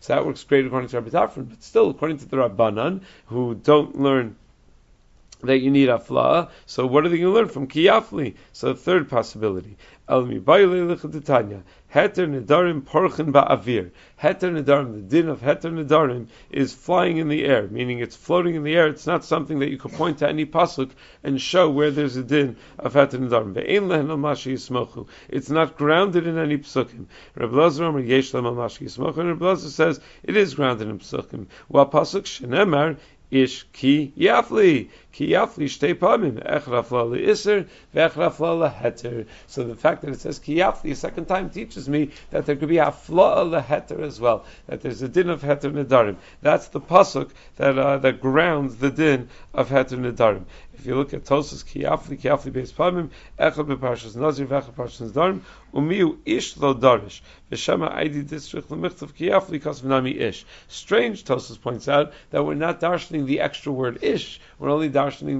So 0.00 0.14
that 0.14 0.26
works 0.26 0.44
great 0.44 0.66
according 0.66 0.88
to 0.90 1.00
Rabbi 1.00 1.10
Tarfon, 1.10 1.48
but 1.48 1.62
still 1.62 1.90
according 1.90 2.18
to 2.18 2.26
the 2.26 2.36
Rabbanan, 2.36 3.02
who 3.26 3.54
don't 3.54 4.00
learn 4.00 4.36
that 5.46 5.58
you 5.58 5.70
need 5.70 5.88
afla. 5.88 6.50
So 6.66 6.86
what 6.86 7.04
are 7.04 7.08
they 7.08 7.18
going 7.18 7.32
to 7.32 7.38
learn 7.38 7.48
from 7.48 7.68
kiyafli? 7.68 8.34
So 8.52 8.72
the 8.72 8.78
third 8.78 9.08
possibility. 9.08 9.76
El 10.06 10.26
Heter 11.94 12.26
nedarim 12.28 12.82
porchen 12.82 13.30
ba'avir. 13.30 13.92
Heter 14.20 14.50
nedarim, 14.50 14.94
the 14.94 15.00
din 15.00 15.28
of 15.28 15.40
heter 15.40 15.72
nedarim 15.72 16.26
is 16.50 16.74
flying 16.74 17.18
in 17.18 17.28
the 17.28 17.44
air, 17.44 17.68
meaning 17.68 18.00
it's 18.00 18.16
floating 18.16 18.56
in 18.56 18.64
the 18.64 18.74
air. 18.74 18.88
It's 18.88 19.06
not 19.06 19.24
something 19.24 19.60
that 19.60 19.70
you 19.70 19.78
could 19.78 19.92
point 19.92 20.18
to 20.18 20.28
any 20.28 20.44
pasuk 20.44 20.90
and 21.22 21.40
show 21.40 21.70
where 21.70 21.92
there's 21.92 22.16
a 22.16 22.24
din 22.24 22.56
of 22.80 22.94
heter 22.94 23.20
nedarim. 23.20 23.54
Ve'ein 23.54 23.86
lehen 23.86 24.08
mashi 24.08 24.54
yismochu. 24.54 25.06
It's 25.28 25.50
not 25.50 25.76
grounded 25.76 26.26
in 26.26 26.36
any 26.36 26.58
psukim. 26.58 27.06
Reb 27.36 27.52
Lazar 27.52 27.84
Omer 27.84 28.00
yesh 28.00 28.32
mashi 28.32 28.86
yismochu. 28.86 29.18
And 29.18 29.28
Reb 29.28 29.42
Lazar 29.42 29.70
says 29.70 30.00
it 30.24 30.36
is 30.36 30.54
grounded 30.54 30.88
in 30.88 30.98
psukim. 30.98 31.46
While 31.68 31.88
pasuk 31.88 32.24
shenemar 32.24 32.98
ish 33.30 33.66
ki 33.72 34.12
yafli. 34.18 34.90
Ki 35.14 35.28
yafli 35.28 35.66
shtei 35.66 35.94
pamim. 35.94 36.40
So 39.46 39.64
the 39.64 39.74
fact 39.76 40.02
that 40.02 40.10
it 40.10 40.20
says 40.20 40.40
ki 40.40 40.56
yafli 40.56 40.90
a 40.90 40.94
second 40.96 41.26
time 41.26 41.50
teaches 41.50 41.88
me 41.88 42.10
that 42.30 42.46
there 42.46 42.56
could 42.56 42.68
be 42.68 42.78
a 42.78 42.86
fla'a 42.86 43.64
heter 43.64 44.02
as 44.02 44.18
well. 44.18 44.44
That 44.66 44.80
there's 44.80 45.02
a 45.02 45.08
din 45.08 45.30
of 45.30 45.42
heter 45.42 45.70
nedarim. 45.70 46.16
That's 46.42 46.66
the 46.66 46.80
pasuk 46.80 47.30
that 47.56 47.78
uh, 47.78 47.98
that 47.98 48.20
grounds 48.20 48.74
the 48.78 48.90
din 48.90 49.28
of 49.52 49.68
heter 49.68 49.98
nedarim. 49.98 50.46
If 50.76 50.86
you 50.86 50.96
look 50.96 51.14
at 51.14 51.24
Tosus 51.24 51.64
Kiyafli, 51.64 52.20
Kiyafli 52.20 52.50
Beis 52.52 52.72
Pamim, 52.72 53.10
Echad 53.38 53.66
Beparshas 53.66 54.16
Nazir, 54.16 54.46
Vechad 54.46 54.74
Parshas 54.74 55.12
Darim, 55.12 55.40
Umiu 55.72 56.18
Ish 56.26 56.56
Lo 56.56 56.74
Darish, 56.74 57.20
Veshema 57.50 57.94
Aidi 57.94 58.26
District 58.26 58.68
Lemichtav 58.68 59.12
Kiyafli 59.14 59.62
Kosvanami 59.62 60.20
Ish. 60.20 60.44
Strange, 60.68 61.24
Tosus 61.24 61.60
points 61.60 61.88
out, 61.88 62.12
that 62.30 62.44
we're 62.44 62.54
not 62.54 62.80
darshaning 62.80 63.24
the 63.24 63.40
extra 63.40 63.72
word 63.72 64.00
Ish, 64.02 64.40
we're 64.58 64.68
only 64.68 64.90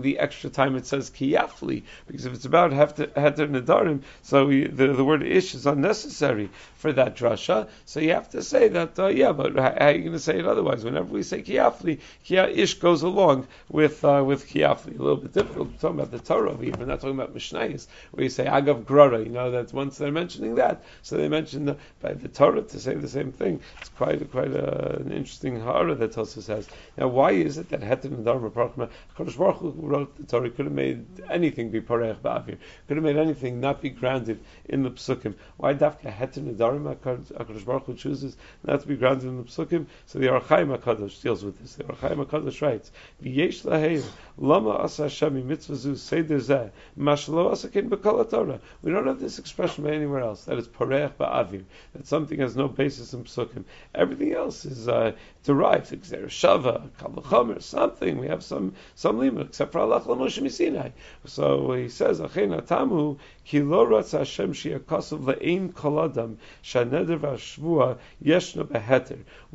the 0.00 0.18
extra 0.18 0.50
time 0.50 0.76
it 0.76 0.86
says 0.86 1.10
Kiyafli, 1.10 1.82
because 2.06 2.26
if 2.26 2.34
it's 2.34 2.44
about 2.44 2.72
Heter 2.72 3.08
Nedarim, 3.14 4.02
so 4.22 4.46
we, 4.46 4.66
the, 4.66 4.88
the 4.88 5.04
word 5.04 5.22
Ish 5.22 5.54
is 5.54 5.66
unnecessary 5.66 6.50
for 6.76 6.92
that 6.92 7.16
drasha, 7.16 7.68
so 7.84 8.00
you 8.00 8.12
have 8.12 8.30
to 8.30 8.42
say 8.42 8.68
that, 8.68 8.98
uh, 8.98 9.06
yeah, 9.06 9.32
but 9.32 9.54
how, 9.56 9.72
are 9.72 9.92
you 9.92 10.00
going 10.00 10.12
to 10.12 10.18
say 10.18 10.38
it 10.38 10.46
otherwise? 10.46 10.84
Whenever 10.84 11.12
we 11.12 11.22
say 11.22 11.42
Kiyafli, 11.42 12.00
Kia 12.24 12.44
Ish 12.44 12.74
goes 12.74 13.02
along 13.02 13.46
with, 13.68 14.04
uh, 14.04 14.22
with 14.24 14.48
Kiyafli, 14.48 14.98
a 14.98 15.02
little 15.02 15.16
bit 15.16 15.32
difficult 15.32 15.74
to 15.74 15.80
talk 15.80 15.94
about 15.94 16.10
the 16.10 16.18
Torah 16.18 16.56
here. 16.56 16.74
We're 16.78 16.86
not 16.86 17.00
talking 17.00 17.18
about 17.18 17.34
Mishnayos, 17.34 17.86
where 18.12 18.24
you 18.24 18.30
say 18.30 18.44
Agav 18.44 18.84
Grara. 18.84 19.20
You 19.20 19.30
know 19.30 19.50
that 19.50 19.72
once 19.72 19.98
they're 19.98 20.12
mentioning 20.12 20.56
that, 20.56 20.84
so 21.02 21.16
they 21.16 21.28
mention 21.28 21.64
the, 21.66 21.76
by 22.00 22.14
the 22.14 22.28
Torah 22.28 22.62
to 22.62 22.80
say 22.80 22.94
the 22.94 23.08
same 23.08 23.32
thing. 23.32 23.60
It's 23.80 23.88
quite 23.90 24.30
quite 24.30 24.52
a, 24.52 24.96
an 24.96 25.12
interesting 25.12 25.60
hara 25.60 25.94
that 25.94 26.12
Tosus 26.12 26.48
has. 26.48 26.68
Now, 26.96 27.08
why 27.08 27.32
is 27.32 27.58
it 27.58 27.68
that 27.70 27.80
Dharma 28.24 28.50
Parachma 28.50 28.88
Kodesh 29.16 29.36
Baruch 29.60 29.74
Hu 29.74 29.86
wrote 29.86 30.16
the 30.16 30.24
Torah 30.24 30.50
could 30.50 30.66
have 30.66 30.74
made 30.74 31.06
anything 31.30 31.70
be 31.70 31.80
Parech 31.80 32.18
Ba'avir, 32.20 32.56
could 32.88 32.96
have 32.96 33.04
made 33.04 33.16
anything 33.16 33.60
not 33.60 33.80
be 33.80 33.90
grounded 33.90 34.40
in 34.66 34.82
the 34.82 34.90
Psukim. 34.90 35.34
Why 35.56 35.74
Dafka 35.74 36.12
Heter 36.12 36.38
and 36.38 36.58
Dharma 36.58 36.96
Kodesh 36.96 37.64
Baruch 37.64 37.86
Hu 37.86 37.94
chooses 37.94 38.36
not 38.64 38.80
to 38.80 38.88
be 38.88 38.96
grounded 38.96 39.26
in 39.26 39.38
the 39.38 39.44
Psukim? 39.44 39.86
So 40.06 40.18
the 40.18 40.30
Ohr 40.30 40.40
HaChaim 40.40 40.76
Hakadosh 40.76 41.20
deals 41.22 41.44
with 41.44 41.58
this. 41.60 41.74
The 41.74 41.84
Ohr 41.84 41.96
HaChaim 41.96 42.24
Hakadosh 42.24 42.60
writes, 42.62 42.90
"V'yesh 43.22 43.64
laheir 43.64 44.04
lama 44.38 44.70
asa 44.70 45.04
Hashem 45.04 45.46
mitzvah 45.46 45.76
zu 45.76 45.96
seder 45.96 46.38
zeh 46.38 46.70
mashlo 46.98 47.52
asakin 47.52 47.88
b'kol 47.88 48.28
Torah. 48.28 48.60
We 48.82 48.90
don't 48.90 49.06
have 49.06 49.20
this 49.20 49.38
expression 49.38 49.86
anywhere 49.86 50.20
else. 50.20 50.44
That 50.44 50.58
is 50.58 50.68
parech 50.68 51.14
ba'avir. 51.14 51.64
That 51.94 52.06
something 52.06 52.40
has 52.40 52.56
no 52.56 52.68
basis 52.68 53.12
in 53.14 53.24
psukim. 53.24 53.64
Everything 53.94 54.32
else 54.32 54.64
is 54.64 54.88
uh, 54.88 55.12
derived. 55.44 55.84
Shava, 55.84 56.88
kalachomer, 56.98 57.62
something. 57.62 58.18
We 58.18 58.28
have 58.28 58.42
some 58.42 58.74
some 58.94 59.18
limit 59.18 59.43
except 59.44 59.72
for 59.72 59.80
Allah 59.80 60.00
Moshe 60.00 60.42
Misinai. 60.42 60.92
So 61.26 61.72
he 61.72 61.88
says 61.88 62.20
achen 62.20 62.64
tamu 62.66 63.16
We 63.52 63.60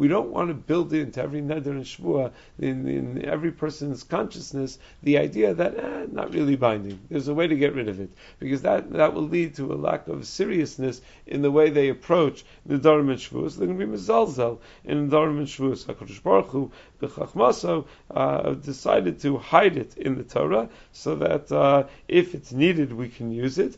don't 0.07 0.29
want 0.29 0.47
to 0.49 0.53
build 0.53 0.93
into 0.93 1.21
every 1.21 1.41
neder 1.41 1.65
and 1.67 1.83
shvua 1.83 2.31
in, 2.59 2.87
in 2.87 3.25
every 3.25 3.51
person's 3.51 4.03
consciousness 4.03 4.77
the 5.01 5.17
idea 5.17 5.55
that 5.55 5.75
eh, 5.75 6.05
not 6.11 6.33
really 6.33 6.55
binding. 6.55 6.99
There's 7.09 7.27
a 7.27 7.33
way 7.33 7.47
to 7.47 7.55
get 7.55 7.73
rid 7.73 7.89
of 7.89 7.99
it 7.99 8.11
because 8.37 8.61
that 8.61 8.93
that 8.93 9.15
will 9.15 9.27
lead 9.27 9.55
to 9.55 9.73
a 9.73 9.75
lack 9.75 10.07
of 10.07 10.27
seriousness 10.27 11.01
in 11.25 11.41
the 11.41 11.49
way 11.49 11.71
they 11.71 11.89
approach 11.89 12.45
the 12.67 12.77
Dharma 12.77 13.13
and 13.13 13.19
Shavuos. 13.19 13.57
They're 13.57 13.65
going 13.65 13.79
to 13.79 13.87
be 13.87 13.91
mezalzel 13.91 14.59
in 14.83 15.09
the 15.09 15.17
Dharma 15.17 15.39
and 15.39 15.47
Shavuos. 15.47 15.85
Hakadosh 15.85 16.21
Baruch 16.21 16.49
Hu 16.49 16.71
b'chachmaso 17.01 17.85
uh, 18.11 18.53
decided 18.53 19.19
to 19.21 19.37
hide 19.37 19.77
it 19.77 19.97
in 19.97 20.15
the 20.15 20.23
Torah 20.23 20.69
so 20.91 21.15
that 21.15 21.51
uh, 21.51 21.85
if 22.07 22.35
it's 22.35 22.51
needed 22.51 22.93
we 22.93 23.09
can 23.09 23.31
use 23.31 23.57
it. 23.57 23.77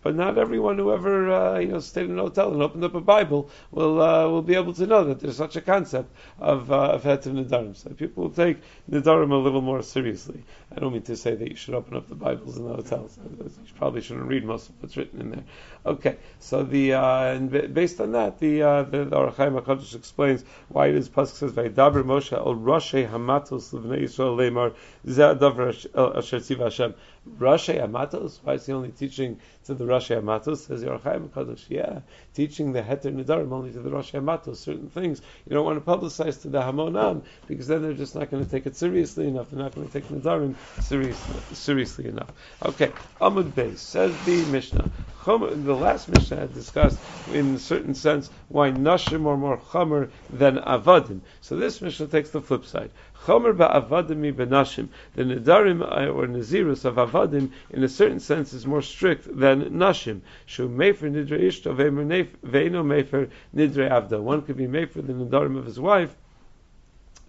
But 0.03 0.15
not 0.15 0.37
everyone 0.37 0.77
who 0.77 0.91
ever 0.93 1.31
uh, 1.31 1.59
you 1.59 1.67
know 1.67 1.79
stayed 1.79 2.09
in 2.09 2.17
a 2.17 2.21
hotel 2.23 2.51
and 2.51 2.61
opened 2.61 2.83
up 2.83 2.95
a 2.95 3.01
Bible 3.01 3.49
will 3.71 4.01
uh, 4.01 4.27
will 4.27 4.41
be 4.41 4.55
able 4.55 4.73
to 4.73 4.87
know 4.87 5.03
that 5.05 5.19
there's 5.19 5.37
such 5.37 5.55
a 5.55 5.61
concept 5.61 6.11
of 6.39 6.71
uh, 6.71 6.93
of 6.93 7.03
heter 7.03 7.31
nedarim. 7.31 7.75
So 7.75 7.91
people 7.91 8.23
will 8.23 8.31
take 8.31 8.57
nedarim 8.89 9.31
a 9.31 9.35
little 9.35 9.61
more 9.61 9.81
seriously. 9.81 10.43
I 10.75 10.79
don't 10.79 10.93
mean 10.93 11.01
to 11.03 11.17
say 11.17 11.35
that 11.35 11.49
you 11.49 11.55
should 11.55 11.75
open 11.75 11.97
up 11.97 12.07
the 12.07 12.15
Bibles 12.15 12.57
in 12.57 12.65
the 12.65 12.73
hotels. 12.73 13.19
You 13.39 13.51
probably 13.77 14.01
shouldn't 14.01 14.27
read 14.27 14.45
most 14.45 14.69
of 14.69 14.75
what's 14.81 14.97
written 14.97 15.21
in 15.21 15.31
there. 15.31 15.43
Okay, 15.85 16.17
so 16.39 16.63
the 16.63 16.93
uh, 16.93 17.33
and 17.33 17.73
based 17.73 17.99
on 17.99 18.13
that, 18.13 18.39
the 18.39 18.63
uh, 18.63 18.83
the, 18.83 19.05
the 19.05 19.15
Hakadosh 19.15 19.95
explains 19.95 20.43
why 20.69 20.87
it 20.87 20.95
is 20.95 21.09
pasuk 21.09 21.35
says 21.35 21.51
Vaydaber 21.51 22.03
Moshe 22.03 22.33
El 22.33 22.55
Rashei 22.55 23.09
Hamatos 23.09 23.73
Levnei 23.73 24.03
Yisrael 24.03 24.37
Lemar 24.37 24.73
Zeh 25.05 25.37
Adavar 25.37 26.17
Asher 26.17 26.37
Tziva 26.37 26.63
Hashem. 26.63 26.93
Rashei 27.37 27.79
Hamatos? 27.79 28.39
Why 28.43 28.53
is 28.53 28.65
he 28.65 28.73
only 28.73 28.89
teaching 28.89 29.39
to 29.65 29.73
the 29.73 29.85
Rashei 29.91 30.21
Hamatos? 30.21 30.67
Says 30.67 30.83
Ohr 30.83 30.97
HaChaim 30.99 31.29
Kadosh. 31.29 31.65
Yeah, 31.69 31.99
teaching 32.33 32.73
the 32.73 32.81
Heter 32.81 33.13
Nidarim 33.13 33.51
only 33.51 33.71
to 33.71 33.79
the 33.79 33.89
Rashei 33.89 34.21
Hamatos. 34.21 34.57
Certain 34.57 34.89
things 34.89 35.21
you 35.45 35.53
don't 35.53 35.65
want 35.65 35.83
to 35.83 35.91
publicize 35.91 36.41
to 36.41 36.49
the 36.49 36.59
Hamonam 36.59 37.23
because 37.47 37.67
then 37.67 37.81
they're 37.81 37.93
just 37.93 38.15
not 38.15 38.31
going 38.31 38.43
to 38.43 38.49
take 38.49 38.65
it 38.65 38.75
seriously 38.75 39.27
enough. 39.27 39.49
They're 39.49 39.59
not 39.63 39.75
going 39.75 39.87
to 39.87 39.93
take 39.93 40.07
Nidarim 40.09 40.55
seriously, 40.79 41.41
seriously 41.53 42.07
enough. 42.07 42.31
Okay, 42.65 42.91
Amud 43.19 43.51
Beis 43.51 43.79
says 43.79 44.11
the 44.25 44.45
Mishnah. 44.45 44.89
The 45.23 45.77
last 45.79 46.09
Mishnah 46.09 46.37
had 46.37 46.53
discussed, 46.53 46.99
in 47.27 47.53
a 47.53 47.59
certain 47.59 47.93
sense, 47.93 48.31
why 48.47 48.71
Nashim 48.71 49.27
are 49.27 49.37
more 49.37 49.57
Chomer 49.57 50.09
than 50.31 50.57
Avadim. 50.57 51.21
So 51.41 51.55
this 51.55 51.79
Mishnah 51.79 52.07
takes 52.07 52.31
the 52.31 52.41
flip 52.41 52.65
side. 52.65 52.89
Chomer 53.25 53.55
ba'avadim 53.55 54.33
benashim. 54.33 54.89
The 55.13 55.23
Nidarim 55.23 55.83
uh, 55.83 56.07
or 56.07 56.25
Nazirus 56.25 56.85
of 56.85 56.95
Avadim, 56.95 57.51
in 57.69 57.83
a 57.83 57.87
certain 57.87 58.19
sense, 58.19 58.51
is 58.51 58.65
more 58.65 58.81
strict 58.81 59.27
than 59.37 59.69
Nashim. 59.69 60.21
Shu 60.47 60.67
mefer 60.67 61.11
nidre 61.11 61.39
ishto 61.39 61.75
ve'eno 61.75 62.83
mefer 62.83 63.29
nidre 63.55 63.91
avda. 63.91 64.19
One 64.19 64.41
could 64.41 64.57
be 64.57 64.65
mefer 64.65 65.05
the 65.05 65.13
Nidarim 65.13 65.55
of 65.55 65.65
his 65.65 65.79
wife, 65.79 66.15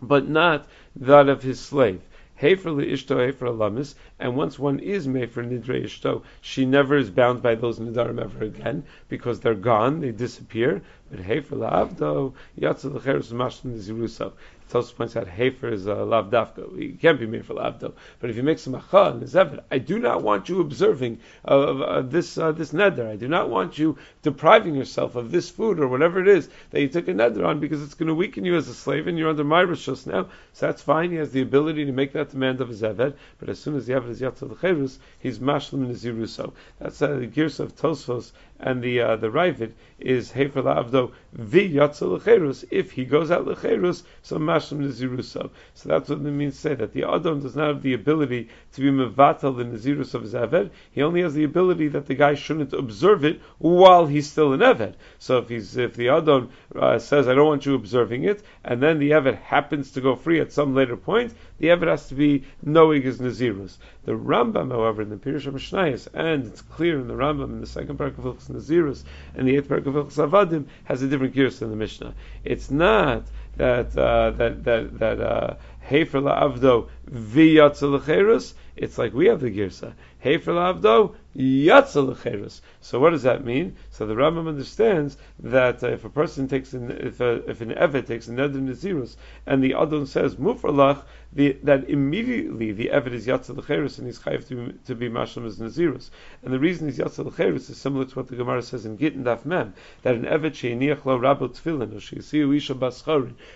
but 0.00 0.26
not 0.26 0.66
that 0.96 1.28
of 1.28 1.42
his 1.42 1.60
slave. 1.60 2.00
Hefer 2.42 2.84
ishto 2.84 3.18
hefer 3.24 3.56
lamis, 3.56 3.94
and 4.18 4.34
once 4.36 4.58
one 4.58 4.80
is 4.80 5.06
made 5.06 5.30
for 5.30 5.44
nidre 5.44 5.84
ishto, 5.84 6.22
she 6.40 6.66
never 6.66 6.96
is 6.96 7.08
bound 7.08 7.40
by 7.40 7.54
those 7.54 7.78
nidarim 7.78 8.20
ever 8.20 8.44
again 8.44 8.82
because 9.08 9.38
they're 9.38 9.54
gone, 9.54 10.00
they 10.00 10.10
disappear. 10.10 10.82
But 11.08 11.20
hefer 11.20 11.56
la'avdo 11.56 12.32
yatzel 12.58 12.94
l'cheres 12.94 13.32
niziruso. 13.64 14.32
Tosus 14.72 14.96
points 14.96 15.16
out 15.16 15.28
Hafer 15.28 15.68
is 15.68 15.86
a 15.86 15.94
lav 15.96 16.30
dafka. 16.30 16.78
He 16.78 16.92
can't 16.92 17.20
be 17.20 17.26
made 17.26 17.44
for 17.44 17.52
lavdo. 17.54 17.92
But 18.20 18.30
if 18.30 18.36
you 18.36 18.42
make 18.42 18.58
some 18.58 18.72
acha 18.72 19.12
and 19.12 19.22
zevet, 19.22 19.62
I 19.70 19.76
do 19.76 19.98
not 19.98 20.22
want 20.22 20.48
you 20.48 20.62
observing 20.62 21.18
of 21.44 21.82
uh, 21.82 22.00
this 22.00 22.38
uh, 22.38 22.52
this 22.52 22.72
neder. 22.72 23.06
I 23.06 23.16
do 23.16 23.28
not 23.28 23.50
want 23.50 23.78
you 23.78 23.98
depriving 24.22 24.74
yourself 24.74 25.14
of 25.14 25.30
this 25.30 25.50
food 25.50 25.78
or 25.78 25.88
whatever 25.88 26.20
it 26.20 26.28
is 26.28 26.48
that 26.70 26.80
you 26.80 26.88
took 26.88 27.08
a 27.08 27.12
neder 27.12 27.46
on 27.46 27.60
because 27.60 27.82
it's 27.82 27.92
going 27.92 28.08
to 28.08 28.14
weaken 28.14 28.46
you 28.46 28.56
as 28.56 28.66
a 28.68 28.74
slave 28.74 29.06
and 29.06 29.18
you're 29.18 29.28
under 29.28 29.44
my 29.44 29.62
rishos 29.62 30.06
now. 30.06 30.28
So 30.54 30.66
that's 30.66 30.80
fine. 30.80 31.10
He 31.10 31.18
has 31.18 31.32
the 31.32 31.42
ability 31.42 31.84
to 31.84 31.92
make 31.92 32.14
that 32.14 32.30
demand 32.30 32.62
of 32.62 32.68
his 32.68 32.80
eved. 32.80 33.14
But 33.38 33.50
as 33.50 33.58
soon 33.58 33.76
as 33.76 33.86
the 33.86 33.92
eved 33.92 34.08
is 34.08 34.20
cherus, 34.20 34.98
he's 35.18 35.38
mashlim 35.38 35.86
niziruso. 35.86 36.54
That's 36.78 37.02
uh, 37.02 37.16
the 37.16 37.26
gears 37.26 37.60
of 37.60 37.76
Tosfos 37.76 38.32
and 38.62 38.82
the 38.82 39.00
uh, 39.00 39.16
the 39.16 39.28
Ravid 39.28 39.72
is 39.98 40.32
Hefer 40.32 40.62
La'avdo 40.62 41.12
Vi 41.32 41.68
Lecherus. 41.70 42.64
If 42.70 42.92
he 42.92 43.04
goes 43.04 43.30
out 43.30 43.46
Lecherus, 43.46 44.04
so 44.22 44.38
Mashlim 44.38 44.86
Nazirusav. 44.86 45.50
So 45.74 45.88
that's 45.88 46.08
what 46.08 46.18
it 46.18 46.22
means 46.22 46.58
say 46.58 46.74
that 46.74 46.92
the 46.92 47.04
Adam 47.04 47.40
does 47.40 47.56
not 47.56 47.68
have 47.68 47.82
the 47.82 47.94
ability 47.94 48.48
to 48.74 48.80
be 48.80 48.90
Mevatel 48.90 49.56
the 49.56 49.64
Nazirus 49.64 50.14
of 50.14 50.22
his. 50.22 50.70
He 50.92 51.02
only 51.02 51.22
has 51.22 51.34
the 51.34 51.44
ability 51.44 51.88
that 51.88 52.06
the 52.06 52.14
guy 52.14 52.34
shouldn't 52.34 52.72
observe 52.72 53.24
it 53.24 53.40
while 53.58 54.06
he's 54.06 54.30
still 54.30 54.52
an 54.52 54.60
Eved. 54.60 54.94
So 55.18 55.38
if 55.38 55.48
he's 55.48 55.76
if 55.76 55.94
the 55.94 56.08
Adam 56.10 56.50
uh, 56.74 56.98
says 56.98 57.28
I 57.28 57.34
don't 57.34 57.48
want 57.48 57.66
you 57.66 57.74
observing 57.74 58.24
it, 58.24 58.42
and 58.64 58.82
then 58.82 58.98
the 58.98 59.10
Eved 59.10 59.38
happens 59.42 59.90
to 59.92 60.00
go 60.00 60.14
free 60.14 60.40
at 60.40 60.52
some 60.52 60.74
later 60.74 60.96
point, 60.96 61.34
the 61.62 61.68
Eved 61.68 61.86
has 61.86 62.08
to 62.08 62.16
be 62.16 62.42
knowing 62.60 63.02
his 63.02 63.20
Nazirus. 63.20 63.76
The 64.04 64.12
Rambam, 64.12 64.72
however, 64.72 65.00
in 65.00 65.10
the 65.10 65.16
Pirush 65.16 65.46
Mishnayos, 65.46 66.08
and 66.12 66.46
it's 66.46 66.60
clear 66.60 66.98
in 66.98 67.06
the 67.06 67.14
Rambam 67.14 67.44
in 67.44 67.60
the 67.60 67.68
second 67.68 67.98
part 67.98 68.18
of 68.18 68.24
Hilchos 68.24 68.50
Nazirus 68.50 69.04
and 69.36 69.46
the 69.46 69.56
eighth 69.56 69.68
part 69.68 69.86
of 69.86 69.94
Hilchos 69.94 70.28
Avadim, 70.28 70.64
has 70.84 71.02
a 71.02 71.06
different 71.06 71.34
gears 71.34 71.60
than 71.60 71.70
the 71.70 71.76
Mishnah. 71.76 72.14
It's 72.44 72.68
not 72.68 73.26
that 73.58 73.96
uh, 73.96 74.30
that 74.32 74.64
that 74.64 74.98
that 74.98 75.20
uh, 75.20 75.54
Hefer 75.88 76.22
la'avdo 76.22 76.88
v'yatzel 77.08 78.54
It's 78.74 78.98
like 78.98 79.14
we 79.14 79.26
have 79.26 79.40
the 79.40 79.56
girsa. 79.56 79.92
Hefer 80.24 80.54
la'avdo 80.54 81.14
yatzel 81.36 82.60
So 82.80 83.00
what 83.00 83.10
does 83.10 83.22
that 83.22 83.44
mean? 83.44 83.76
So 83.90 84.06
the 84.06 84.14
Rambam 84.14 84.48
understands 84.48 85.16
that 85.40 85.82
uh, 85.82 85.88
if 85.88 86.04
a 86.04 86.10
person 86.10 86.46
takes 86.46 86.74
an, 86.74 86.90
if, 86.90 87.20
a, 87.20 87.48
if 87.48 87.60
an 87.60 87.72
evet 87.72 88.06
takes 88.06 88.28
a 88.28 88.32
neder 88.32 88.62
nazirus 88.62 89.16
and 89.46 89.62
the 89.62 89.74
adon 89.74 90.06
says 90.06 90.36
mufralach, 90.36 91.02
that 91.34 91.88
immediately 91.88 92.72
the 92.72 92.90
evet 92.90 93.14
is 93.14 93.26
yatzel 93.26 93.56
lecherus 93.56 93.96
and 93.98 94.06
he's 94.06 94.18
chayiv 94.18 94.46
to, 94.46 94.72
to 94.86 94.94
be 94.94 95.08
mashlam 95.08 95.46
as 95.46 95.58
nazirus. 95.58 96.10
And 96.42 96.52
the 96.52 96.58
reason 96.58 96.88
he's 96.88 96.98
yatzel 96.98 97.30
lecherus 97.30 97.70
is 97.70 97.78
similar 97.78 98.04
to 98.04 98.14
what 98.14 98.28
the 98.28 98.36
Gemara 98.36 98.62
says 98.62 98.84
in 98.84 98.98
Gittin 98.98 99.24
Daf 99.24 99.46
Mem 99.46 99.72
that 100.02 100.14
an 100.14 100.26
evet 100.26 100.52
sheiniach 100.52 101.04
lo 101.06 101.18
rabo 101.18 101.48
tefillin 101.48 101.92
or 101.92 102.00
sheisiu 102.00 102.54
isha. 102.54 102.72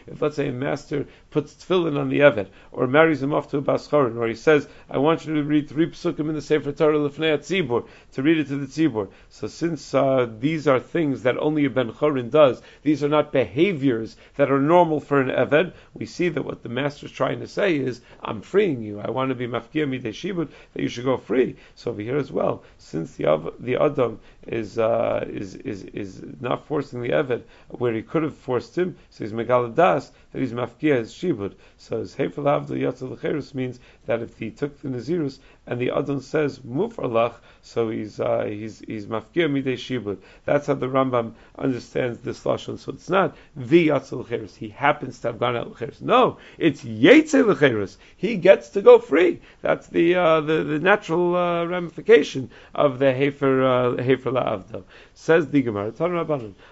If 0.07 0.23
let's 0.23 0.37
say 0.37 0.49
a 0.49 0.53
master 0.53 1.07
puts 1.31 1.53
tefillin 1.55 1.99
on 1.99 2.09
the 2.09 2.21
evet 2.21 2.49
or 2.73 2.87
marries 2.87 3.23
him 3.23 3.35
off 3.35 3.51
to 3.51 3.59
a 3.59 3.63
bascharin 3.63 4.17
or 4.17 4.27
he 4.27 4.35
says 4.35 4.67
I 4.89 4.97
want 4.97 5.27
you 5.27 5.35
to 5.35 5.43
read 5.43 5.69
three 5.69 5.91
psukim 5.91 6.29
in 6.29 6.35
the 6.35 6.41
Sefer 6.57 6.73
Torah 6.73 6.99
lefnei 6.99 7.37
tzibur 7.37 7.87
to 8.13 8.23
read 8.23 8.39
it 8.39 8.49
to 8.49 8.57
the 8.57 8.67
tzibur. 8.67 9.09
So 9.29 9.47
since 9.47 9.93
uh, 9.93 10.27
these 10.41 10.67
are 10.67 10.81
things 10.81 11.23
that 11.25 11.37
only 11.37 11.67
a 11.67 11.71
ben 11.71 11.93
chorin 11.93 12.31
does, 12.31 12.63
these 12.83 13.05
are 13.05 13.11
not 13.11 13.31
behaviors 13.31 14.17
that 14.37 14.51
are 14.51 14.59
normal 14.59 15.01
for 15.01 15.21
an 15.21 15.29
eved. 15.29 15.75
We 15.93 16.07
see 16.07 16.31
that 16.31 16.47
what 16.47 16.63
the 16.63 16.71
master 16.71 17.05
is 17.05 17.13
trying 17.13 17.41
to 17.41 17.47
say 17.47 17.77
is, 17.77 18.01
I'm 18.23 18.41
freeing 18.41 18.83
you. 18.83 19.01
I 19.01 19.11
want 19.11 19.29
to 19.29 19.35
be 19.35 19.47
mafkia 19.47 19.87
midei 19.87 20.15
shibud, 20.15 20.49
that 20.73 20.83
you 20.83 20.89
should 20.89 21.05
go 21.05 21.19
free. 21.19 21.57
So 21.75 21.91
over 21.91 22.01
here 22.01 22.17
as 22.17 22.33
well, 22.33 22.63
since 22.79 23.17
the 23.17 23.53
the 23.59 23.77
adam 23.77 24.21
is 24.47 24.79
uh, 24.79 25.25
is 25.29 25.55
is 25.57 25.85
is 25.85 26.23
not 26.41 26.67
forcing 26.67 27.03
the 27.03 27.11
eved 27.11 27.43
where 27.69 27.93
he 27.93 28.03
could 28.03 28.23
have 28.23 28.35
forced 28.35 28.77
him, 28.77 28.97
so 29.11 29.25
he's 29.25 29.33
megaladas 29.33 30.11
that 30.33 30.41
he's 30.41 30.53
mafkia 30.53 30.99
his 30.99 31.13
shibud. 31.13 31.55
So 31.79 31.99
his 31.99 32.15
hefel 32.15 32.45
avdol 32.45 32.81
yatzal 32.81 33.55
means 33.55 33.81
that 34.07 34.23
if 34.23 34.39
he 34.39 34.51
took 34.51 34.81
the 34.81 34.89
nazirus 34.89 35.39
and 35.67 35.81
the 35.81 35.91
adam 35.91 36.21
says 36.21 36.61
mufarlach, 36.61 37.35
so 37.63 37.91
he's 37.91 38.21
uh, 38.21 38.45
he's 38.45 38.81
he's 38.81 39.07
mafkia 39.07 39.49
midei 39.49 39.75
shibud. 39.75 40.19
That's 40.45 40.67
how 40.67 40.75
the 40.75 40.87
Rambam 40.87 41.33
understands 41.59 42.21
this 42.21 42.45
lashon. 42.45 42.79
So 42.79 42.93
it's 42.93 43.09
not 43.09 43.37
the 43.57 43.89
yatzal 43.89 44.57
He 44.57 44.69
happens 44.69 45.19
to 45.21 45.29
have 45.29 45.39
gone 45.39 45.57
out 45.57 45.71
l'cheres. 45.71 46.01
No, 46.01 46.39
it's 46.59 46.83
yetzel 46.85 47.97
he 48.17 48.37
gets 48.37 48.71
to 48.71 48.83
go 48.83 48.99
free. 48.99 49.41
That's 49.63 49.87
the 49.89 50.15
uh, 50.15 50.41
the, 50.41 50.65
the, 50.65 50.79
natural 50.79 51.37
uh, 51.37 51.65
ramification 51.65 52.51
of 52.75 52.99
the 52.99 53.07
Hefer 53.07 53.99
uh, 53.99 54.03
La'avdo. 54.37 54.83
Says 55.15 55.49
the 55.49 55.63
Gemara, 55.63 55.93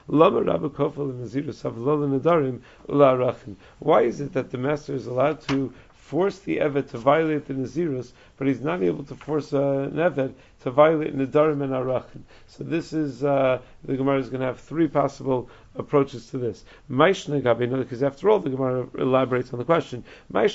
Lama 0.09 0.43
Rabbi 0.43 0.67
Kofel 0.69 1.11
and 1.11 1.25
Nazirus 1.25 1.63
Nadarim 1.63 2.61
Ula'arachim. 2.89 3.57
Why 3.79 4.03
is 4.03 4.21
it 4.21 4.33
that 4.35 4.51
the 4.51 4.59
master 4.59 4.95
is 4.95 5.07
allowed 5.07 5.41
to 5.49 5.73
force 5.95 6.39
the 6.41 6.59
Evet 6.59 6.91
to 6.91 6.99
violate 6.99 7.47
the 7.47 7.55
Nazirus, 7.55 8.13
but 8.37 8.47
he's 8.47 8.61
not 8.61 8.83
able 8.83 9.05
to 9.05 9.15
force 9.15 9.55
uh, 9.55 9.89
an 9.91 9.97
Evet 9.97 10.33
to 10.65 10.71
violate 10.71 11.17
Nadarim 11.17 11.63
and 11.63 11.73
Arachim. 11.73 12.23
So 12.47 12.65
this 12.65 12.93
is, 12.93 13.23
uh, 13.23 13.61
the 13.85 13.97
Gemara 13.97 14.19
is 14.19 14.31
going 14.31 14.41
to 14.41 14.47
have 14.47 14.61
three 14.61 14.89
possible 14.89 15.51
approaches 15.77 16.31
to 16.31 16.39
this. 16.39 16.65
Because 16.89 18.03
after 18.03 18.31
all, 18.31 18.39
the 18.39 18.51
Gemara 18.51 18.87
elaborates 18.97 19.53
on 19.53 19.59
the 19.59 19.65
question. 19.65 20.05
And 20.33 20.45
we 20.45 20.49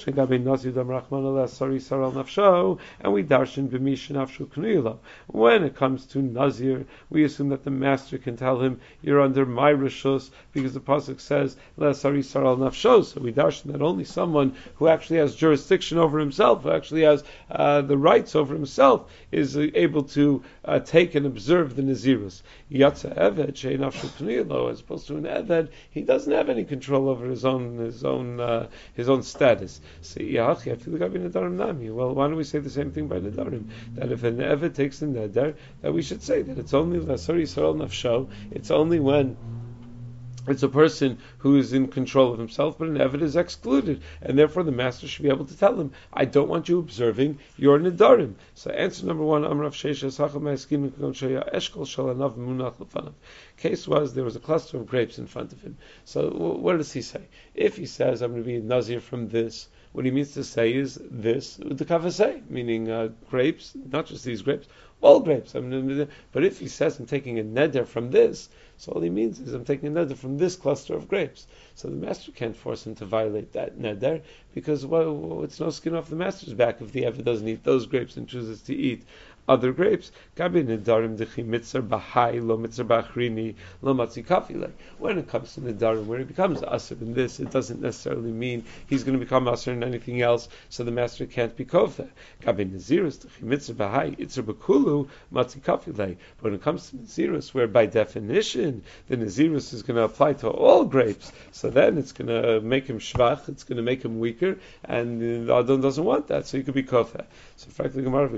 darshan 3.23 3.67
b'mishin 3.69 4.97
When 5.27 5.63
it 5.63 5.75
comes 5.75 6.05
to 6.07 6.21
Nazir, 6.21 6.85
we 7.09 7.23
assume 7.23 7.49
that 7.49 7.63
the 7.63 7.71
master 7.71 8.17
can 8.17 8.37
tell 8.37 8.61
him, 8.61 8.79
you're 9.01 9.21
under 9.21 9.45
my 9.45 9.71
rishus, 9.73 10.31
because 10.53 10.73
the 10.73 10.79
Pasuk 10.79 11.19
says, 11.19 11.55
sari 11.77 12.21
saral 12.21 12.57
nafsho. 12.57 13.03
So 13.03 13.21
we 13.21 13.33
darshan 13.33 13.73
that 13.73 13.81
only 13.81 14.05
someone 14.05 14.55
who 14.75 14.87
actually 14.87 15.17
has 15.17 15.35
jurisdiction 15.35 15.97
over 15.97 16.17
himself, 16.17 16.63
who 16.63 16.71
actually 16.71 17.01
has 17.01 17.23
uh, 17.51 17.81
the 17.81 17.97
rights 17.97 18.35
over 18.35 18.53
himself, 18.53 19.11
is 19.31 19.57
able 19.57 19.98
able 19.99 20.09
to 20.09 20.43
uh, 20.65 20.79
take 20.79 21.15
and 21.15 21.25
observe 21.25 21.75
the 21.75 21.81
Nazirus. 21.81 22.41
As 22.71 23.03
opposed 24.79 25.07
to 25.07 25.17
an 25.17 25.23
Eved, 25.23 25.69
he 25.91 26.01
doesn't 26.01 26.31
have 26.31 26.49
any 26.49 26.63
control 26.63 27.09
over 27.09 27.27
his 27.27 27.45
own 27.45 27.77
his 27.77 28.03
own 28.03 28.39
uh, 28.39 28.67
his 28.93 29.09
own 29.09 29.23
status. 29.23 29.81
Well, 30.17 32.15
why 32.15 32.27
don't 32.27 32.35
we 32.35 32.43
say 32.43 32.59
the 32.59 32.69
same 32.69 32.91
thing 32.91 33.07
by 33.07 33.19
Nadarim? 33.19 33.69
That 33.95 34.12
if 34.12 34.23
an 34.23 34.38
Eved 34.38 34.75
takes 34.75 34.99
the 34.99 35.07
Neder, 35.07 35.55
that 35.81 35.93
we 35.93 36.01
should 36.01 36.21
say 36.21 36.41
that 36.43 36.57
it's 36.57 36.73
only 36.73 36.99
Lasari 36.99 37.41
Yisrael 37.41 37.75
Nafsho, 37.75 38.29
it's 38.51 38.71
only 38.71 38.99
when 38.99 39.35
it's 40.49 40.63
a 40.63 40.69
person 40.69 41.17
who 41.39 41.57
is 41.57 41.73
in 41.73 41.88
control 41.88 42.33
of 42.33 42.39
himself, 42.39 42.77
but 42.77 42.88
an 42.88 42.97
Evid 42.97 43.21
is 43.21 43.35
excluded, 43.35 44.01
and 44.21 44.38
therefore 44.38 44.63
the 44.63 44.71
master 44.71 45.07
should 45.07 45.23
be 45.23 45.29
able 45.29 45.45
to 45.45 45.57
tell 45.57 45.79
him, 45.79 45.91
"I 46.12 46.25
don't 46.25 46.49
want 46.49 46.67
you 46.67 46.79
observing 46.79 47.39
your 47.57 47.77
nidarim." 47.79 48.35
So, 48.55 48.71
answer 48.71 49.05
number 49.05 49.23
one: 49.23 49.43
Case 53.57 53.88
was 53.88 54.13
there 54.13 54.23
was 54.23 54.35
a 54.35 54.39
cluster 54.39 54.77
of 54.77 54.88
grapes 54.88 55.19
in 55.19 55.27
front 55.27 55.53
of 55.53 55.62
him. 55.62 55.77
So, 56.05 56.29
what 56.29 56.77
does 56.77 56.93
he 56.93 57.01
say? 57.01 57.21
If 57.53 57.77
he 57.77 57.85
says, 57.85 58.21
"I'm 58.21 58.31
going 58.31 58.43
to 58.43 58.47
be 58.47 58.59
nazir 58.59 58.99
from 58.99 59.29
this," 59.29 59.67
what 59.91 60.05
he 60.05 60.12
means 60.12 60.33
to 60.33 60.43
say 60.43 60.73
is 60.73 60.99
this: 61.12 61.57
the 61.57 61.85
kavasei, 61.85 62.41
meaning 62.49 62.89
uh, 62.89 63.09
grapes, 63.29 63.73
not 63.91 64.05
just 64.05 64.23
these 64.23 64.41
grapes, 64.41 64.67
all 65.01 65.19
grapes. 65.19 65.53
But 65.53 66.43
if 66.43 66.59
he 66.59 66.67
says 66.67 66.99
I'm 66.99 67.05
taking 67.05 67.39
a 67.39 67.43
neder 67.43 67.85
from 67.85 68.12
this, 68.12 68.49
so 68.79 68.93
all 68.93 69.01
he 69.01 69.09
means 69.09 69.41
is 69.41 69.53
I'm 69.53 69.65
taking 69.65 69.89
a 69.89 69.91
neder 69.91 70.15
from 70.15 70.37
this 70.37 70.55
cluster 70.55 70.93
of 70.95 71.09
grapes. 71.09 71.47
So 71.75 71.89
the 71.89 71.95
master 71.97 72.31
can't 72.31 72.55
force 72.55 72.87
him 72.87 72.95
to 72.95 73.05
violate 73.05 73.51
that 73.51 73.77
neder 73.77 74.21
because 74.55 74.85
well, 74.85 75.43
it's 75.43 75.59
no 75.59 75.69
skin 75.69 75.95
off 75.95 76.09
the 76.09 76.15
master's 76.15 76.53
back 76.53 76.79
if 76.79 76.93
the 76.93 77.05
ever 77.05 77.21
doesn't 77.21 77.47
eat 77.47 77.65
those 77.65 77.85
grapes 77.85 78.15
and 78.15 78.25
chooses 78.25 78.61
to 78.61 78.73
eat 78.73 79.03
other 79.49 79.73
grapes. 79.73 80.12
When 80.35 80.55
it 80.55 80.85
comes 85.27 85.55
to 85.55 85.62
Nidarim, 85.62 86.05
where 86.05 86.19
it 86.19 86.27
becomes 86.27 86.62
Asr 86.62 87.01
in 87.01 87.13
this, 87.13 87.39
it 87.39 87.49
doesn't 87.49 87.81
necessarily 87.81 88.31
mean 88.31 88.63
he's 88.88 89.03
going 89.03 89.17
to 89.17 89.25
become 89.25 89.45
Asr 89.45 89.73
in 89.73 89.83
anything 89.83 90.21
else, 90.21 90.47
so 90.69 90.83
the 90.83 90.91
master 90.91 91.25
can't 91.25 91.58
be 91.58 91.65
Kofta. 91.65 92.08
But 92.45 92.58
when 92.58 92.75
it 96.54 96.62
comes 96.62 96.91
to 96.91 96.97
Nazirus, 96.97 97.54
where 97.54 97.67
by 97.67 97.87
definition 97.87 98.83
the 99.08 99.17
Nazirus 99.17 99.73
is 99.73 99.81
going 99.81 99.97
to 99.97 100.04
apply 100.04 100.33
to 100.33 100.50
all 100.50 100.85
grapes, 100.85 101.31
so 101.52 101.71
then 101.71 101.97
it's 101.97 102.12
going 102.12 102.27
to 102.27 102.62
make 102.62 102.85
him 102.85 103.00
Shvach, 103.00 103.50
it's 103.50 103.63
going 103.63 103.77
to 103.77 103.83
make 103.83 104.06
him 104.06 104.19
weaker, 104.19 104.60
and 104.85 105.47
the 105.47 105.56
Adon 105.56 105.81
doesn't 105.81 106.06
want 106.06 106.27
that, 106.27 106.45
so 106.45 106.58
he 106.58 106.63
could 106.63 106.75
be 106.75 106.83
Kofta. 106.83 107.25
So 107.58 107.71
frankly, 107.71 108.04
Gemara, 108.04 108.29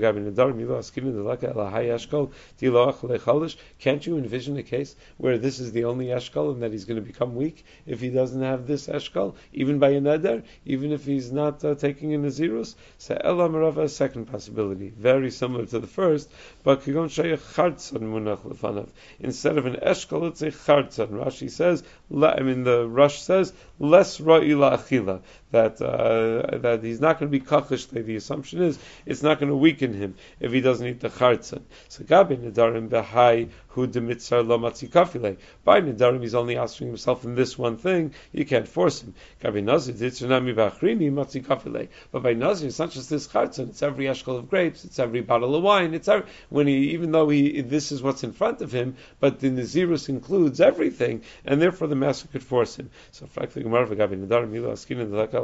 can't 3.78 4.06
you 4.06 4.18
envision 4.18 4.56
a 4.56 4.62
case 4.62 4.96
where 5.16 5.38
this 5.38 5.60
is 5.60 5.72
the 5.72 5.84
only 5.84 6.06
eshkol 6.06 6.52
and 6.52 6.62
that 6.62 6.72
he's 6.72 6.84
going 6.84 7.00
to 7.00 7.06
become 7.06 7.34
weak 7.34 7.64
if 7.86 8.00
he 8.00 8.10
doesn't 8.10 8.42
have 8.42 8.66
this 8.66 8.86
eshkol, 8.86 9.34
even 9.52 9.78
by 9.78 9.90
a 9.90 10.00
neder, 10.00 10.42
even 10.64 10.92
if 10.92 11.04
he's 11.04 11.32
not 11.32 11.64
uh, 11.64 11.74
taking 11.74 12.12
in 12.12 12.24
a 12.24 12.28
nazirus? 12.28 12.74
So 12.98 13.18
Elam 13.22 13.54
a 13.78 13.88
second 13.88 14.26
possibility, 14.26 14.90
very 14.90 15.30
similar 15.30 15.66
to 15.66 15.78
the 15.80 15.86
first, 15.86 16.30
but 16.62 16.82
Kigon 16.82 17.08
Munach 17.08 18.42
Lefanav. 18.42 18.88
instead 19.20 19.58
of 19.58 19.66
an 19.66 19.76
eshkol, 19.76 20.28
it's 20.28 20.42
a 20.42 20.50
chartzon. 20.50 21.10
Rashi 21.10 21.50
says, 21.50 21.82
I 22.12 22.40
mean 22.40 22.64
the 22.64 22.88
Rosh 22.88 23.18
says, 23.20 23.52
less 23.78 24.18
ra'ila 24.18 24.78
achila 24.78 25.22
that 25.52 25.80
uh, 25.80 26.58
that 26.58 26.82
he's 26.82 27.00
not 27.00 27.18
going 27.18 27.30
to 27.30 27.38
be 27.38 27.44
kachish. 27.44 27.88
The 27.88 28.16
assumption 28.16 28.62
is 28.62 28.78
it's 29.06 29.22
not 29.22 29.38
going 29.38 29.50
to 29.50 29.56
weaken 29.56 29.94
him 29.94 30.16
if 30.40 30.52
he 30.52 30.60
doesn't 30.60 30.86
eat 30.86 31.00
the 31.00 31.10
chartzon. 31.10 31.62
So 31.88 32.04
gabi 32.04 32.36
nedarim 32.38 32.88
behai 32.88 33.50
hu 33.68 33.86
demitzar 33.86 34.46
lo 34.46 34.58
kafile. 34.58 35.36
By 35.64 35.80
nedarim, 35.80 36.22
he's 36.22 36.34
only 36.34 36.56
asking 36.56 36.88
himself 36.88 37.24
in 37.24 37.34
this 37.34 37.56
one 37.58 37.76
thing. 37.76 38.14
You 38.32 38.44
can't 38.44 38.66
force 38.66 39.02
him. 39.02 39.14
Gabi 39.42 39.62
nazir 39.62 39.94
ditzunami 39.94 40.54
b'achrini 40.54 41.12
matzi 41.12 41.44
kafile. 41.44 41.88
But 42.10 42.22
by 42.22 42.32
nazir, 42.32 42.68
it's 42.68 42.78
not 42.78 42.90
just 42.90 43.10
this 43.10 43.28
chartzon. 43.28 43.70
It's 43.70 43.82
every 43.82 44.06
eshkol 44.06 44.38
of 44.38 44.48
grapes. 44.48 44.84
It's 44.84 44.98
every 44.98 45.20
bottle 45.20 45.54
of 45.54 45.62
wine. 45.62 45.94
It's 45.94 46.08
every, 46.08 46.26
when 46.48 46.66
he 46.66 46.92
even 46.92 47.12
though 47.12 47.28
he 47.28 47.60
this 47.60 47.92
is 47.92 48.02
what's 48.02 48.24
in 48.24 48.32
front 48.32 48.62
of 48.62 48.72
him, 48.72 48.96
but 49.20 49.38
the 49.38 49.50
nazirus 49.50 50.08
includes 50.08 50.60
everything, 50.60 51.22
and 51.44 51.60
therefore 51.60 51.88
the 51.88 51.96
master 51.96 52.28
could 52.28 52.42
force 52.42 52.76
him. 52.76 52.90
So 53.10 53.26
frankly, 53.26 53.62
Gemara 53.62 53.86
gabi 53.88 54.26
nedarim 54.26 54.50
milo 54.50 54.72
askin 54.72 54.98
the 55.10 55.41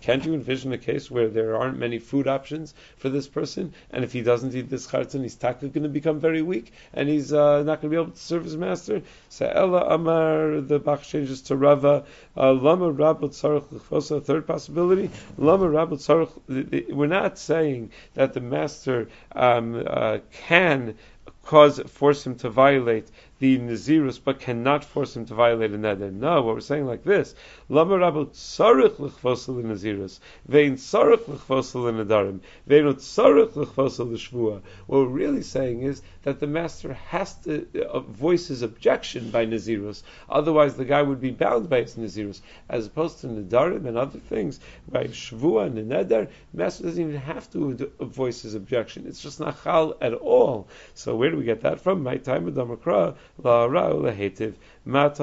can't 0.00 0.24
you 0.24 0.34
envision 0.34 0.72
a 0.72 0.78
case 0.78 1.10
where 1.10 1.28
there 1.28 1.56
aren't 1.56 1.78
many 1.78 1.98
food 1.98 2.28
options 2.28 2.74
for 2.96 3.08
this 3.08 3.28
person, 3.28 3.74
and 3.90 4.04
if 4.04 4.12
he 4.12 4.22
doesn't 4.22 4.54
eat 4.54 4.70
this 4.70 4.86
chartzon, 4.86 5.22
he's 5.22 5.34
taka 5.34 5.68
going 5.68 5.82
to 5.82 5.88
become 5.88 6.20
very 6.20 6.42
weak, 6.42 6.72
and 6.92 7.08
he's 7.08 7.32
uh, 7.32 7.62
not 7.62 7.80
going 7.80 7.90
to 7.92 7.96
be 7.96 7.96
able 7.96 8.12
to 8.12 8.18
serve 8.18 8.44
his 8.44 8.56
master? 8.56 9.02
So 9.28 9.46
Ella 9.46 9.86
Amar, 9.88 10.60
the 10.60 10.78
Bach 10.78 11.02
changes 11.02 11.42
to 11.42 11.56
Rava. 11.56 12.04
Uh, 12.36 12.52
Lama 12.52 12.92
Rabot 12.92 13.30
Tzarech 13.30 14.24
third 14.24 14.46
possibility. 14.46 15.10
Lama. 15.36 15.64
We're 15.68 17.06
not 17.06 17.38
saying 17.38 17.90
that 18.14 18.32
the 18.32 18.40
master 18.40 19.08
um, 19.32 19.82
uh, 19.86 20.18
can 20.32 20.96
cause 21.44 21.78
force 21.80 22.26
him 22.26 22.36
to 22.36 22.48
violate 22.48 23.10
the 23.40 23.58
Nazirus, 23.58 24.20
but 24.22 24.38
cannot 24.38 24.84
force 24.84 25.16
him 25.16 25.26
to 25.26 25.34
violate 25.34 25.72
a 25.72 25.78
neder. 25.78 26.12
No, 26.12 26.42
what 26.42 26.54
we're 26.54 26.60
saying 26.60 26.86
like 26.86 27.02
this: 27.02 27.34
Lama 27.68 27.98
Rabbi 27.98 28.24
tzarich 28.24 28.98
l'chvosel 28.98 29.62
Nazirus, 29.62 30.20
vein 30.46 30.76
tzarich 30.76 31.26
l'chvosel 31.26 32.04
nadarim, 32.04 32.40
vein 32.66 32.84
tzarich 32.84 33.56
l'chvosel 33.56 34.12
l'shvua. 34.12 34.62
What 34.86 34.98
we're 34.98 35.06
really 35.06 35.42
saying 35.42 35.82
is 35.82 36.02
that 36.22 36.38
the 36.38 36.46
master 36.46 36.92
has 36.94 37.34
to 37.44 37.66
uh, 37.88 38.00
voice 38.00 38.48
his 38.48 38.62
objection 38.62 39.30
by 39.30 39.46
Nazirus. 39.46 40.02
Otherwise, 40.28 40.76
the 40.76 40.84
guy 40.84 41.02
would 41.02 41.20
be 41.20 41.30
bound 41.30 41.68
by 41.68 41.82
his 41.82 41.96
Nazirus, 41.96 42.40
as 42.68 42.86
opposed 42.86 43.20
to 43.20 43.26
nadarim 43.26 43.86
and 43.86 43.98
other 43.98 44.20
things 44.20 44.60
by 44.88 45.04
shvua 45.04 45.66
and 45.66 45.90
neder. 45.90 46.28
The 46.52 46.58
master 46.62 46.84
doesn't 46.84 47.02
even 47.02 47.20
have 47.20 47.50
to 47.52 47.90
voice 48.00 48.42
his 48.42 48.54
objection. 48.54 49.06
It's 49.06 49.22
just 49.22 49.40
not 49.40 49.54
at 50.00 50.14
all. 50.14 50.68
So 50.94 51.16
where 51.16 51.30
do 51.30 51.36
we 51.36 51.44
get 51.44 51.62
that 51.62 51.80
from? 51.80 52.02
My 52.02 52.16
time 52.16 52.44
with 52.44 52.56
Damakra 52.56 53.16
la 53.42 53.66
ra 53.66 53.88
lehetiv 53.92 54.54
Something 54.86 55.14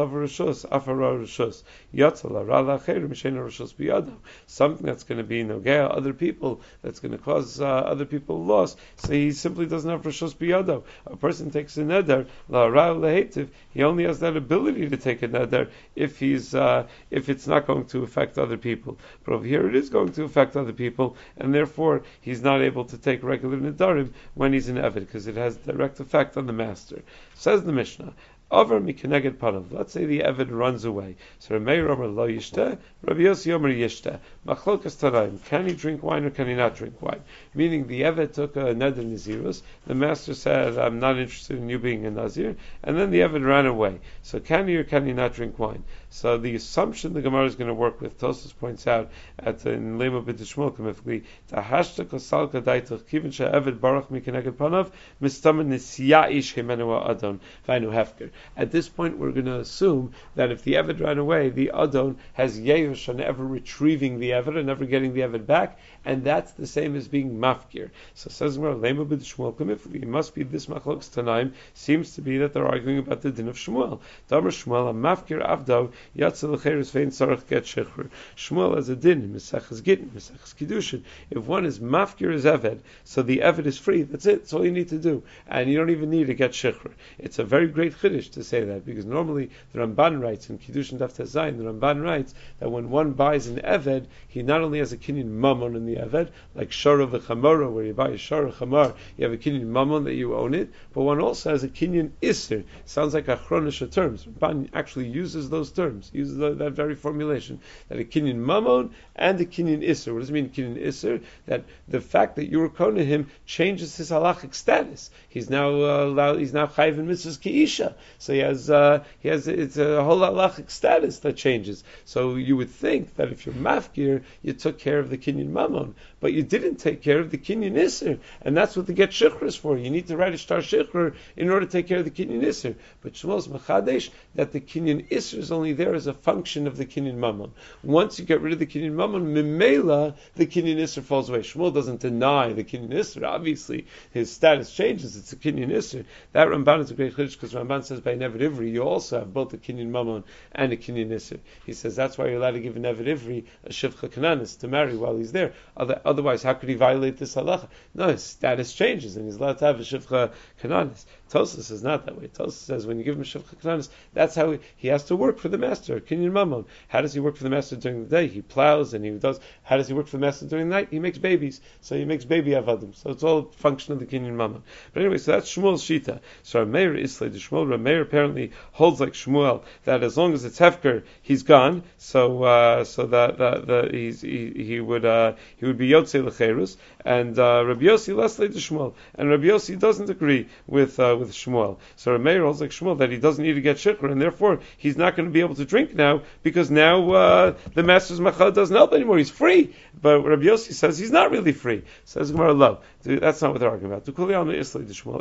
that's 4.86 5.04
going 5.04 5.18
to 5.18 5.24
be 5.24 5.44
nogea 5.44 5.96
other 5.96 6.14
people 6.14 6.62
that's 6.82 7.00
going 7.00 7.12
to 7.12 7.20
cause 7.20 7.62
uh, 7.62 7.66
other 7.66 8.06
people 8.06 8.44
loss. 8.44 8.76
So 8.98 9.14
he 9.14 9.32
simply 9.32 9.68
doesn't 9.68 9.90
have 9.90 10.02
rishus 10.02 10.36
biyadav. 10.36 10.84
A 11.06 11.16
person 11.16 11.52
takes 11.52 11.78
a 11.78 11.82
neder 11.82 12.26
la. 12.50 13.46
He 13.72 13.84
only 13.84 14.06
has 14.06 14.20
that 14.22 14.36
ability 14.36 14.90
to 14.90 14.98
take 14.98 15.22
a 15.22 15.28
neder 15.28 15.70
if 15.96 16.18
he's 16.18 16.56
uh, 16.56 16.88
if 17.12 17.30
it's 17.30 17.46
not 17.46 17.68
going 17.68 17.86
to 17.86 18.02
affect 18.02 18.40
other 18.40 18.58
people. 18.58 18.98
But 19.24 19.34
over 19.34 19.46
here 19.46 19.68
it 19.68 19.76
is 19.76 19.90
going 19.90 20.14
to 20.14 20.24
affect 20.24 20.58
other 20.58 20.74
people, 20.74 21.16
and 21.38 21.54
therefore 21.54 22.02
he's 22.22 22.42
not 22.42 22.62
able 22.62 22.86
to 22.86 22.98
take 22.98 23.22
regular 23.22 23.58
nedarim 23.58 24.12
when 24.34 24.54
he's 24.54 24.70
in 24.70 24.78
evid 24.78 25.02
because 25.02 25.28
it 25.28 25.36
has 25.36 25.56
direct 25.58 26.00
effect 26.00 26.36
on 26.36 26.48
the 26.48 26.54
master. 26.54 27.04
Says 27.36 27.64
the 27.64 27.72
Mishnah, 27.72 28.14
over 28.52 28.80
mikeneged 28.80 29.38
panav. 29.38 29.72
Let's 29.72 29.94
say 29.94 30.06
the 30.06 30.20
Evid 30.20 30.52
runs 30.52 30.86
away. 30.86 31.16
So 31.40 31.58
Rameir 31.58 31.90
Omer 31.90 32.08
lo 32.08 32.28
yishte, 32.28 32.78
Rabbi 33.02 33.22
Yossi 33.22 33.54
Omer 33.54 33.72
yishte. 33.72 34.20
Machlokas 34.46 34.98
tanaim. 34.98 35.44
Can 35.46 35.68
he 35.68 35.74
drink 35.74 36.04
wine 36.04 36.26
or 36.26 36.30
can 36.30 36.48
he 36.48 36.54
not 36.54 36.76
drink 36.76 37.02
wine? 37.02 37.22
Meaning 37.54 37.88
the 37.88 38.02
Evid 38.02 38.34
took 38.34 38.56
a 38.56 38.76
neder 38.76 39.06
nazirus. 39.06 39.62
The 39.88 39.96
master 39.96 40.34
said, 40.34 40.78
"I'm 40.78 41.00
not 41.00 41.18
interested 41.18 41.58
in 41.58 41.70
you 41.70 41.80
being 41.80 42.06
a 42.06 42.12
nazir," 42.12 42.56
and 42.84 42.98
then 42.98 43.12
the 43.12 43.22
Evid 43.22 43.46
ran 43.46 43.66
away. 43.66 44.00
So 44.22 44.40
can 44.40 44.68
he 44.68 44.76
or 44.76 44.84
can 44.84 45.06
he 45.06 45.14
not 45.14 45.34
drink 45.34 45.58
wine? 45.58 45.84
So 46.10 46.38
the 46.38 46.56
assumption 46.56 47.14
the 47.14 47.22
Gemara 47.22 47.46
is 47.46 47.56
going 47.56 47.70
to 47.70 47.74
work 47.74 48.02
with, 48.02 48.20
Tosus 48.20 48.54
points 48.58 48.86
out 48.86 49.12
at 49.40 49.66
in 49.66 49.98
Lema 49.98 50.24
B'Tishmol 50.24 50.76
Kamifli, 50.76 51.24
Tahashta 51.52 52.06
Kosal 52.06 52.52
Kadaitach 52.52 53.04
Kivin 53.04 53.32
She'evid 53.32 53.80
Baruch 53.80 54.10
Mikeneged 54.10 54.52
Panav 54.54 54.92
Mistamen 55.20 55.70
Nisya'ish 55.70 56.54
Himenu 56.54 57.10
Adon 57.10 57.40
Vainu 57.68 57.92
Hefker. 57.92 58.30
At 58.58 58.72
this 58.72 58.90
point, 58.90 59.18
we're 59.18 59.32
going 59.32 59.46
to 59.46 59.60
assume 59.60 60.14
that 60.36 60.52
if 60.52 60.64
the 60.64 60.74
Eved 60.74 61.00
ran 61.00 61.18
away, 61.18 61.50
the 61.50 61.70
Adon 61.72 62.18
has 62.34 62.60
Yehush 62.60 63.08
on 63.08 63.20
ever 63.20 63.46
retrieving 63.46 64.20
the 64.20 64.32
Eved 64.32 64.58
and 64.58 64.68
never 64.68 64.86
getting 64.86 65.14
the 65.14 65.22
Eved 65.22 65.46
back, 65.46 65.78
and 66.06 66.24
that's 66.24 66.52
the 66.54 66.68
same 66.68 66.96
as 66.96 67.08
being 67.08 67.38
Mafkir. 67.38 67.90
So 68.16 68.30
says 68.30 68.58
Lema 68.58 69.06
B'Tishmol 69.06 69.56
Kamifli, 69.56 70.02
it 70.04 70.08
must 70.08 70.34
be 70.34 70.44
this 70.44 70.66
Machlokes 70.66 71.10
Tanaim, 71.10 71.54
seems 71.74 72.16
to 72.16 72.22
be 72.22 72.38
that 72.40 72.54
they're 72.54 72.68
arguing 72.68 72.98
about 72.98 73.22
the 73.22 73.32
din 73.32 73.48
of 73.48 73.56
Shmuel. 73.56 74.00
Damar 74.28 74.52
Shmuel, 74.52 74.90
a 74.90 74.94
Mafkir 74.94 75.46
Avdav, 75.46 75.92
Yatzel 76.18 76.62
Cheres 76.62 76.92
Vein 76.92 77.10
Sarach 77.10 77.48
Get 77.48 77.64
Shechur. 77.64 78.10
Shmuel 78.36 78.76
has 78.76 78.90
a 78.90 78.96
din, 78.96 79.34
Mesechus 79.34 79.84
Gittin, 79.84 80.12
Mesechus 80.16 80.56
Kiddushin. 80.56 81.04
If 81.30 81.46
one 81.46 81.66
is 81.66 81.80
mafkir 81.80 82.34
as 82.34 82.46
Eved, 82.46 82.80
so 83.04 83.22
the 83.22 83.40
Eved 83.40 83.66
is 83.66 83.78
free. 83.78 84.04
That's 84.04 84.26
it. 84.26 84.40
That's 84.40 84.54
all 84.54 84.66
you 84.66 84.72
need 84.72 84.90
to 84.90 84.98
do, 84.98 85.24
and 85.48 85.70
you 85.70 85.78
don't 85.78 85.90
even 85.90 86.10
need 86.10 86.28
to 86.28 86.34
get 86.34 86.52
Shechur. 86.52 86.92
It's 87.20 87.40
a 87.40 87.44
very 87.44 87.68
great 87.68 87.94
chiddush 87.94 88.32
to 88.32 88.44
say 88.44 88.64
that 88.64 88.86
because 88.86 89.06
normally 89.06 89.50
the 89.74 89.80
Ramban 89.80 90.22
writes 90.22 90.50
in 90.50 90.58
Kiddushin 90.58 90.98
Daf 90.98 91.14
Tezayin, 91.14 91.58
the 91.58 91.64
Ramban 91.64 92.04
writes 92.04 92.34
that 92.60 92.72
when 92.72 92.90
one 92.90 93.14
buys 93.14 93.48
an 93.48 93.58
Eved, 93.58 94.06
he 94.28 94.42
not 94.44 94.62
only 94.62 94.80
has 94.80 94.94
a 94.94 94.98
kinyan 94.98 95.26
mammon 95.26 95.76
in 95.76 95.86
the 95.86 95.91
Eved, 95.98 96.30
like 96.56 96.70
Shara 96.70 97.10
v'Chamora, 97.10 97.72
where 97.72 97.86
you 97.86 97.94
buy 97.94 98.10
a 98.10 98.14
Shara 98.14 98.54
Chamar, 98.54 98.96
you 99.18 99.24
have 99.24 99.34
a 99.34 99.38
kinyan 99.38 99.66
mammon 99.66 100.04
that 100.04 100.16
you 100.16 100.36
own 100.36 100.54
it, 100.54 100.70
but 100.94 101.04
one 101.04 101.20
also 101.20 101.50
has 101.52 101.64
a 101.64 101.70
kinyan 101.70 102.12
Isser. 102.22 102.64
Sounds 102.86 103.14
like 103.14 103.28
a 103.28 103.38
chronisha 103.38 103.92
terms. 103.92 104.26
Ramban 104.26 104.70
actually 104.74 105.08
uses 105.08 105.50
those 105.50 105.72
terms 105.72 106.12
uses 106.14 106.38
that 106.38 106.72
very 106.74 106.96
formulation, 106.96 107.60
that 107.90 108.00
a 108.00 108.04
kinyan 108.04 108.38
mamon 108.38 108.92
and 109.16 109.40
a 109.40 109.46
kinyan 109.46 109.88
iser. 109.88 110.14
What 110.14 110.22
does 110.22 110.30
it 110.30 110.34
mean, 110.34 110.50
kinyan 110.50 110.86
iser? 110.86 111.22
That 111.48 111.64
the 111.88 112.02
fact 112.02 112.36
that 112.36 112.50
you 112.50 112.60
were 112.60 112.70
to 112.70 113.06
him 113.06 113.30
changes 113.46 113.96
his 113.96 114.12
halachic 114.12 114.54
status. 114.54 115.12
He's 115.30 115.50
now 115.50 115.70
uh, 115.70 116.06
allowed, 116.06 116.40
he's 116.40 116.54
now 116.54 116.68
chayv 116.68 116.98
in 116.98 117.08
mitzvahs 117.08 117.40
kiisha. 117.40 117.94
So 118.18 118.34
he 118.34 118.40
has 118.40 118.70
uh, 118.70 119.04
he 119.20 119.30
has 119.30 119.48
it's 119.48 119.78
a 119.78 120.04
whole 120.04 120.20
halachic 120.20 120.70
status 120.70 121.20
that 121.20 121.38
changes. 121.38 121.84
So 122.06 122.36
you 122.36 122.58
would 122.58 122.70
think 122.70 123.16
that 123.16 123.32
if 123.32 123.46
you're 123.46 123.56
mafkir, 123.56 124.24
you 124.42 124.54
took 124.54 124.80
care 124.80 125.00
of 125.00 125.10
the 125.10 125.18
kinyan 125.18 125.50
mammon, 125.50 125.81
but 126.20 126.34
you 126.34 126.44
didn't 126.44 126.76
take 126.76 127.02
care 127.02 127.20
of 127.20 127.32
the 127.32 127.38
kinyan 127.38 127.74
isser, 127.74 128.20
and 128.42 128.56
that's 128.56 128.76
what 128.76 128.88
the 128.88 128.94
get 128.94 129.12
shikhr 129.12 129.44
is 129.44 129.56
for. 129.56 129.78
You 129.78 129.90
need 129.90 130.08
to 130.08 130.18
write 130.18 130.34
a 130.34 130.38
star 130.38 130.60
shikhr 130.60 131.16
in 131.36 131.50
order 131.50 131.66
to 131.66 131.72
take 131.72 131.88
care 131.88 132.00
of 132.00 132.06
the 132.06 132.12
kinyan 132.12 132.44
isser. 132.44 132.76
But 133.02 133.14
Shmuel's 133.14 133.48
machadesh 133.48 134.10
that 134.36 134.52
the 134.52 134.60
kinyan 134.60 135.08
isser 135.10 135.38
is 135.38 135.52
only 135.52 135.74
there 135.74 135.96
as 135.96 136.08
a 136.08 136.14
function 136.14 136.68
of 136.68 136.78
the 136.78 136.86
kinyan 136.86 137.16
mammon. 137.16 137.52
Once 137.84 138.20
you 138.20 138.26
get 138.26 138.42
rid 138.42 138.54
of 138.54 138.60
the 138.60 138.66
kinyan 138.66 138.94
mammon, 138.94 139.34
mimela 139.34 140.16
the 140.36 140.46
kinyan 140.46 140.78
isser 140.78 141.04
falls 141.04 141.30
away. 141.30 141.40
Shmuel 141.40 141.74
doesn't 141.74 142.02
deny 142.02 142.54
the 142.54 142.64
kinyan 142.64 142.92
isser. 142.92 143.28
Obviously, 143.28 143.86
his 144.12 144.32
status 144.32 144.74
changes. 144.74 145.18
It's 145.18 145.34
a 145.34 145.36
kinyan 145.36 145.70
isser. 145.70 146.06
That 146.34 146.48
Ramban 146.48 146.82
is 146.82 146.92
a 146.92 146.94
great 146.94 147.16
chiddush 147.16 147.34
because 147.34 147.54
Ramban 147.54 147.84
says 147.84 148.02
by 148.02 148.16
Nevid 148.16 148.42
Ivri 148.42 148.72
you 148.72 148.84
also 148.84 149.20
have 149.20 149.34
both 149.34 149.54
a 149.54 149.58
kinyan 149.58 149.88
mammon 149.88 150.24
and 150.52 150.72
a 150.72 150.78
kinyan 150.78 151.10
isser. 151.10 151.40
He 151.66 151.74
says 151.74 151.96
that's 151.96 152.18
why 152.18 152.28
you're 152.28 152.38
allowed 152.38 152.52
to 152.52 152.60
give 152.60 152.78
a 152.78 152.80
Nevid 152.80 153.06
Ivri 153.06 153.46
a 153.66 153.70
shivcha 153.70 154.10
kananis 154.10 154.60
to 154.60 154.68
marry 154.68 154.96
while 154.96 155.18
he's 155.18 155.32
there. 155.32 155.54
Other, 155.82 156.00
otherwise, 156.06 156.44
how 156.44 156.54
could 156.54 156.70
he 156.70 156.76
violate 156.76 157.18
this 157.18 157.34
halacha? 157.34 157.68
No, 157.96 158.10
his 158.10 158.22
status 158.22 158.72
changes 158.72 159.18
and 159.18 159.26
he's 159.26 159.38
allowed 159.38 159.58
to 159.58 159.66
have 159.66 159.80
a 159.80 159.84
shivcha 159.84 160.32
kananis. 160.62 161.06
Tosa 161.32 161.64
says 161.64 161.82
not 161.82 162.06
that 162.06 162.20
way. 162.20 162.28
Tosa 162.28 162.52
says 162.52 162.86
when 162.86 162.98
you 162.98 163.06
give 163.06 163.16
him 163.16 163.24
shivcha 163.24 163.56
kananis, 163.56 163.88
that's 164.14 164.36
how 164.36 164.52
he, 164.52 164.60
he, 164.76 164.90
has 164.90 165.06
to 165.06 165.16
work 165.16 165.40
for 165.40 165.48
the 165.48 165.58
master. 165.58 166.02
Kinyan 166.02 166.34
mammon. 166.34 166.66
How 166.90 167.00
does 167.02 167.14
he 167.14 167.22
work 167.22 167.38
for 167.38 167.44
the 167.44 167.50
master 167.50 167.78
during 167.78 168.04
the 168.04 168.10
day? 168.10 168.28
He 168.28 168.42
plows 168.42 168.94
and 168.94 169.06
he 169.06 169.12
does. 169.12 169.40
How 169.64 169.78
does 169.78 169.88
he 169.88 169.94
work 169.94 170.08
for 170.08 170.18
the 170.18 170.26
master 170.26 170.46
during 170.46 170.68
the 170.68 170.76
night? 170.76 170.90
He 170.92 171.00
makes 171.00 171.18
babies. 171.18 171.62
So 171.80 171.96
he 171.96 172.04
makes 172.04 172.26
baby 172.26 172.52
avadim. 172.52 172.96
So 172.96 173.12
it's 173.12 173.24
all 173.24 173.40
a 173.40 173.46
function 173.54 173.94
of 173.94 174.00
the 174.00 174.06
kinyan 174.06 174.34
mammon. 174.34 174.64
But 174.94 175.04
anyway, 175.04 175.20
so 175.20 175.32
that's 175.32 175.50
Shmuel's 175.56 175.84
shita. 175.84 176.20
So 176.44 176.66
Rameir 176.66 177.02
Islay, 177.02 177.30
the 177.30 177.40
Shmuel 177.40 177.66
Rameir 177.66 178.02
apparently 178.02 178.52
holds 178.74 179.00
like 179.00 179.14
Shmuel 179.14 179.64
that 179.86 180.04
as 180.04 180.18
long 180.18 180.34
as 180.34 180.44
it's 180.44 180.60
hefker, 180.60 181.04
he's 181.22 181.44
gone. 181.44 181.84
So 181.98 182.44
uh, 182.44 182.84
so 182.84 183.06
that 183.08 183.38
that, 183.38 183.68
that 183.68 183.94
he, 183.94 184.12
he 184.12 184.82
would 184.82 185.06
uh, 185.06 185.36
he 185.56 185.66
would 185.66 185.78
be 185.78 185.90
yotze 185.90 186.22
lecherus. 186.22 186.76
And 187.06 187.40
uh, 187.40 187.64
Rabbi 187.66 187.86
Yossi 187.86 188.16
Lesley 188.16 188.48
the 188.48 188.60
Shmuel, 188.60 188.94
and 189.16 189.30
Rabbi 189.30 189.46
Yossi 189.46 189.80
doesn't 189.80 190.10
agree 190.10 190.50
with 190.68 191.00
uh, 191.00 191.16
with 191.22 191.32
Shmuel. 191.32 191.78
So 191.96 192.18
Rameir 192.18 192.44
holds 192.44 192.60
like 192.60 192.72
Shmuel 192.72 192.98
that 192.98 193.12
he 193.12 193.18
doesn't 193.18 193.44
need 193.44 193.54
to 193.54 193.62
get 193.62 193.78
shikr, 193.78 194.12
and 194.12 194.22
therefore 194.22 194.60
he's 194.78 194.98
not 194.98 195.16
going 195.16 195.28
to 195.28 195.32
be 195.32 195.40
able 195.40 195.56
to 195.56 195.66
drink 195.66 195.96
now 195.96 196.24
because 196.44 196.70
now 196.70 197.12
uh, 197.12 197.56
the 197.74 197.84
master's 197.84 198.20
machal 198.20 198.52
doesn't 198.52 198.76
help 198.76 198.94
anymore. 198.94 199.18
He's 199.18 199.30
free, 199.30 199.74
but 200.02 200.22
Rabbi 200.22 200.44
Yossi 200.44 200.74
says 200.74 200.98
he's 200.98 201.12
not 201.12 201.32
really 201.32 201.54
free. 201.54 201.84
Says 202.06 202.32
Gemara 202.32 202.54
Love. 202.54 202.84
That's 203.04 203.42
not 203.42 203.52
what 203.52 203.60
they're 203.60 203.70
arguing 203.70 203.94
about. 203.94 204.08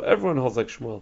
Everyone 0.05 0.37
holds 0.37 0.57
like 0.57 0.67
Shmuel. 0.67 1.01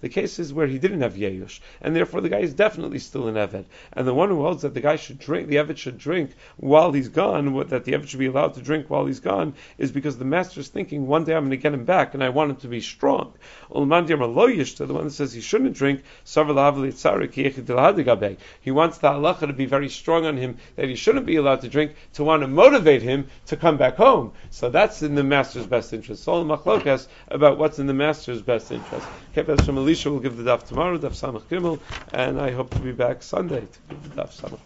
The 0.00 0.08
case 0.08 0.38
is 0.38 0.52
where 0.52 0.66
he 0.66 0.78
didn't 0.78 1.00
have 1.02 1.14
Yeyush, 1.14 1.60
and 1.80 1.94
therefore 1.94 2.20
the 2.20 2.28
guy 2.28 2.38
is 2.38 2.54
definitely 2.54 2.98
still 2.98 3.28
an 3.28 3.34
Eved. 3.34 3.64
And 3.92 4.06
the 4.06 4.14
one 4.14 4.30
who 4.30 4.42
holds 4.42 4.62
that 4.62 4.74
the 4.74 4.80
guy 4.80 4.96
should 4.96 5.18
drink, 5.18 5.48
the 5.48 5.56
Eved 5.56 5.76
should 5.76 5.98
drink 5.98 6.30
while 6.56 6.92
he's 6.92 7.08
gone, 7.08 7.52
that 7.68 7.84
the 7.84 7.92
Eved 7.92 8.08
should 8.08 8.18
be 8.18 8.26
allowed 8.26 8.54
to 8.54 8.62
drink 8.62 8.88
while 8.88 9.06
he's 9.06 9.20
gone, 9.20 9.54
is 9.76 9.92
because 9.92 10.16
the 10.16 10.24
master 10.24 10.60
is 10.60 10.68
thinking, 10.68 11.06
one 11.06 11.24
day 11.24 11.34
I'm 11.34 11.42
going 11.42 11.50
to 11.50 11.56
get 11.56 11.74
him 11.74 11.84
back, 11.84 12.14
and 12.14 12.24
I 12.24 12.30
want 12.30 12.50
him 12.50 12.56
to 12.58 12.68
be 12.68 12.80
strong. 12.80 13.34
The 13.70 13.80
one 13.80 14.06
that 14.06 15.12
says 15.12 15.32
he 15.32 15.40
shouldn't 15.40 15.76
drink, 15.76 16.02
he 16.24 16.40
wants 18.70 18.98
the 18.98 19.08
halacha 19.08 19.46
to 19.46 19.52
be 19.52 19.66
very 19.66 19.88
strong 19.88 20.24
on 20.26 20.37
him 20.38 20.58
that 20.76 20.88
he 20.88 20.94
shouldn't 20.94 21.26
be 21.26 21.36
allowed 21.36 21.60
to 21.62 21.68
drink 21.68 21.94
to 22.14 22.24
want 22.24 22.42
to 22.42 22.48
motivate 22.48 23.02
him 23.02 23.28
to 23.46 23.56
come 23.56 23.76
back 23.76 23.96
home. 23.96 24.32
So 24.50 24.70
that's 24.70 25.02
in 25.02 25.14
the 25.14 25.24
master's 25.24 25.66
best 25.66 25.92
interest. 25.92 26.22
So 26.22 26.44
machlokas 26.44 27.06
about 27.28 27.58
what's 27.58 27.78
in 27.78 27.86
the 27.86 27.94
master's 27.94 28.42
best 28.42 28.72
interest. 28.72 29.06
Kepes 29.34 29.64
from 29.64 29.78
Elisha 29.78 30.10
will 30.10 30.20
give 30.20 30.36
the 30.36 30.44
daf 30.44 30.66
tomorrow, 30.66 30.98
daf 30.98 31.12
samach 31.12 31.42
gimel, 31.42 31.80
and 32.12 32.40
I 32.40 32.50
hope 32.50 32.70
to 32.70 32.80
be 32.80 32.92
back 32.92 33.22
Sunday 33.22 33.60
to 33.60 33.78
give 33.88 34.14
the 34.14 34.22
daf 34.22 34.32
samach 34.40 34.58